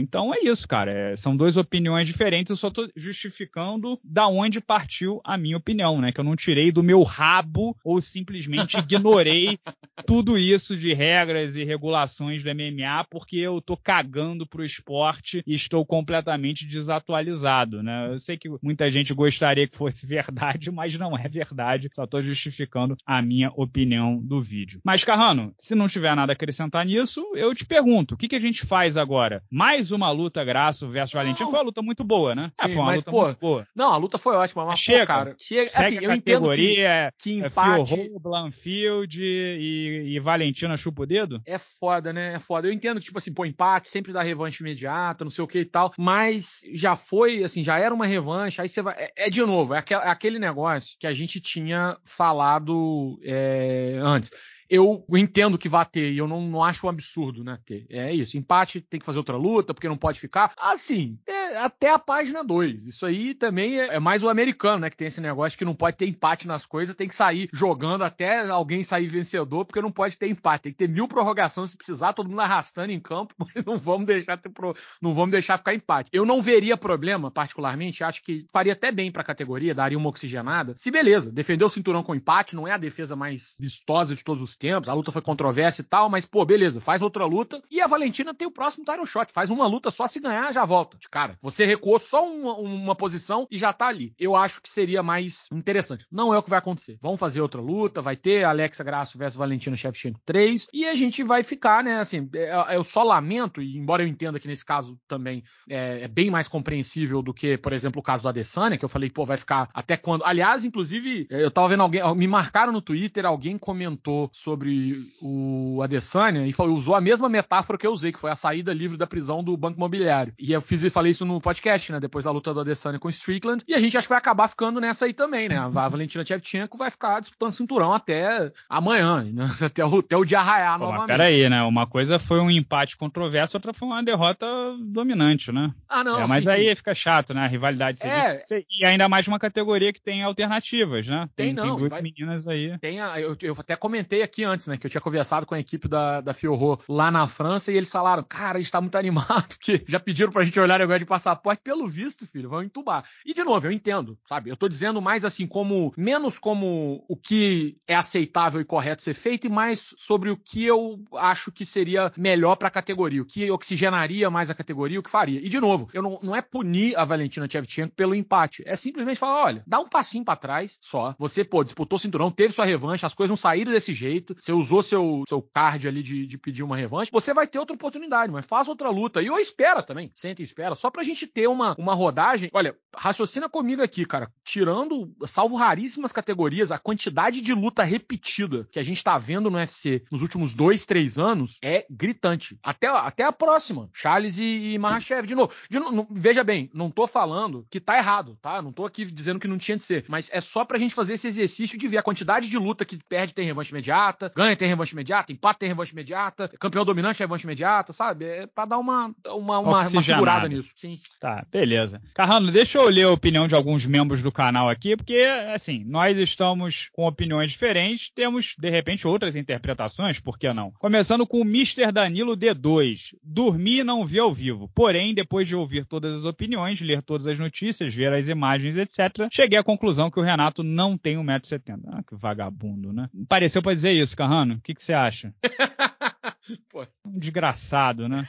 então 0.00 0.34
é 0.34 0.40
isso, 0.40 0.66
cara. 0.66 1.16
são 1.16 1.36
duas 1.36 1.56
opiniões 1.56 2.06
diferentes. 2.06 2.50
Eu 2.50 2.56
só 2.56 2.68
tô 2.68 2.88
justificando 2.96 3.98
da 4.02 4.26
onde 4.26 4.60
partiu 4.60 5.20
a 5.24 5.38
minha 5.38 5.56
opinião, 5.56 6.00
né? 6.00 6.10
Que 6.10 6.18
eu 6.18 6.24
não 6.24 6.34
tirei 6.34 6.72
do 6.72 6.82
meu 6.82 7.04
rabo 7.04 7.76
ou 7.84 8.00
simplesmente 8.00 8.76
ignorei 8.78 9.58
tudo 10.04 10.36
isso 10.36 10.76
de 10.76 10.92
regras 10.92 11.54
e 11.54 11.62
regulações 11.62 11.75
do 11.78 12.54
MMA 12.54 13.04
porque 13.10 13.36
eu 13.36 13.60
tô 13.60 13.76
cagando 13.76 14.46
pro 14.46 14.64
esporte 14.64 15.42
e 15.46 15.54
estou 15.54 15.84
completamente 15.84 16.66
desatualizado, 16.66 17.82
né? 17.82 18.12
Eu 18.12 18.20
sei 18.20 18.36
que 18.36 18.48
muita 18.62 18.90
gente 18.90 19.14
gostaria 19.14 19.66
que 19.66 19.76
fosse 19.76 20.06
verdade, 20.06 20.70
mas 20.70 20.98
não 20.98 21.16
é 21.16 21.28
verdade. 21.28 21.90
Só 21.94 22.06
tô 22.06 22.22
justificando 22.22 22.96
a 23.06 23.22
minha 23.22 23.50
opinião 23.54 24.18
do 24.18 24.40
vídeo. 24.40 24.80
Mas, 24.84 25.04
Carrano, 25.04 25.54
se 25.58 25.74
não 25.74 25.88
tiver 25.88 26.14
nada 26.14 26.32
a 26.32 26.34
acrescentar 26.34 26.84
nisso, 26.84 27.24
eu 27.34 27.54
te 27.54 27.64
pergunto, 27.64 28.14
o 28.14 28.16
que, 28.18 28.28
que 28.28 28.36
a 28.36 28.40
gente 28.40 28.64
faz 28.64 28.96
agora? 28.96 29.42
Mais 29.50 29.92
uma 29.92 30.10
luta 30.10 30.44
Graço 30.44 30.88
versus 30.88 31.14
Valentim? 31.14 31.44
Foi 31.44 31.52
uma 31.52 31.62
luta 31.62 31.82
muito 31.82 32.04
boa, 32.04 32.34
né? 32.34 32.52
Sim, 32.60 32.66
é, 32.66 32.68
foi 32.68 32.82
uma 32.82 32.86
mas, 32.86 33.02
pô, 33.02 33.32
boa. 33.34 33.66
Não, 33.74 33.92
a 33.92 33.96
luta 33.96 34.18
foi 34.18 34.34
ótima, 34.36 34.64
mas, 34.64 34.80
chega, 34.80 35.00
pô, 35.00 35.06
cara. 35.06 35.36
Chega, 35.38 35.70
assim, 35.74 35.98
eu 36.00 36.12
entendo 36.12 36.50
que, 36.50 36.74
que 36.74 36.80
é 36.80 37.10
empate... 37.26 37.94
É 37.94 38.18
Blanfield 38.18 39.22
e, 39.22 40.14
e 40.14 40.20
Valentina 40.20 40.76
chupa 40.76 41.02
o 41.02 41.06
dedo? 41.06 41.40
É, 41.46 41.58
foda, 41.78 42.12
né? 42.12 42.34
É 42.34 42.40
foda. 42.40 42.68
Eu 42.68 42.72
entendo 42.72 42.98
que, 42.98 43.06
tipo 43.06 43.18
assim, 43.18 43.32
pô, 43.32 43.44
empate, 43.44 43.88
sempre 43.88 44.12
dá 44.12 44.22
revanche 44.22 44.62
imediata, 44.62 45.24
não 45.24 45.30
sei 45.30 45.44
o 45.44 45.48
que 45.48 45.60
e 45.60 45.64
tal, 45.64 45.92
mas 45.98 46.60
já 46.74 46.96
foi, 46.96 47.44
assim, 47.44 47.64
já 47.64 47.78
era 47.78 47.94
uma 47.94 48.06
revanche, 48.06 48.60
aí 48.60 48.68
você 48.68 48.82
vai. 48.82 48.94
É, 48.96 49.12
é 49.26 49.30
de 49.30 49.40
novo, 49.42 49.74
é, 49.74 49.84
é 49.88 49.94
aquele 50.08 50.38
negócio 50.38 50.96
que 50.98 51.06
a 51.06 51.12
gente 51.12 51.40
tinha 51.40 51.96
falado 52.04 53.18
é, 53.22 53.98
antes 54.02 54.30
eu 54.68 55.04
entendo 55.10 55.58
que 55.58 55.68
vai 55.68 55.86
ter, 55.86 56.12
e 56.12 56.18
eu 56.18 56.26
não, 56.26 56.40
não 56.40 56.62
acho 56.62 56.86
um 56.86 56.90
absurdo, 56.90 57.44
né? 57.44 57.58
Ter. 57.64 57.86
É 57.88 58.12
isso. 58.12 58.36
Empate 58.36 58.80
tem 58.80 58.98
que 58.98 59.06
fazer 59.06 59.18
outra 59.18 59.36
luta, 59.36 59.72
porque 59.72 59.88
não 59.88 59.96
pode 59.96 60.18
ficar. 60.18 60.52
Assim, 60.56 61.18
é, 61.26 61.32
até 61.56 61.90
a 61.90 61.98
página 61.98 62.44
2. 62.44 62.86
Isso 62.86 63.06
aí 63.06 63.34
também 63.34 63.80
é, 63.80 63.96
é, 63.96 64.00
mais 64.00 64.22
o 64.22 64.28
americano, 64.28 64.80
né? 64.80 64.90
Que 64.90 64.96
tem 64.96 65.08
esse 65.08 65.20
negócio 65.20 65.58
que 65.58 65.64
não 65.64 65.74
pode 65.74 65.96
ter 65.96 66.06
empate 66.06 66.46
nas 66.46 66.66
coisas, 66.66 66.94
tem 66.94 67.08
que 67.08 67.14
sair 67.14 67.48
jogando 67.52 68.04
até 68.04 68.48
alguém 68.48 68.84
sair 68.84 69.06
vencedor, 69.06 69.64
porque 69.64 69.80
não 69.80 69.90
pode 69.90 70.16
ter 70.16 70.28
empate. 70.28 70.64
Tem 70.64 70.72
que 70.72 70.78
ter 70.78 70.88
mil 70.88 71.08
prorrogações 71.08 71.70
se 71.70 71.76
precisar, 71.76 72.12
todo 72.12 72.28
mundo 72.28 72.40
arrastando 72.40 72.92
em 72.92 73.00
campo, 73.00 73.34
mas 73.38 73.64
não 73.64 73.78
vamos 73.78 74.06
deixar 74.06 74.36
ter 74.36 74.48
pro... 74.48 74.74
não 75.00 75.14
vamos 75.14 75.30
deixar 75.30 75.58
ficar 75.58 75.74
empate. 75.74 76.10
Eu 76.12 76.24
não 76.24 76.42
veria 76.42 76.76
problema, 76.76 77.30
particularmente, 77.30 78.04
acho 78.04 78.22
que 78.22 78.46
faria 78.52 78.72
até 78.72 78.92
bem 78.92 79.10
pra 79.10 79.24
categoria, 79.24 79.74
daria 79.74 79.98
uma 79.98 80.08
oxigenada. 80.08 80.74
Se 80.76 80.90
beleza, 80.90 81.30
defender 81.30 81.64
o 81.64 81.68
cinturão 81.68 82.02
com 82.02 82.14
empate 82.14 82.54
não 82.54 82.66
é 82.66 82.72
a 82.72 82.78
defesa 82.78 83.16
mais 83.16 83.56
vistosa 83.58 84.14
de 84.14 84.22
todos 84.22 84.42
os 84.42 84.56
tempos, 84.56 84.88
a 84.88 84.94
luta 84.94 85.12
foi 85.12 85.22
controversa 85.22 85.80
e 85.80 85.84
tal, 85.84 86.08
mas, 86.08 86.24
pô, 86.24 86.44
beleza, 86.44 86.80
faz 86.80 87.02
outra 87.02 87.24
luta. 87.24 87.62
E 87.70 87.80
a 87.80 87.86
Valentina 87.86 88.34
tem 88.34 88.46
o 88.46 88.50
próximo 88.50 88.84
title 88.84 89.06
shot, 89.06 89.32
faz 89.32 89.50
uma 89.50 89.66
luta 89.66 89.90
só 89.90 90.06
se 90.06 90.20
ganhar, 90.20 90.52
já 90.52 90.64
volta. 90.64 90.96
De 90.98 91.08
cara, 91.08 91.38
você 91.46 91.64
recuou 91.64 91.98
só 91.98 92.26
uma, 92.26 92.54
uma 92.54 92.94
posição 92.94 93.46
e 93.50 93.58
já 93.58 93.72
tá 93.72 93.86
ali. 93.86 94.12
Eu 94.18 94.34
acho 94.34 94.60
que 94.60 94.68
seria 94.68 95.02
mais 95.02 95.46
interessante. 95.52 96.04
Não 96.10 96.34
é 96.34 96.38
o 96.38 96.42
que 96.42 96.50
vai 96.50 96.58
acontecer. 96.58 96.98
Vamos 97.00 97.20
fazer 97.20 97.40
outra 97.40 97.60
luta, 97.60 98.02
vai 98.02 98.16
ter 98.16 98.44
Alexa 98.44 98.82
Grasso 98.82 99.16
versus 99.16 99.38
Valentina 99.38 99.76
Shevchenko 99.76 100.20
3 100.24 100.68
e 100.72 100.86
a 100.86 100.94
gente 100.94 101.22
vai 101.22 101.42
ficar, 101.42 101.84
né, 101.84 101.98
assim, 101.98 102.28
é, 102.34 102.74
eu 102.74 102.82
só 102.82 103.02
lamento, 103.02 103.62
e 103.62 103.76
embora 103.76 104.02
eu 104.02 104.08
entenda 104.08 104.40
que 104.40 104.48
nesse 104.48 104.64
caso 104.64 104.98
também 105.06 105.44
é, 105.68 106.02
é 106.02 106.08
bem 106.08 106.30
mais 106.30 106.48
compreensível 106.48 107.22
do 107.22 107.34
que, 107.34 107.56
por 107.58 107.72
exemplo, 107.72 108.00
o 108.00 108.02
caso 108.02 108.22
do 108.22 108.28
Adesanya, 108.28 108.76
que 108.76 108.84
eu 108.84 108.88
falei, 108.88 109.10
pô, 109.10 109.24
vai 109.24 109.36
ficar 109.36 109.68
até 109.72 109.96
quando. 109.96 110.24
Aliás, 110.24 110.64
inclusive, 110.64 111.26
eu 111.30 111.50
tava 111.50 111.68
vendo 111.68 111.82
alguém, 111.82 112.02
me 112.16 112.26
marcaram 112.26 112.72
no 112.72 112.80
Twitter, 112.80 113.24
alguém 113.24 113.58
comentou 113.58 114.30
sobre 114.32 115.00
o 115.20 115.80
Adesanya 115.82 116.46
e 116.46 116.54
usou 116.62 116.94
a 116.94 117.00
mesma 117.00 117.28
metáfora 117.28 117.78
que 117.78 117.86
eu 117.86 117.92
usei, 117.92 118.10
que 118.10 118.18
foi 118.18 118.30
a 118.30 118.36
saída 118.36 118.72
livre 118.72 118.96
da 118.96 119.06
prisão 119.06 119.44
do 119.44 119.56
Banco 119.56 119.78
Imobiliário. 119.78 120.34
E 120.38 120.52
eu 120.52 120.60
fiz 120.60 120.86
falei 120.96 121.12
isso 121.12 121.25
no 121.26 121.40
podcast, 121.40 121.92
né? 121.92 122.00
Depois 122.00 122.24
da 122.24 122.30
luta 122.30 122.54
do 122.54 122.60
Adesanya 122.60 122.98
com 122.98 123.08
o 123.08 123.10
Strickland. 123.10 123.64
E 123.66 123.74
a 123.74 123.80
gente 123.80 123.96
acha 123.96 124.06
que 124.06 124.10
vai 124.10 124.18
acabar 124.18 124.48
ficando 124.48 124.80
nessa 124.80 125.04
aí 125.04 125.12
também, 125.12 125.48
né? 125.48 125.58
A 125.58 125.68
Valentina 125.68 126.24
Shevchenko 126.24 126.78
vai 126.78 126.90
ficar 126.90 127.20
disputando 127.20 127.52
cinturão 127.52 127.92
até 127.92 128.52
amanhã, 128.68 129.22
né? 129.22 129.50
até, 129.60 129.84
o, 129.84 129.98
até 129.98 130.16
o 130.16 130.24
dia 130.24 130.40
raiar 130.40 130.78
Pô, 130.78 130.86
novamente. 130.86 131.08
Mas 131.08 131.16
peraí, 131.16 131.48
né? 131.48 131.62
Uma 131.62 131.86
coisa 131.86 132.18
foi 132.18 132.40
um 132.40 132.50
empate 132.50 132.96
controverso, 132.96 133.56
outra 133.56 133.72
foi 133.72 133.88
uma 133.88 134.02
derrota 134.02 134.46
dominante, 134.80 135.52
né? 135.52 135.72
Ah, 135.88 136.02
não. 136.02 136.20
É, 136.20 136.26
mas 136.26 136.44
sim, 136.44 136.50
aí 136.50 136.68
sim. 136.68 136.74
fica 136.76 136.94
chato, 136.94 137.34
né? 137.34 137.44
A 137.44 137.48
rivalidade 137.48 137.98
é... 138.06 138.42
E 138.70 138.84
ainda 138.84 139.08
mais 139.08 139.26
uma 139.26 139.38
categoria 139.38 139.92
que 139.92 140.00
tem 140.00 140.22
alternativas, 140.22 141.06
né? 141.06 141.28
Tem, 141.34 141.46
tem 141.46 141.54
não. 141.54 141.70
Tem 141.70 141.76
duas 141.78 141.90
vai... 141.90 142.02
meninas 142.02 142.48
aí. 142.48 142.78
Tem 142.78 143.00
a, 143.00 143.20
eu, 143.20 143.36
eu 143.42 143.56
até 143.58 143.76
comentei 143.76 144.22
aqui 144.22 144.44
antes, 144.44 144.66
né? 144.66 144.76
Que 144.76 144.86
eu 144.86 144.90
tinha 144.90 145.00
conversado 145.00 145.46
com 145.46 145.54
a 145.54 145.60
equipe 145.60 145.88
da, 145.88 146.20
da 146.20 146.32
Fiorro 146.32 146.80
lá 146.88 147.10
na 147.10 147.26
França 147.26 147.72
e 147.72 147.76
eles 147.76 147.90
falaram, 147.90 148.22
cara, 148.22 148.58
a 148.58 148.60
gente 148.60 148.70
tá 148.70 148.80
muito 148.80 148.96
animado, 148.98 149.48
porque 149.48 149.84
já 149.88 149.98
pediram 149.98 150.30
pra 150.30 150.44
gente 150.44 150.58
olhar 150.58 150.78
negócio 150.78 151.00
de 151.00 151.06
passaporte, 151.16 151.62
pelo 151.62 151.86
visto, 151.86 152.26
filho, 152.26 152.50
vão 152.50 152.62
entubar. 152.62 153.02
E 153.24 153.32
de 153.32 153.42
novo, 153.42 153.66
eu 153.66 153.72
entendo, 153.72 154.18
sabe? 154.28 154.50
Eu 154.50 154.56
tô 154.56 154.68
dizendo 154.68 155.00
mais 155.00 155.24
assim, 155.24 155.46
como, 155.46 155.92
menos 155.96 156.38
como 156.38 157.02
o 157.08 157.16
que 157.16 157.78
é 157.88 157.94
aceitável 157.94 158.60
e 158.60 158.64
correto 158.64 159.02
ser 159.02 159.14
feito 159.14 159.46
e 159.46 159.50
mais 159.50 159.94
sobre 159.96 160.30
o 160.30 160.36
que 160.36 160.64
eu 160.64 161.02
acho 161.14 161.50
que 161.50 161.64
seria 161.64 162.12
melhor 162.16 162.56
pra 162.56 162.70
categoria, 162.70 163.22
o 163.22 163.24
que 163.24 163.50
oxigenaria 163.50 164.28
mais 164.30 164.50
a 164.50 164.54
categoria, 164.54 165.00
o 165.00 165.02
que 165.02 165.10
faria. 165.10 165.40
E 165.40 165.48
de 165.48 165.58
novo, 165.58 165.88
eu 165.94 166.02
não, 166.02 166.18
não 166.22 166.36
é 166.36 166.42
punir 166.42 166.96
a 166.98 167.04
Valentina 167.04 167.48
Tchevchenko 167.48 167.94
pelo 167.94 168.14
empate, 168.14 168.62
é 168.66 168.76
simplesmente 168.76 169.18
falar, 169.18 169.44
olha, 169.44 169.64
dá 169.66 169.80
um 169.80 169.88
passinho 169.88 170.24
para 170.24 170.36
trás 170.36 170.78
só. 170.82 171.14
Você, 171.18 171.44
pô, 171.44 171.64
disputou 171.64 171.96
o 171.96 172.00
cinturão, 172.00 172.30
teve 172.30 172.52
sua 172.52 172.66
revanche, 172.66 173.06
as 173.06 173.14
coisas 173.14 173.30
não 173.30 173.36
saíram 173.36 173.72
desse 173.72 173.94
jeito, 173.94 174.36
você 174.38 174.52
usou 174.52 174.82
seu, 174.82 175.24
seu 175.26 175.40
card 175.40 175.88
ali 175.88 176.02
de, 176.02 176.26
de 176.26 176.36
pedir 176.36 176.62
uma 176.62 176.76
revanche, 176.76 177.10
você 177.10 177.32
vai 177.32 177.46
ter 177.46 177.58
outra 177.58 177.74
oportunidade, 177.74 178.30
mas 178.30 178.44
faz 178.44 178.68
outra 178.68 178.90
luta. 178.90 179.22
E 179.22 179.30
ou 179.30 179.38
espera 179.38 179.82
também, 179.82 180.10
senta 180.14 180.42
e 180.42 180.44
espera, 180.44 180.74
só 180.74 180.90
pra 180.90 181.05
gente 181.06 181.26
ter 181.26 181.46
uma, 181.46 181.74
uma 181.78 181.94
rodagem. 181.94 182.50
Olha, 182.52 182.76
raciocina 182.96 183.48
comigo 183.48 183.82
aqui, 183.82 184.04
cara. 184.04 184.30
Tirando, 184.44 185.14
salvo 185.26 185.56
raríssimas 185.56 186.12
categorias, 186.12 186.72
a 186.72 186.78
quantidade 186.78 187.40
de 187.40 187.52
luta 187.52 187.82
repetida 187.82 188.66
que 188.72 188.78
a 188.78 188.82
gente 188.82 189.02
tá 189.02 189.18
vendo 189.18 189.50
no 189.50 189.58
UFC 189.58 190.04
nos 190.10 190.22
últimos 190.22 190.54
dois, 190.54 190.84
três 190.84 191.18
anos 191.18 191.58
é 191.62 191.86
gritante. 191.90 192.58
Até, 192.62 192.88
até 192.88 193.24
a 193.24 193.32
próxima, 193.32 193.88
Charles 193.92 194.38
e, 194.38 194.74
e 194.74 194.78
Mahashev. 194.78 195.26
De 195.26 195.34
novo, 195.34 195.52
de 195.68 195.78
novo, 195.78 196.08
veja 196.10 196.42
bem, 196.42 196.70
não 196.74 196.90
tô 196.90 197.06
falando 197.06 197.66
que 197.70 197.80
tá 197.80 197.96
errado, 197.96 198.38
tá? 198.40 198.60
Não 198.62 198.72
tô 198.72 198.84
aqui 198.84 199.04
dizendo 199.04 199.40
que 199.40 199.48
não 199.48 199.58
tinha 199.58 199.76
de 199.76 199.82
ser, 199.82 200.04
mas 200.08 200.30
é 200.32 200.40
só 200.40 200.64
pra 200.64 200.78
gente 200.78 200.94
fazer 200.94 201.14
esse 201.14 201.28
exercício 201.28 201.78
de 201.78 201.88
ver 201.88 201.98
a 201.98 202.02
quantidade 202.02 202.48
de 202.48 202.58
luta 202.58 202.84
que 202.84 202.98
perde 203.08 203.34
tem 203.34 203.46
revanche 203.46 203.70
imediata, 203.70 204.32
ganha 204.34 204.56
tem 204.56 204.68
revanche 204.68 204.92
imediata, 204.92 205.32
empate 205.32 205.60
tem 205.60 205.68
revanche 205.68 205.92
imediata, 205.92 206.48
campeão 206.58 206.84
dominante 206.84 207.22
é 207.22 207.24
revanche 207.24 207.44
imediata, 207.44 207.92
sabe? 207.92 208.24
É 208.24 208.46
pra 208.46 208.64
dar 208.64 208.78
uma, 208.78 209.14
uma, 209.28 209.58
uma, 209.58 209.88
uma 209.88 210.02
segurada 210.02 210.48
nisso. 210.48 210.72
Sim. 210.76 210.95
Tá, 211.20 211.44
beleza. 211.50 212.00
Carrano, 212.14 212.50
deixa 212.50 212.78
eu 212.78 212.88
ler 212.88 213.04
a 213.04 213.10
opinião 213.10 213.48
de 213.48 213.54
alguns 213.54 213.86
membros 213.86 214.22
do 214.22 214.32
canal 214.32 214.68
aqui, 214.68 214.96
porque, 214.96 215.18
assim, 215.52 215.84
nós 215.84 216.18
estamos 216.18 216.88
com 216.92 217.06
opiniões 217.06 217.50
diferentes, 217.50 218.10
temos, 218.10 218.54
de 218.58 218.70
repente, 218.70 219.06
outras 219.06 219.36
interpretações, 219.36 220.20
por 220.20 220.38
que 220.38 220.52
não? 220.52 220.70
Começando 220.78 221.26
com 221.26 221.38
o 221.38 221.44
Mr. 221.44 221.90
Danilo 221.92 222.36
D2. 222.36 223.14
Dormi 223.22 223.80
e 223.80 223.84
não 223.84 224.06
vi 224.06 224.18
ao 224.18 224.32
vivo. 224.32 224.70
Porém, 224.74 225.14
depois 225.14 225.48
de 225.48 225.54
ouvir 225.54 225.84
todas 225.84 226.14
as 226.14 226.24
opiniões, 226.24 226.80
ler 226.80 227.02
todas 227.02 227.26
as 227.26 227.38
notícias, 227.38 227.94
ver 227.94 228.12
as 228.12 228.28
imagens, 228.28 228.76
etc., 228.76 229.28
cheguei 229.32 229.58
à 229.58 229.64
conclusão 229.64 230.10
que 230.10 230.20
o 230.20 230.22
Renato 230.22 230.62
não 230.62 230.96
tem 230.96 231.16
1,70m. 231.16 231.80
Ah, 231.88 232.02
que 232.02 232.14
vagabundo, 232.14 232.92
né? 232.92 233.08
Pareceu 233.28 233.62
pra 233.62 233.74
dizer 233.74 233.92
isso, 233.92 234.16
Carrano. 234.16 234.54
O 234.54 234.60
que, 234.60 234.74
que 234.74 234.82
você 234.82 234.92
acha? 234.92 235.34
Pô. 236.70 236.86
Um 237.04 237.18
desgraçado, 237.18 238.08
né? 238.08 238.28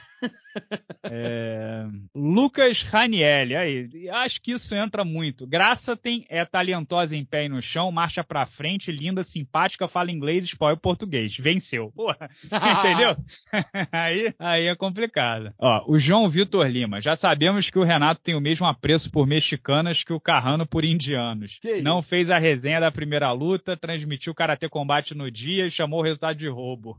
É... 1.04 1.86
Lucas 2.14 2.82
Ranielli, 2.82 3.54
aí, 3.54 4.08
acho 4.10 4.40
que 4.40 4.52
isso 4.52 4.74
entra 4.74 5.04
muito. 5.04 5.46
Graça 5.46 5.96
tem 5.96 6.26
é 6.28 6.44
talentosa 6.44 7.16
em 7.16 7.24
pé 7.24 7.44
e 7.44 7.48
no 7.48 7.62
chão, 7.62 7.90
marcha 7.92 8.24
pra 8.24 8.46
frente, 8.46 8.90
linda, 8.90 9.22
simpática, 9.22 9.86
fala 9.86 10.10
inglês, 10.10 10.44
espanhol 10.44 10.74
e 10.74 10.80
português. 10.80 11.36
Venceu. 11.38 11.92
Porra, 11.94 12.28
entendeu? 12.78 13.16
aí, 13.92 14.34
aí 14.38 14.66
é 14.66 14.74
complicado. 14.74 15.52
Ó, 15.58 15.84
o 15.86 15.98
João 15.98 16.28
Vitor 16.28 16.66
Lima, 16.66 17.00
já 17.00 17.14
sabemos 17.14 17.70
que 17.70 17.78
o 17.78 17.84
Renato 17.84 18.20
tem 18.20 18.34
o 18.34 18.40
mesmo 18.40 18.66
apreço 18.66 19.10
por 19.10 19.26
mexicanas 19.26 20.02
que 20.02 20.12
o 20.12 20.20
Carrano 20.20 20.66
por 20.66 20.84
indianos. 20.84 21.58
Que 21.60 21.80
Não 21.82 22.00
isso? 22.00 22.08
fez 22.08 22.30
a 22.30 22.38
resenha 22.38 22.80
da 22.80 22.90
primeira 22.90 23.30
luta, 23.32 23.76
transmitiu 23.76 24.34
Karatê 24.34 24.68
Combate 24.68 25.14
no 25.14 25.30
dia 25.30 25.66
e 25.66 25.70
chamou 25.70 26.00
o 26.00 26.02
resultado 26.02 26.36
de 26.36 26.48
roubo. 26.48 26.98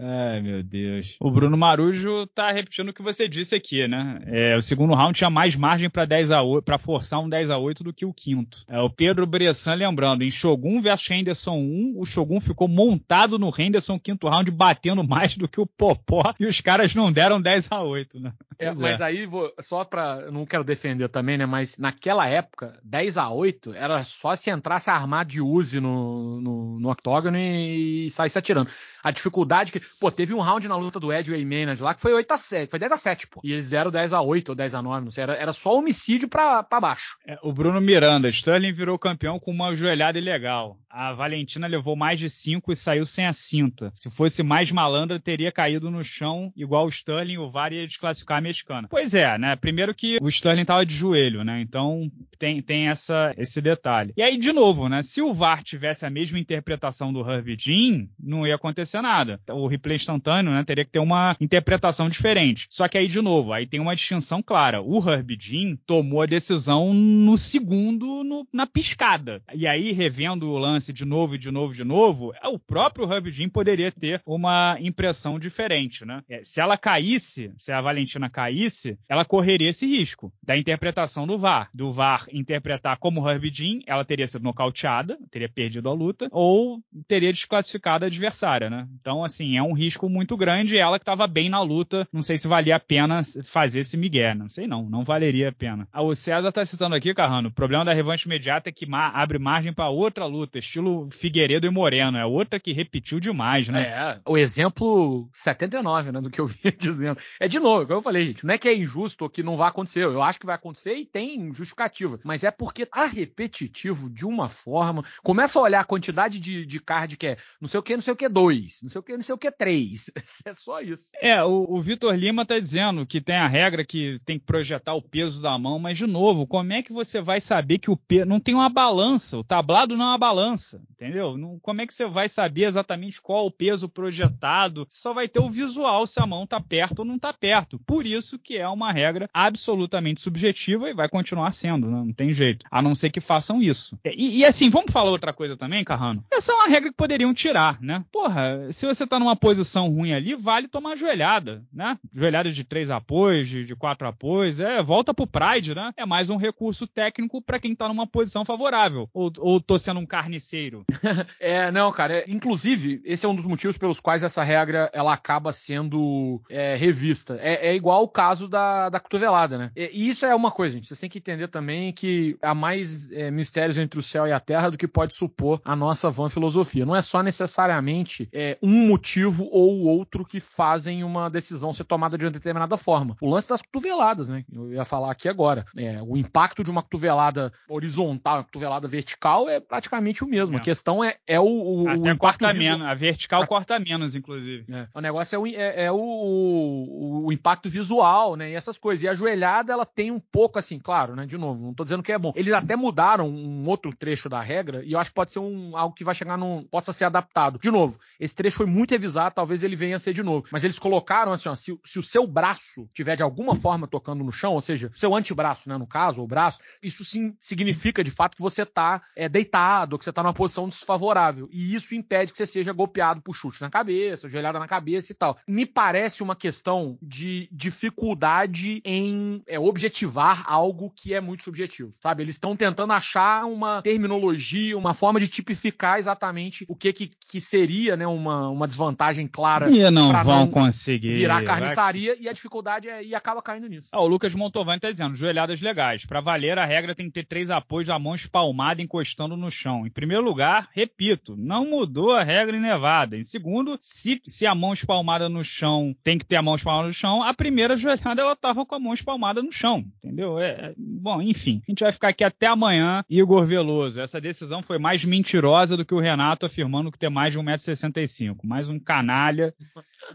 Ai, 0.00 0.40
meu 0.40 0.62
Deus. 0.62 1.16
O 1.18 1.28
Bruno 1.30 1.56
Marujo 1.56 2.26
tá 2.28 2.52
repetindo 2.52 2.90
o 2.90 2.92
que 2.92 3.02
você 3.02 3.26
disse 3.26 3.54
aqui, 3.54 3.88
né? 3.88 4.20
É, 4.26 4.56
o 4.56 4.62
segundo 4.62 4.94
round 4.94 5.12
tinha 5.12 5.28
mais 5.28 5.56
margem 5.56 5.90
para 5.90 6.04
10 6.04 6.30
a 6.30 6.42
8, 6.42 6.64
para 6.64 6.78
forçar 6.78 7.20
um 7.20 7.28
10 7.28 7.50
a 7.50 7.58
8 7.58 7.82
do 7.82 7.92
que 7.92 8.06
o 8.06 8.14
quinto. 8.14 8.64
É, 8.68 8.78
o 8.78 8.88
Pedro 8.88 9.26
Bressan 9.26 9.74
lembrando, 9.74 10.22
em 10.22 10.30
Shogun 10.30 10.80
versus 10.80 11.10
Henderson 11.10 11.56
1, 11.56 11.94
o 11.96 12.06
Shogun 12.06 12.40
ficou 12.40 12.68
montado 12.68 13.38
no 13.38 13.52
Henderson 13.56 13.98
quinto 13.98 14.28
round 14.28 14.48
batendo 14.52 15.02
mais 15.02 15.36
do 15.36 15.48
que 15.48 15.60
o 15.60 15.66
Popó 15.66 16.22
e 16.38 16.46
os 16.46 16.60
caras 16.60 16.94
não 16.94 17.10
deram 17.10 17.40
10 17.40 17.68
a 17.72 17.82
8, 17.82 18.20
né? 18.20 18.32
É, 18.58 18.74
mas 18.74 19.00
aí, 19.00 19.24
vou, 19.24 19.52
só 19.60 19.84
pra. 19.84 20.30
Não 20.32 20.44
quero 20.44 20.64
defender 20.64 21.08
também, 21.08 21.38
né? 21.38 21.46
Mas 21.46 21.78
naquela 21.78 22.26
época, 22.26 22.76
10 22.82 23.16
a 23.16 23.30
8 23.30 23.72
era 23.72 24.02
só 24.02 24.34
se 24.34 24.50
entrasse 24.50 24.90
armado 24.90 25.30
de 25.30 25.40
Uzi 25.40 25.80
no, 25.80 26.40
no, 26.40 26.80
no 26.80 26.90
octógono 26.90 27.36
e, 27.36 28.06
e 28.06 28.10
saísse 28.10 28.36
atirando. 28.36 28.68
A 29.02 29.12
dificuldade 29.12 29.70
que. 29.70 29.80
Pô, 30.00 30.10
teve 30.10 30.34
um 30.34 30.40
round 30.40 30.66
na 30.68 30.76
luta 30.76 31.00
do 31.00 31.12
Ed 31.12 31.32
e 31.32 31.44
Maynard 31.44 31.82
lá 31.82 31.94
que 31.94 32.00
foi 32.00 32.12
8 32.12 32.32
a 32.32 32.38
7 32.38 32.70
foi 32.70 32.78
10 32.78 32.92
a 32.92 32.96
7 32.96 33.26
pô. 33.26 33.40
E 33.42 33.52
eles 33.52 33.68
deram 33.68 33.90
10 33.90 34.12
a 34.12 34.20
8 34.20 34.50
ou 34.50 34.54
10 34.54 34.74
a 34.74 34.82
9 34.82 35.04
não 35.04 35.10
sei. 35.10 35.22
Era, 35.22 35.34
era 35.34 35.52
só 35.52 35.76
homicídio 35.76 36.28
pra, 36.28 36.62
pra 36.62 36.80
baixo. 36.80 37.16
É, 37.26 37.38
o 37.42 37.52
Bruno 37.52 37.80
Miranda, 37.80 38.28
Sterling 38.28 38.72
virou 38.72 38.98
campeão 38.98 39.38
com 39.38 39.50
uma 39.50 39.74
joelhada 39.74 40.18
ilegal. 40.18 40.78
A 40.90 41.12
Valentina 41.12 41.66
levou 41.66 41.94
mais 41.94 42.18
de 42.18 42.30
5 42.30 42.72
e 42.72 42.76
saiu 42.76 43.04
sem 43.04 43.26
a 43.26 43.32
cinta. 43.32 43.92
Se 43.96 44.10
fosse 44.10 44.42
mais 44.42 44.70
malandra, 44.70 45.20
teria 45.20 45.52
caído 45.52 45.90
no 45.90 46.02
chão, 46.02 46.52
igual 46.56 46.86
o 46.86 46.88
Sterling, 46.88 47.36
o 47.36 47.50
VAR 47.50 47.72
ia 47.72 47.86
desclassificar 47.86 48.38
a 48.38 48.40
mexicana. 48.40 48.88
Pois 48.88 49.14
é, 49.14 49.36
né? 49.38 49.54
Primeiro 49.56 49.94
que 49.94 50.18
o 50.20 50.28
Sterling 50.28 50.64
tava 50.64 50.86
de 50.86 50.94
joelho, 50.94 51.44
né? 51.44 51.60
Então 51.60 52.10
tem, 52.38 52.62
tem 52.62 52.88
essa, 52.88 53.34
esse 53.36 53.60
detalhe. 53.60 54.12
E 54.16 54.22
aí, 54.22 54.36
de 54.36 54.52
novo, 54.52 54.88
né? 54.88 55.02
Se 55.02 55.20
o 55.20 55.34
VAR 55.34 55.62
tivesse 55.62 56.06
a 56.06 56.10
mesma 56.10 56.38
interpretação 56.38 57.12
do 57.12 57.28
Herbie 57.28 57.56
Jean, 57.58 58.08
não 58.18 58.46
ia 58.46 58.54
acontecer 58.54 59.00
nada. 59.00 59.40
O 59.50 59.68
replay 59.78 59.96
instantâneo, 59.96 60.52
né? 60.52 60.64
Teria 60.64 60.84
que 60.84 60.90
ter 60.90 60.98
uma 60.98 61.36
interpretação 61.40 62.08
diferente. 62.08 62.66
Só 62.68 62.88
que 62.88 62.98
aí, 62.98 63.08
de 63.08 63.20
novo, 63.20 63.52
aí 63.52 63.66
tem 63.66 63.80
uma 63.80 63.94
distinção 63.94 64.42
clara. 64.42 64.82
O 64.82 64.98
Herbie 64.98 65.38
Jean 65.40 65.76
tomou 65.86 66.22
a 66.22 66.26
decisão 66.26 66.92
no 66.92 67.38
segundo, 67.38 68.24
no, 68.24 68.46
na 68.52 68.66
piscada. 68.66 69.42
E 69.54 69.66
aí, 69.66 69.92
revendo 69.92 70.50
o 70.50 70.58
lance 70.58 70.92
de 70.92 71.04
novo 71.04 71.34
e 71.34 71.38
de 71.38 71.50
novo 71.50 71.74
de 71.74 71.84
novo, 71.84 72.32
é, 72.42 72.48
o 72.48 72.58
próprio 72.58 73.06
Hub 73.06 73.30
Jim 73.30 73.48
poderia 73.48 73.92
ter 73.92 74.20
uma 74.26 74.76
impressão 74.80 75.38
diferente, 75.38 76.04
né? 76.04 76.22
É, 76.28 76.42
se 76.42 76.60
ela 76.60 76.76
caísse, 76.76 77.52
se 77.58 77.72
a 77.72 77.80
Valentina 77.80 78.28
caísse, 78.28 78.98
ela 79.08 79.24
correria 79.24 79.70
esse 79.70 79.86
risco 79.86 80.32
da 80.42 80.56
interpretação 80.56 81.26
do 81.26 81.38
VAR. 81.38 81.70
Do 81.72 81.92
VAR 81.92 82.26
interpretar 82.32 82.98
como 82.98 83.28
Hub 83.28 83.50
Jim, 83.52 83.80
ela 83.86 84.04
teria 84.04 84.26
sido 84.26 84.42
nocauteada, 84.42 85.18
teria 85.30 85.48
perdido 85.48 85.88
a 85.88 85.92
luta, 85.92 86.28
ou 86.30 86.82
teria 87.06 87.32
desclassificado 87.32 88.04
a 88.04 88.08
adversária, 88.08 88.68
né? 88.68 88.88
Então, 89.00 89.24
assim, 89.24 89.56
é 89.56 89.62
um 89.62 89.67
risco 89.72 90.08
muito 90.08 90.36
grande. 90.36 90.78
Ela 90.78 90.98
que 90.98 91.02
estava 91.02 91.26
bem 91.26 91.48
na 91.48 91.60
luta, 91.60 92.06
não 92.12 92.22
sei 92.22 92.38
se 92.38 92.48
valia 92.48 92.76
a 92.76 92.80
pena 92.80 93.22
fazer 93.44 93.80
esse 93.80 93.96
migué. 93.96 94.34
Não 94.34 94.48
sei 94.48 94.66
não, 94.66 94.88
não 94.88 95.04
valeria 95.04 95.48
a 95.48 95.52
pena. 95.52 95.88
Ah, 95.92 96.02
o 96.02 96.14
César 96.14 96.52
tá 96.52 96.64
citando 96.64 96.94
aqui, 96.94 97.14
Carrano, 97.14 97.48
o 97.48 97.52
problema 97.52 97.84
da 97.84 97.92
revanche 97.92 98.26
imediata 98.26 98.68
é 98.68 98.72
que 98.72 98.86
abre 98.90 99.38
margem 99.38 99.72
para 99.72 99.88
outra 99.88 100.26
luta, 100.26 100.58
estilo 100.58 101.08
Figueiredo 101.10 101.66
e 101.66 101.70
Moreno. 101.70 102.18
É 102.18 102.24
outra 102.24 102.60
que 102.60 102.72
repetiu 102.72 103.20
demais, 103.20 103.68
né? 103.68 103.82
É, 103.82 104.20
o 104.26 104.36
exemplo 104.36 105.28
79, 105.32 106.12
né, 106.12 106.20
do 106.20 106.30
que 106.30 106.40
eu 106.40 106.46
vinha 106.46 106.72
dizendo. 106.76 107.18
É 107.40 107.48
de 107.48 107.58
novo, 107.58 107.86
como 107.86 107.98
eu 107.98 108.02
falei, 108.02 108.26
gente, 108.26 108.46
não 108.46 108.54
é 108.54 108.58
que 108.58 108.68
é 108.68 108.74
injusto 108.74 109.24
ou 109.24 109.30
que 109.30 109.42
não 109.42 109.56
vai 109.56 109.68
acontecer. 109.68 110.04
Eu 110.04 110.22
acho 110.22 110.38
que 110.38 110.46
vai 110.46 110.54
acontecer 110.54 110.94
e 110.94 111.06
tem 111.06 111.52
justificativa. 111.52 112.20
Mas 112.24 112.44
é 112.44 112.50
porque 112.50 112.86
tá 112.86 113.06
repetitivo 113.06 114.10
de 114.10 114.24
uma 114.24 114.48
forma. 114.48 115.04
Começa 115.22 115.58
a 115.58 115.62
olhar 115.62 115.80
a 115.80 115.84
quantidade 115.84 116.38
de, 116.38 116.66
de 116.66 116.80
card 116.80 117.16
que 117.16 117.26
é 117.26 117.36
não 117.60 117.68
sei 117.68 117.80
o 117.80 117.82
que, 117.82 117.94
não 117.94 118.02
sei 118.02 118.12
o 118.12 118.16
que, 118.16 118.28
dois, 118.28 118.80
não 118.82 118.90
sei 118.90 118.98
o 118.98 119.02
que, 119.02 119.12
não 119.14 119.22
sei 119.22 119.34
o 119.34 119.38
que, 119.38 119.50
três. 119.58 120.10
É 120.46 120.54
só 120.54 120.80
isso. 120.80 121.10
É, 121.20 121.42
o, 121.42 121.66
o 121.68 121.82
Vitor 121.82 122.14
Lima 122.14 122.46
tá 122.46 122.58
dizendo 122.58 123.04
que 123.04 123.20
tem 123.20 123.36
a 123.36 123.48
regra 123.48 123.84
que 123.84 124.20
tem 124.24 124.38
que 124.38 124.46
projetar 124.46 124.94
o 124.94 125.02
peso 125.02 125.42
da 125.42 125.58
mão, 125.58 125.78
mas 125.78 125.98
de 125.98 126.06
novo, 126.06 126.46
como 126.46 126.72
é 126.72 126.82
que 126.82 126.92
você 126.92 127.20
vai 127.20 127.40
saber 127.40 127.78
que 127.78 127.90
o 127.90 127.96
peso. 127.96 128.24
Não 128.24 128.38
tem 128.38 128.54
uma 128.54 128.68
balança, 128.68 129.36
o 129.36 129.44
tablado 129.44 129.96
não 129.96 130.06
é 130.06 130.08
uma 130.10 130.18
balança, 130.18 130.80
entendeu? 130.92 131.36
Não, 131.36 131.58
como 131.58 131.80
é 131.80 131.86
que 131.86 131.92
você 131.92 132.06
vai 132.06 132.28
saber 132.28 132.64
exatamente 132.64 133.20
qual 133.20 133.46
o 133.46 133.50
peso 133.50 133.88
projetado? 133.88 134.86
Você 134.88 135.00
só 135.00 135.12
vai 135.12 135.28
ter 135.28 135.40
o 135.40 135.50
visual 135.50 136.06
se 136.06 136.20
a 136.20 136.26
mão 136.26 136.46
tá 136.46 136.60
perto 136.60 137.00
ou 137.00 137.04
não 137.04 137.18
tá 137.18 137.32
perto. 137.32 137.78
Por 137.80 138.06
isso 138.06 138.38
que 138.38 138.56
é 138.56 138.68
uma 138.68 138.92
regra 138.92 139.28
absolutamente 139.34 140.20
subjetiva 140.20 140.88
e 140.88 140.94
vai 140.94 141.08
continuar 141.08 141.50
sendo, 141.50 141.90
né? 141.90 141.96
não 141.96 142.12
tem 142.12 142.32
jeito. 142.32 142.64
A 142.70 142.80
não 142.80 142.94
ser 142.94 143.10
que 143.10 143.20
façam 143.20 143.60
isso. 143.60 143.98
E, 144.04 144.38
e 144.38 144.44
assim, 144.44 144.70
vamos 144.70 144.92
falar 144.92 145.10
outra 145.10 145.32
coisa 145.32 145.56
também, 145.56 145.84
Carrano? 145.84 146.24
Essa 146.30 146.52
é 146.52 146.54
uma 146.54 146.68
regra 146.68 146.90
que 146.90 146.96
poderiam 146.96 147.34
tirar, 147.34 147.80
né? 147.80 148.04
Porra, 148.12 148.70
se 148.72 148.86
você 148.86 149.06
tá 149.06 149.18
numa 149.18 149.36
posição 149.38 149.88
ruim 149.88 150.12
ali, 150.12 150.34
vale 150.34 150.68
tomar 150.68 150.96
joelhada, 150.96 151.62
né? 151.72 151.98
Joelhada 152.14 152.50
de 152.50 152.64
três 152.64 152.90
apoios, 152.90 153.48
de, 153.48 153.64
de 153.64 153.76
quatro 153.76 154.06
apoios, 154.06 154.60
é, 154.60 154.82
volta 154.82 155.14
pro 155.14 155.26
Pride, 155.26 155.74
né? 155.74 155.92
É 155.96 156.04
mais 156.04 156.30
um 156.30 156.36
recurso 156.36 156.86
técnico 156.86 157.40
para 157.40 157.58
quem 157.58 157.74
tá 157.74 157.88
numa 157.88 158.06
posição 158.06 158.44
favorável. 158.44 159.08
Ou, 159.12 159.32
ou 159.38 159.60
tô 159.60 159.78
sendo 159.78 160.00
um 160.00 160.06
carniceiro? 160.06 160.84
é, 161.40 161.70
não, 161.70 161.90
cara. 161.92 162.18
É, 162.18 162.24
inclusive, 162.28 163.00
esse 163.04 163.24
é 163.24 163.28
um 163.28 163.34
dos 163.34 163.44
motivos 163.44 163.78
pelos 163.78 164.00
quais 164.00 164.22
essa 164.22 164.42
regra 164.42 164.90
ela 164.92 165.12
acaba 165.12 165.52
sendo 165.52 166.40
é, 166.50 166.74
revista. 166.76 167.38
É, 167.40 167.68
é, 167.68 167.74
igual 167.74 168.02
o 168.02 168.08
caso 168.08 168.48
da, 168.48 168.88
da 168.88 169.00
cotovelada, 169.00 169.58
né? 169.58 169.70
E, 169.76 169.90
e, 169.92 170.08
isso 170.08 170.26
é 170.26 170.34
uma 170.34 170.50
coisa, 170.50 170.74
gente. 170.74 170.88
Vocês 170.88 171.00
têm 171.00 171.10
que 171.10 171.18
entender 171.18 171.48
também 171.48 171.92
que 171.92 172.36
há 172.42 172.54
mais 172.54 173.10
é, 173.12 173.30
mistérios 173.30 173.78
entre 173.78 173.98
o 174.00 174.02
céu 174.02 174.26
e 174.26 174.32
a 174.32 174.40
terra 174.40 174.70
do 174.70 174.78
que 174.78 174.88
pode 174.88 175.14
supor 175.14 175.60
a 175.64 175.76
nossa 175.76 176.10
van 176.10 176.28
filosofia. 176.28 176.86
Não 176.86 176.96
é 176.96 177.02
só 177.02 177.22
necessariamente 177.22 178.28
é, 178.32 178.58
um 178.62 178.86
motivo 178.88 179.27
ou 179.38 179.84
outro 179.84 180.24
que 180.24 180.40
fazem 180.40 181.04
uma 181.04 181.28
decisão 181.28 181.72
ser 181.72 181.84
tomada 181.84 182.16
de 182.18 182.24
uma 182.24 182.30
determinada 182.30 182.76
forma. 182.76 183.16
O 183.20 183.30
lance 183.30 183.48
das 183.48 183.62
cotoveladas, 183.62 184.28
né? 184.28 184.44
Eu 184.52 184.72
ia 184.72 184.84
falar 184.84 185.10
aqui 185.10 185.28
agora. 185.28 185.64
É, 185.76 186.00
o 186.02 186.16
impacto 186.16 186.64
de 186.64 186.70
uma 186.70 186.82
cotovelada 186.82 187.52
horizontal, 187.68 188.38
uma 188.38 188.44
cotovelada 188.44 188.88
vertical 188.88 189.48
é 189.48 189.60
praticamente 189.60 190.24
o 190.24 190.26
mesmo. 190.26 190.56
É. 190.56 190.58
A 190.58 190.62
questão 190.62 191.02
é, 191.02 191.16
é 191.26 191.40
o, 191.40 191.44
o, 191.44 191.84
o 191.84 192.08
impacto. 192.08 192.18
Corta 192.18 192.52
menos. 192.52 192.86
A 192.86 192.94
vertical 192.94 193.42
a... 193.42 193.46
corta 193.46 193.78
menos, 193.78 194.14
inclusive. 194.14 194.64
É. 194.72 194.86
O 194.94 195.00
negócio 195.00 195.34
é, 195.34 195.38
o, 195.38 195.46
é, 195.46 195.84
é 195.84 195.92
o, 195.92 197.24
o, 197.24 197.32
impacto 197.32 197.68
visual, 197.68 198.36
né? 198.36 198.50
E 198.50 198.54
essas 198.54 198.78
coisas. 198.78 199.02
E 199.02 199.08
a 199.08 199.14
joelhada, 199.14 199.72
ela 199.72 199.86
tem 199.86 200.10
um 200.10 200.20
pouco 200.20 200.58
assim, 200.58 200.78
claro, 200.78 201.14
né? 201.14 201.26
De 201.26 201.36
novo, 201.36 201.64
não 201.64 201.74
tô 201.74 201.84
dizendo 201.84 202.02
que 202.02 202.12
é 202.12 202.18
bom. 202.18 202.32
Eles 202.34 202.52
até 202.52 202.76
mudaram 202.76 203.28
um 203.28 203.66
outro 203.66 203.94
trecho 203.94 204.28
da 204.28 204.40
regra 204.40 204.82
e 204.84 204.92
eu 204.92 204.98
acho 204.98 205.10
que 205.10 205.14
pode 205.14 205.32
ser 205.32 205.38
um, 205.38 205.76
algo 205.76 205.94
que 205.94 206.04
vai 206.04 206.14
chegar 206.14 206.36
num. 206.36 206.64
possa 206.64 206.92
ser 206.92 207.04
adaptado. 207.04 207.58
De 207.58 207.70
novo, 207.70 207.98
esse 208.18 208.34
trecho 208.34 208.56
foi 208.56 208.66
muito 208.66 208.90
revisado, 208.92 209.17
talvez 209.30 209.62
ele 209.62 209.76
venha 209.76 209.96
a 209.96 209.98
ser 209.98 210.12
de 210.12 210.22
novo. 210.22 210.46
Mas 210.50 210.64
eles 210.64 210.78
colocaram 210.78 211.32
assim, 211.32 211.48
ó, 211.48 211.56
se, 211.56 211.78
se 211.84 211.98
o 211.98 212.02
seu 212.02 212.26
braço 212.26 212.88
tiver 212.92 213.16
de 213.16 213.22
alguma 213.22 213.54
forma 213.54 213.86
tocando 213.86 214.22
no 214.22 214.32
chão, 214.32 214.54
ou 214.54 214.60
seja, 214.60 214.90
seu 214.94 215.14
antebraço, 215.14 215.68
né, 215.68 215.76
no 215.76 215.86
caso, 215.86 216.22
o 216.22 216.26
braço, 216.26 216.58
isso 216.82 217.04
sim 217.04 217.34
significa 217.40 218.04
de 218.04 218.10
fato 218.10 218.36
que 218.36 218.42
você 218.42 218.64
tá 218.64 219.02
é, 219.16 219.28
deitado, 219.28 219.98
que 219.98 220.04
você 220.04 220.12
tá 220.12 220.22
numa 220.22 220.34
posição 220.34 220.68
desfavorável. 220.68 221.48
E 221.52 221.74
isso 221.74 221.94
impede 221.94 222.32
que 222.32 222.38
você 222.38 222.46
seja 222.46 222.72
golpeado 222.72 223.22
por 223.22 223.34
chute 223.34 223.60
na 223.60 223.70
cabeça, 223.70 224.28
joelhada 224.28 224.58
na 224.58 224.68
cabeça 224.68 225.12
e 225.12 225.14
tal. 225.14 225.38
Me 225.46 225.66
parece 225.66 226.22
uma 226.22 226.36
questão 226.36 226.98
de 227.02 227.48
dificuldade 227.50 228.80
em 228.84 229.42
é, 229.46 229.58
objetivar 229.58 230.44
algo 230.46 230.90
que 230.90 231.14
é 231.14 231.20
muito 231.20 231.42
subjetivo, 231.42 231.92
sabe? 232.00 232.22
Eles 232.22 232.34
estão 232.34 232.56
tentando 232.56 232.92
achar 232.92 233.46
uma 233.46 233.82
terminologia, 233.82 234.76
uma 234.76 234.94
forma 234.94 235.20
de 235.20 235.28
tipificar 235.28 235.98
exatamente 235.98 236.64
o 236.68 236.76
que 236.76 236.92
que, 236.92 237.10
que 237.28 237.40
seria, 237.40 237.96
né, 237.96 238.06
uma, 238.06 238.48
uma 238.48 238.66
desvantagem 238.66 239.07
clara. 239.26 239.70
E 239.70 239.90
não 239.90 240.12
vão 240.24 240.40
não 240.40 240.50
conseguir. 240.50 241.14
Virar 241.14 241.42
carniçaria 241.44 242.14
vai... 242.14 242.24
e 242.24 242.28
a 242.28 242.32
dificuldade 242.32 242.88
é, 242.88 243.04
e 243.04 243.14
acaba 243.14 243.42
caindo 243.42 243.68
nisso. 243.68 243.88
Ah, 243.92 244.00
o 244.00 244.06
Lucas 244.06 244.34
Montovan 244.34 244.78
tá 244.78 244.90
dizendo, 244.90 245.14
joelhadas 245.14 245.60
legais. 245.60 246.04
Para 246.04 246.20
valer, 246.20 246.58
a 246.58 246.64
regra 246.64 246.94
tem 246.94 247.06
que 247.06 247.12
ter 247.12 247.24
três 247.24 247.50
apoios 247.50 247.88
da 247.88 247.98
mão 247.98 248.14
espalmada 248.14 248.82
encostando 248.82 249.36
no 249.36 249.50
chão. 249.50 249.86
Em 249.86 249.90
primeiro 249.90 250.22
lugar, 250.22 250.68
repito, 250.72 251.36
não 251.36 251.68
mudou 251.68 252.12
a 252.12 252.22
regra 252.22 252.56
em 252.56 252.60
Nevada. 252.60 253.16
Em 253.16 253.22
segundo, 253.24 253.78
se, 253.80 254.20
se 254.26 254.46
a 254.46 254.54
mão 254.54 254.72
espalmada 254.72 255.28
no 255.28 255.44
chão 255.44 255.94
tem 256.02 256.18
que 256.18 256.24
ter 256.24 256.36
a 256.36 256.42
mão 256.42 256.56
espalmada 256.56 256.88
no 256.88 256.94
chão, 256.94 257.22
a 257.22 257.32
primeira 257.34 257.76
joelhada 257.76 258.20
ela 258.20 258.36
tava 258.36 258.64
com 258.64 258.74
a 258.74 258.78
mão 258.78 258.94
espalmada 258.94 259.42
no 259.42 259.52
chão, 259.52 259.84
entendeu? 260.02 260.38
É, 260.38 260.48
é 260.48 260.74
bom, 260.76 261.20
enfim, 261.22 261.62
a 261.66 261.70
gente 261.70 261.84
vai 261.84 261.92
ficar 261.92 262.08
aqui 262.08 262.24
até 262.24 262.46
amanhã. 262.46 263.04
Igor 263.08 263.46
Veloso, 263.46 264.00
essa 264.00 264.20
decisão 264.20 264.62
foi 264.62 264.78
mais 264.78 265.04
mentirosa 265.04 265.76
do 265.76 265.84
que 265.84 265.94
o 265.94 266.00
Renato 266.00 266.46
afirmando 266.46 266.90
que 266.90 266.98
tem 266.98 267.10
mais 267.10 267.32
de 267.32 267.38
1,65m. 267.38 268.36
Mais 268.44 268.68
um 268.68 268.78
canalha. 268.98 269.54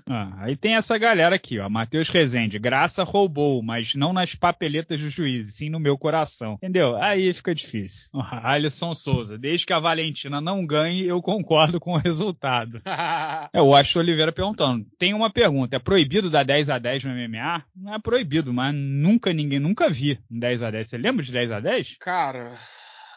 Ah, 0.10 0.34
aí 0.40 0.56
tem 0.56 0.76
essa 0.76 0.98
galera 0.98 1.36
aqui, 1.36 1.60
ó. 1.60 1.70
Matheus 1.70 2.10
Rezende. 2.10 2.60
Graça 2.60 3.04
roubou, 3.04 3.62
mas 3.62 3.96
não 3.96 4.12
nas 4.12 4.36
papeletas 4.36 5.00
do 5.00 5.10
juiz, 5.10 5.54
sim 5.54 5.70
no 5.70 5.80
meu 5.80 5.98
coração. 5.98 6.54
Entendeu? 6.56 6.96
Aí 6.98 7.34
fica 7.34 7.54
difícil. 7.54 8.10
Alisson 8.14 8.94
Souza. 8.94 9.38
Desde 9.38 9.66
que 9.66 9.74
a 9.74 9.80
Valentina 9.80 10.42
não 10.42 10.66
ganhe, 10.66 11.08
eu 11.08 11.22
concordo 11.22 11.80
com 11.80 11.94
o 11.94 11.98
resultado. 11.98 12.82
é, 13.54 13.62
o 13.62 13.76
Astro 13.76 14.02
Oliveira 14.02 14.32
perguntando. 14.32 14.86
Tem 14.98 15.14
uma 15.14 15.30
pergunta. 15.30 15.76
É 15.76 15.80
proibido 15.80 16.30
dar 16.30 16.44
10 16.44 16.70
a 16.70 16.80
10 16.80 17.06
no 17.06 17.12
MMA? 17.12 17.64
Não 17.76 17.94
é 17.94 18.00
proibido, 18.00 18.54
mas 18.54 18.74
nunca 18.74 19.32
ninguém, 19.32 19.60
nunca 19.60 19.90
vi 19.90 20.20
um 20.32 20.40
10 20.40 20.64
a 20.64 20.72
10. 20.72 20.90
Você 20.90 20.98
lembra 20.98 21.24
de 21.24 21.32
10 21.32 21.52
a 21.52 21.60
10? 21.60 21.98
Cara... 22.00 22.54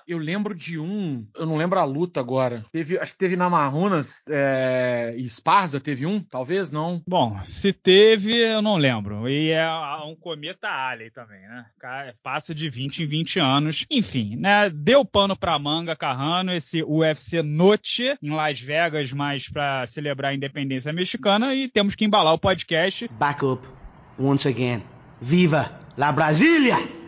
Eu 0.07 0.19
lembro 0.19 0.55
de 0.55 0.79
um, 0.79 1.27
eu 1.35 1.45
não 1.45 1.57
lembro 1.57 1.79
a 1.81 1.85
luta 1.85 2.21
agora. 2.21 2.65
Teve, 2.71 2.99
acho 2.99 3.13
que 3.13 3.19
teve 3.19 3.35
na 3.35 3.51
Marrunas 3.51 4.23
é, 4.29 5.15
e 5.17 5.25
Esparza, 5.25 5.81
teve 5.81 6.07
um? 6.07 6.21
Talvez 6.21 6.71
não. 6.71 7.03
Bom, 7.09 7.41
se 7.43 7.73
teve, 7.73 8.33
eu 8.37 8.63
não 8.63 8.77
lembro. 8.77 9.29
E 9.29 9.51
é 9.51 9.69
um 10.05 10.15
cometa 10.15 10.69
Alien 10.69 11.11
também, 11.11 11.41
né? 11.41 11.67
Passa 12.23 12.55
de 12.55 12.71
20 12.71 13.03
em 13.03 13.07
20 13.07 13.41
anos. 13.41 13.85
Enfim, 13.91 14.37
né? 14.37 14.71
Deu 14.71 15.05
pano 15.05 15.37
pra 15.37 15.59
manga, 15.59 15.97
Carrano, 15.97 16.53
esse 16.53 16.85
UFC 16.85 17.43
Noite 17.43 18.17
em 18.23 18.31
Las 18.31 18.61
Vegas, 18.61 19.13
mais 19.13 19.49
pra 19.49 19.87
celebrar 19.89 20.31
a 20.31 20.35
independência 20.35 20.93
mexicana. 20.93 21.55
E 21.55 21.69
temos 21.69 21.97
que 21.97 22.05
embalar 22.05 22.33
o 22.33 22.39
podcast. 22.39 23.09
Back 23.19 23.45
up 23.45 23.67
once 24.19 24.47
again. 24.47 24.83
Viva 25.21 25.79
la 25.97 26.13
Brasília! 26.13 27.06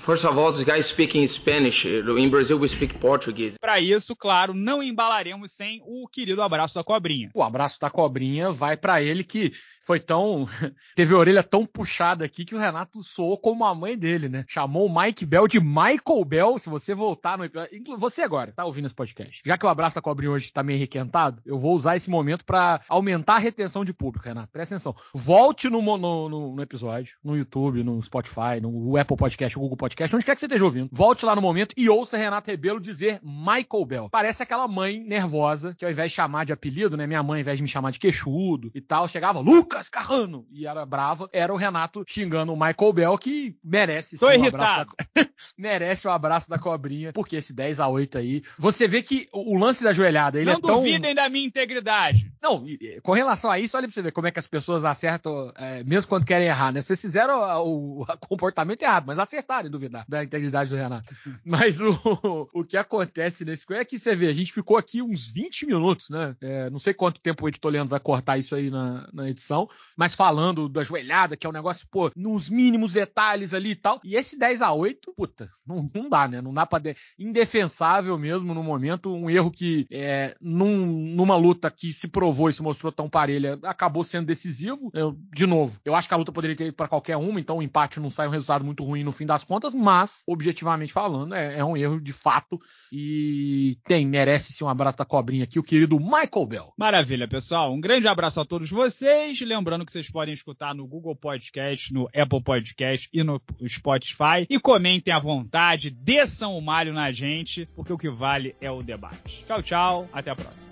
First 0.00 0.24
of 0.24 0.38
all, 0.38 0.50
this 0.50 0.64
guy 0.64 0.80
speaking 0.80 1.26
Spanish. 1.26 1.84
In 1.84 2.30
Brazil, 2.30 2.58
we 2.58 2.66
speak 2.66 2.94
Portuguese. 2.98 3.58
Para 3.60 3.78
isso, 3.80 4.16
claro, 4.16 4.54
não 4.54 4.82
embalaremos 4.82 5.52
sem 5.52 5.82
o 5.84 6.08
querido 6.08 6.40
abraço 6.40 6.74
da 6.74 6.82
cobrinha. 6.82 7.28
O 7.34 7.42
abraço 7.42 7.78
da 7.78 7.90
cobrinha 7.90 8.50
vai 8.50 8.78
para 8.78 9.02
ele 9.02 9.22
que 9.22 9.52
foi 9.90 9.98
tão. 9.98 10.48
teve 10.94 11.12
a 11.12 11.18
orelha 11.18 11.42
tão 11.42 11.66
puxada 11.66 12.24
aqui 12.24 12.44
que 12.44 12.54
o 12.54 12.58
Renato 12.58 13.02
soou 13.02 13.36
como 13.36 13.64
a 13.64 13.74
mãe 13.74 13.98
dele, 13.98 14.28
né? 14.28 14.44
Chamou 14.46 14.86
o 14.86 15.00
Mike 15.00 15.26
Bell 15.26 15.48
de 15.48 15.58
Michael 15.58 16.24
Bell. 16.24 16.58
Se 16.58 16.70
você 16.70 16.94
voltar 16.94 17.36
no 17.36 17.44
episódio. 17.44 17.80
Você 17.98 18.22
agora, 18.22 18.52
tá 18.52 18.64
ouvindo 18.64 18.86
esse 18.86 18.94
podcast. 18.94 19.42
Já 19.44 19.58
que 19.58 19.66
o 19.66 19.68
Abraço 19.68 19.96
da 19.96 20.02
Cobrinha 20.02 20.30
hoje 20.30 20.52
tá 20.52 20.62
meio 20.62 20.78
requentado, 20.78 21.42
eu 21.44 21.58
vou 21.58 21.74
usar 21.74 21.96
esse 21.96 22.08
momento 22.08 22.44
para 22.44 22.80
aumentar 22.88 23.34
a 23.34 23.38
retenção 23.38 23.84
de 23.84 23.92
público, 23.92 24.24
Renato. 24.24 24.52
Presta 24.52 24.76
atenção. 24.76 24.94
Volte 25.12 25.68
no, 25.68 25.82
no, 25.82 26.28
no, 26.28 26.54
no, 26.54 26.62
episódio, 26.62 27.16
no 27.24 27.36
YouTube, 27.36 27.82
no 27.82 28.00
Spotify, 28.00 28.60
no 28.62 28.96
Apple 28.96 29.16
Podcast, 29.16 29.56
no 29.56 29.62
Google 29.62 29.76
Podcast 29.76 29.99
Podcast, 30.00 30.16
onde 30.16 30.24
quer 30.24 30.34
que 30.34 30.40
você 30.40 30.46
esteja 30.46 30.64
ouvindo. 30.64 30.88
Volte 30.90 31.26
lá 31.26 31.34
no 31.36 31.42
momento 31.42 31.74
e 31.76 31.88
ouça 31.88 32.16
Renato 32.16 32.50
Rebelo 32.50 32.80
dizer 32.80 33.20
Michael 33.22 33.84
Bell. 33.84 34.08
Parece 34.10 34.42
aquela 34.42 34.66
mãe 34.66 34.98
nervosa 34.98 35.74
que 35.76 35.84
ao 35.84 35.90
invés 35.90 36.10
de 36.10 36.16
chamar 36.16 36.46
de 36.46 36.52
apelido, 36.52 36.96
né? 36.96 37.06
Minha 37.06 37.22
mãe, 37.22 37.38
ao 37.38 37.40
invés 37.40 37.58
de 37.58 37.62
me 37.62 37.68
chamar 37.68 37.90
de 37.90 37.98
queixudo 37.98 38.70
e 38.74 38.80
tal, 38.80 39.06
chegava 39.08 39.40
Lucas 39.40 39.90
Carrano 39.90 40.46
e 40.50 40.66
era 40.66 40.86
brava. 40.86 41.28
Era 41.32 41.52
o 41.52 41.56
Renato 41.56 42.02
xingando 42.08 42.52
o 42.52 42.56
Michael 42.56 42.92
Bell 42.94 43.18
que 43.18 43.56
merece 43.62 44.18
Tô 44.18 44.26
sim, 44.30 44.38
um 44.38 44.42
irritado. 44.42 44.90
abraço 44.90 44.96
da... 45.14 45.26
merece 45.58 46.08
o 46.08 46.10
abraço 46.10 46.48
da 46.48 46.58
cobrinha, 46.58 47.12
porque 47.12 47.36
esse 47.36 47.52
10 47.52 47.80
a 47.80 47.88
8 47.88 48.18
aí, 48.18 48.42
você 48.58 48.88
vê 48.88 49.02
que 49.02 49.28
o 49.34 49.58
lance 49.58 49.84
da 49.84 49.92
joelhada, 49.92 50.38
ele 50.38 50.50
Não 50.50 50.58
é 50.58 50.60
tão 50.60 50.76
duvidem 50.76 51.14
da 51.14 51.28
minha 51.28 51.46
integridade. 51.46 52.32
não, 52.42 52.64
com 53.02 53.12
relação 53.12 53.50
a 53.50 53.58
isso, 53.58 53.76
olha 53.76 53.86
pra 53.86 53.94
você 53.94 54.02
ver 54.02 54.12
como 54.12 54.26
é 54.26 54.30
que 54.30 54.38
as 54.38 54.46
pessoas 54.46 54.84
acertam, 54.84 55.52
é, 55.56 55.84
mesmo 55.84 56.08
quando 56.08 56.24
querem 56.24 56.48
errar, 56.48 56.72
né? 56.72 56.80
Vocês 56.80 57.00
fizeram 57.00 57.34
o, 57.62 58.02
o 58.02 58.06
comportamento 58.26 58.80
errado, 58.80 59.04
mas 59.06 59.18
acertaram 59.18 59.68
duvidar 59.80 60.04
da 60.08 60.22
integridade 60.22 60.70
do 60.70 60.76
Renato. 60.76 61.14
Mas 61.44 61.80
o, 61.80 62.48
o 62.52 62.64
que 62.64 62.76
acontece 62.76 63.44
nesse 63.44 63.64
é 63.72 63.84
que 63.84 63.98
você 63.98 64.14
vê, 64.14 64.28
a 64.28 64.32
gente 64.32 64.52
ficou 64.52 64.76
aqui 64.76 65.00
uns 65.00 65.26
20 65.28 65.66
minutos, 65.66 66.10
né? 66.10 66.36
É, 66.40 66.68
não 66.70 66.78
sei 66.78 66.92
quanto 66.92 67.20
tempo 67.20 67.44
o 67.44 67.48
editor 67.48 67.70
Leandro 67.70 67.90
vai 67.90 68.00
cortar 68.00 68.38
isso 68.38 68.54
aí 68.54 68.70
na, 68.70 69.08
na 69.12 69.30
edição, 69.30 69.68
mas 69.96 70.14
falando 70.14 70.68
da 70.68 70.82
joelhada, 70.82 71.36
que 71.36 71.46
é 71.46 71.50
um 71.50 71.52
negócio, 71.52 71.86
pô, 71.90 72.10
nos 72.16 72.48
mínimos 72.48 72.92
detalhes 72.92 73.54
ali 73.54 73.70
e 73.70 73.76
tal. 73.76 74.00
E 74.04 74.16
esse 74.16 74.38
10 74.38 74.62
a 74.62 74.72
8 74.72 75.12
puta, 75.16 75.50
não, 75.66 75.88
não 75.94 76.08
dá, 76.08 76.26
né? 76.26 76.40
Não 76.40 76.52
dá 76.52 76.66
pra. 76.66 76.78
De... 76.78 76.96
Indefensável 77.18 78.18
mesmo 78.18 78.54
no 78.54 78.62
momento, 78.62 79.14
um 79.14 79.30
erro 79.30 79.50
que 79.50 79.86
é, 79.90 80.36
num- 80.40 81.14
numa 81.14 81.36
luta 81.36 81.70
que 81.70 81.92
se 81.92 82.08
provou 82.08 82.50
e 82.50 82.52
se 82.52 82.62
mostrou 82.62 82.90
tão 82.90 83.08
parelha, 83.08 83.58
acabou 83.62 84.02
sendo 84.02 84.26
decisivo. 84.26 84.90
Eu, 84.92 85.16
de 85.32 85.46
novo, 85.46 85.78
eu 85.84 85.94
acho 85.94 86.08
que 86.08 86.14
a 86.14 86.16
luta 86.16 86.32
poderia 86.32 86.56
ter 86.56 86.66
ido 86.66 86.76
pra 86.76 86.88
qualquer 86.88 87.16
uma, 87.16 87.38
então 87.40 87.58
o 87.58 87.62
empate 87.62 88.00
não 88.00 88.10
sai 88.10 88.26
um 88.26 88.30
resultado 88.30 88.64
muito 88.64 88.82
ruim 88.82 89.04
no 89.04 89.12
fim 89.12 89.26
das 89.26 89.44
contas, 89.44 89.69
mas, 89.74 90.22
objetivamente 90.26 90.92
falando, 90.92 91.34
é, 91.34 91.58
é 91.58 91.64
um 91.64 91.76
erro 91.76 92.00
de 92.00 92.12
fato 92.12 92.60
e 92.92 93.78
tem, 93.84 94.06
merece 94.06 94.52
sim 94.52 94.64
um 94.64 94.68
abraço 94.68 94.98
da 94.98 95.04
cobrinha 95.04 95.44
aqui, 95.44 95.58
o 95.58 95.62
querido 95.62 95.98
Michael 95.98 96.46
Bell. 96.46 96.72
Maravilha, 96.76 97.28
pessoal. 97.28 97.72
Um 97.72 97.80
grande 97.80 98.08
abraço 98.08 98.40
a 98.40 98.44
todos 98.44 98.68
vocês. 98.68 99.40
Lembrando 99.40 99.86
que 99.86 99.92
vocês 99.92 100.10
podem 100.10 100.34
escutar 100.34 100.74
no 100.74 100.86
Google 100.86 101.14
Podcast, 101.14 101.92
no 101.92 102.08
Apple 102.14 102.42
Podcast 102.42 103.08
e 103.12 103.22
no 103.22 103.40
Spotify. 103.68 104.46
E 104.48 104.58
comentem 104.58 105.12
à 105.12 105.20
vontade, 105.20 105.90
desçam 105.90 106.56
o 106.56 106.62
malho 106.62 106.92
na 106.92 107.12
gente, 107.12 107.66
porque 107.76 107.92
o 107.92 107.98
que 107.98 108.10
vale 108.10 108.56
é 108.60 108.70
o 108.70 108.82
debate. 108.82 109.44
Tchau, 109.46 109.62
tchau. 109.62 110.08
Até 110.12 110.30
a 110.30 110.36
próxima. 110.36 110.70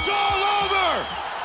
It's 0.00 0.08
all 0.08 0.40
over! 0.64 1.39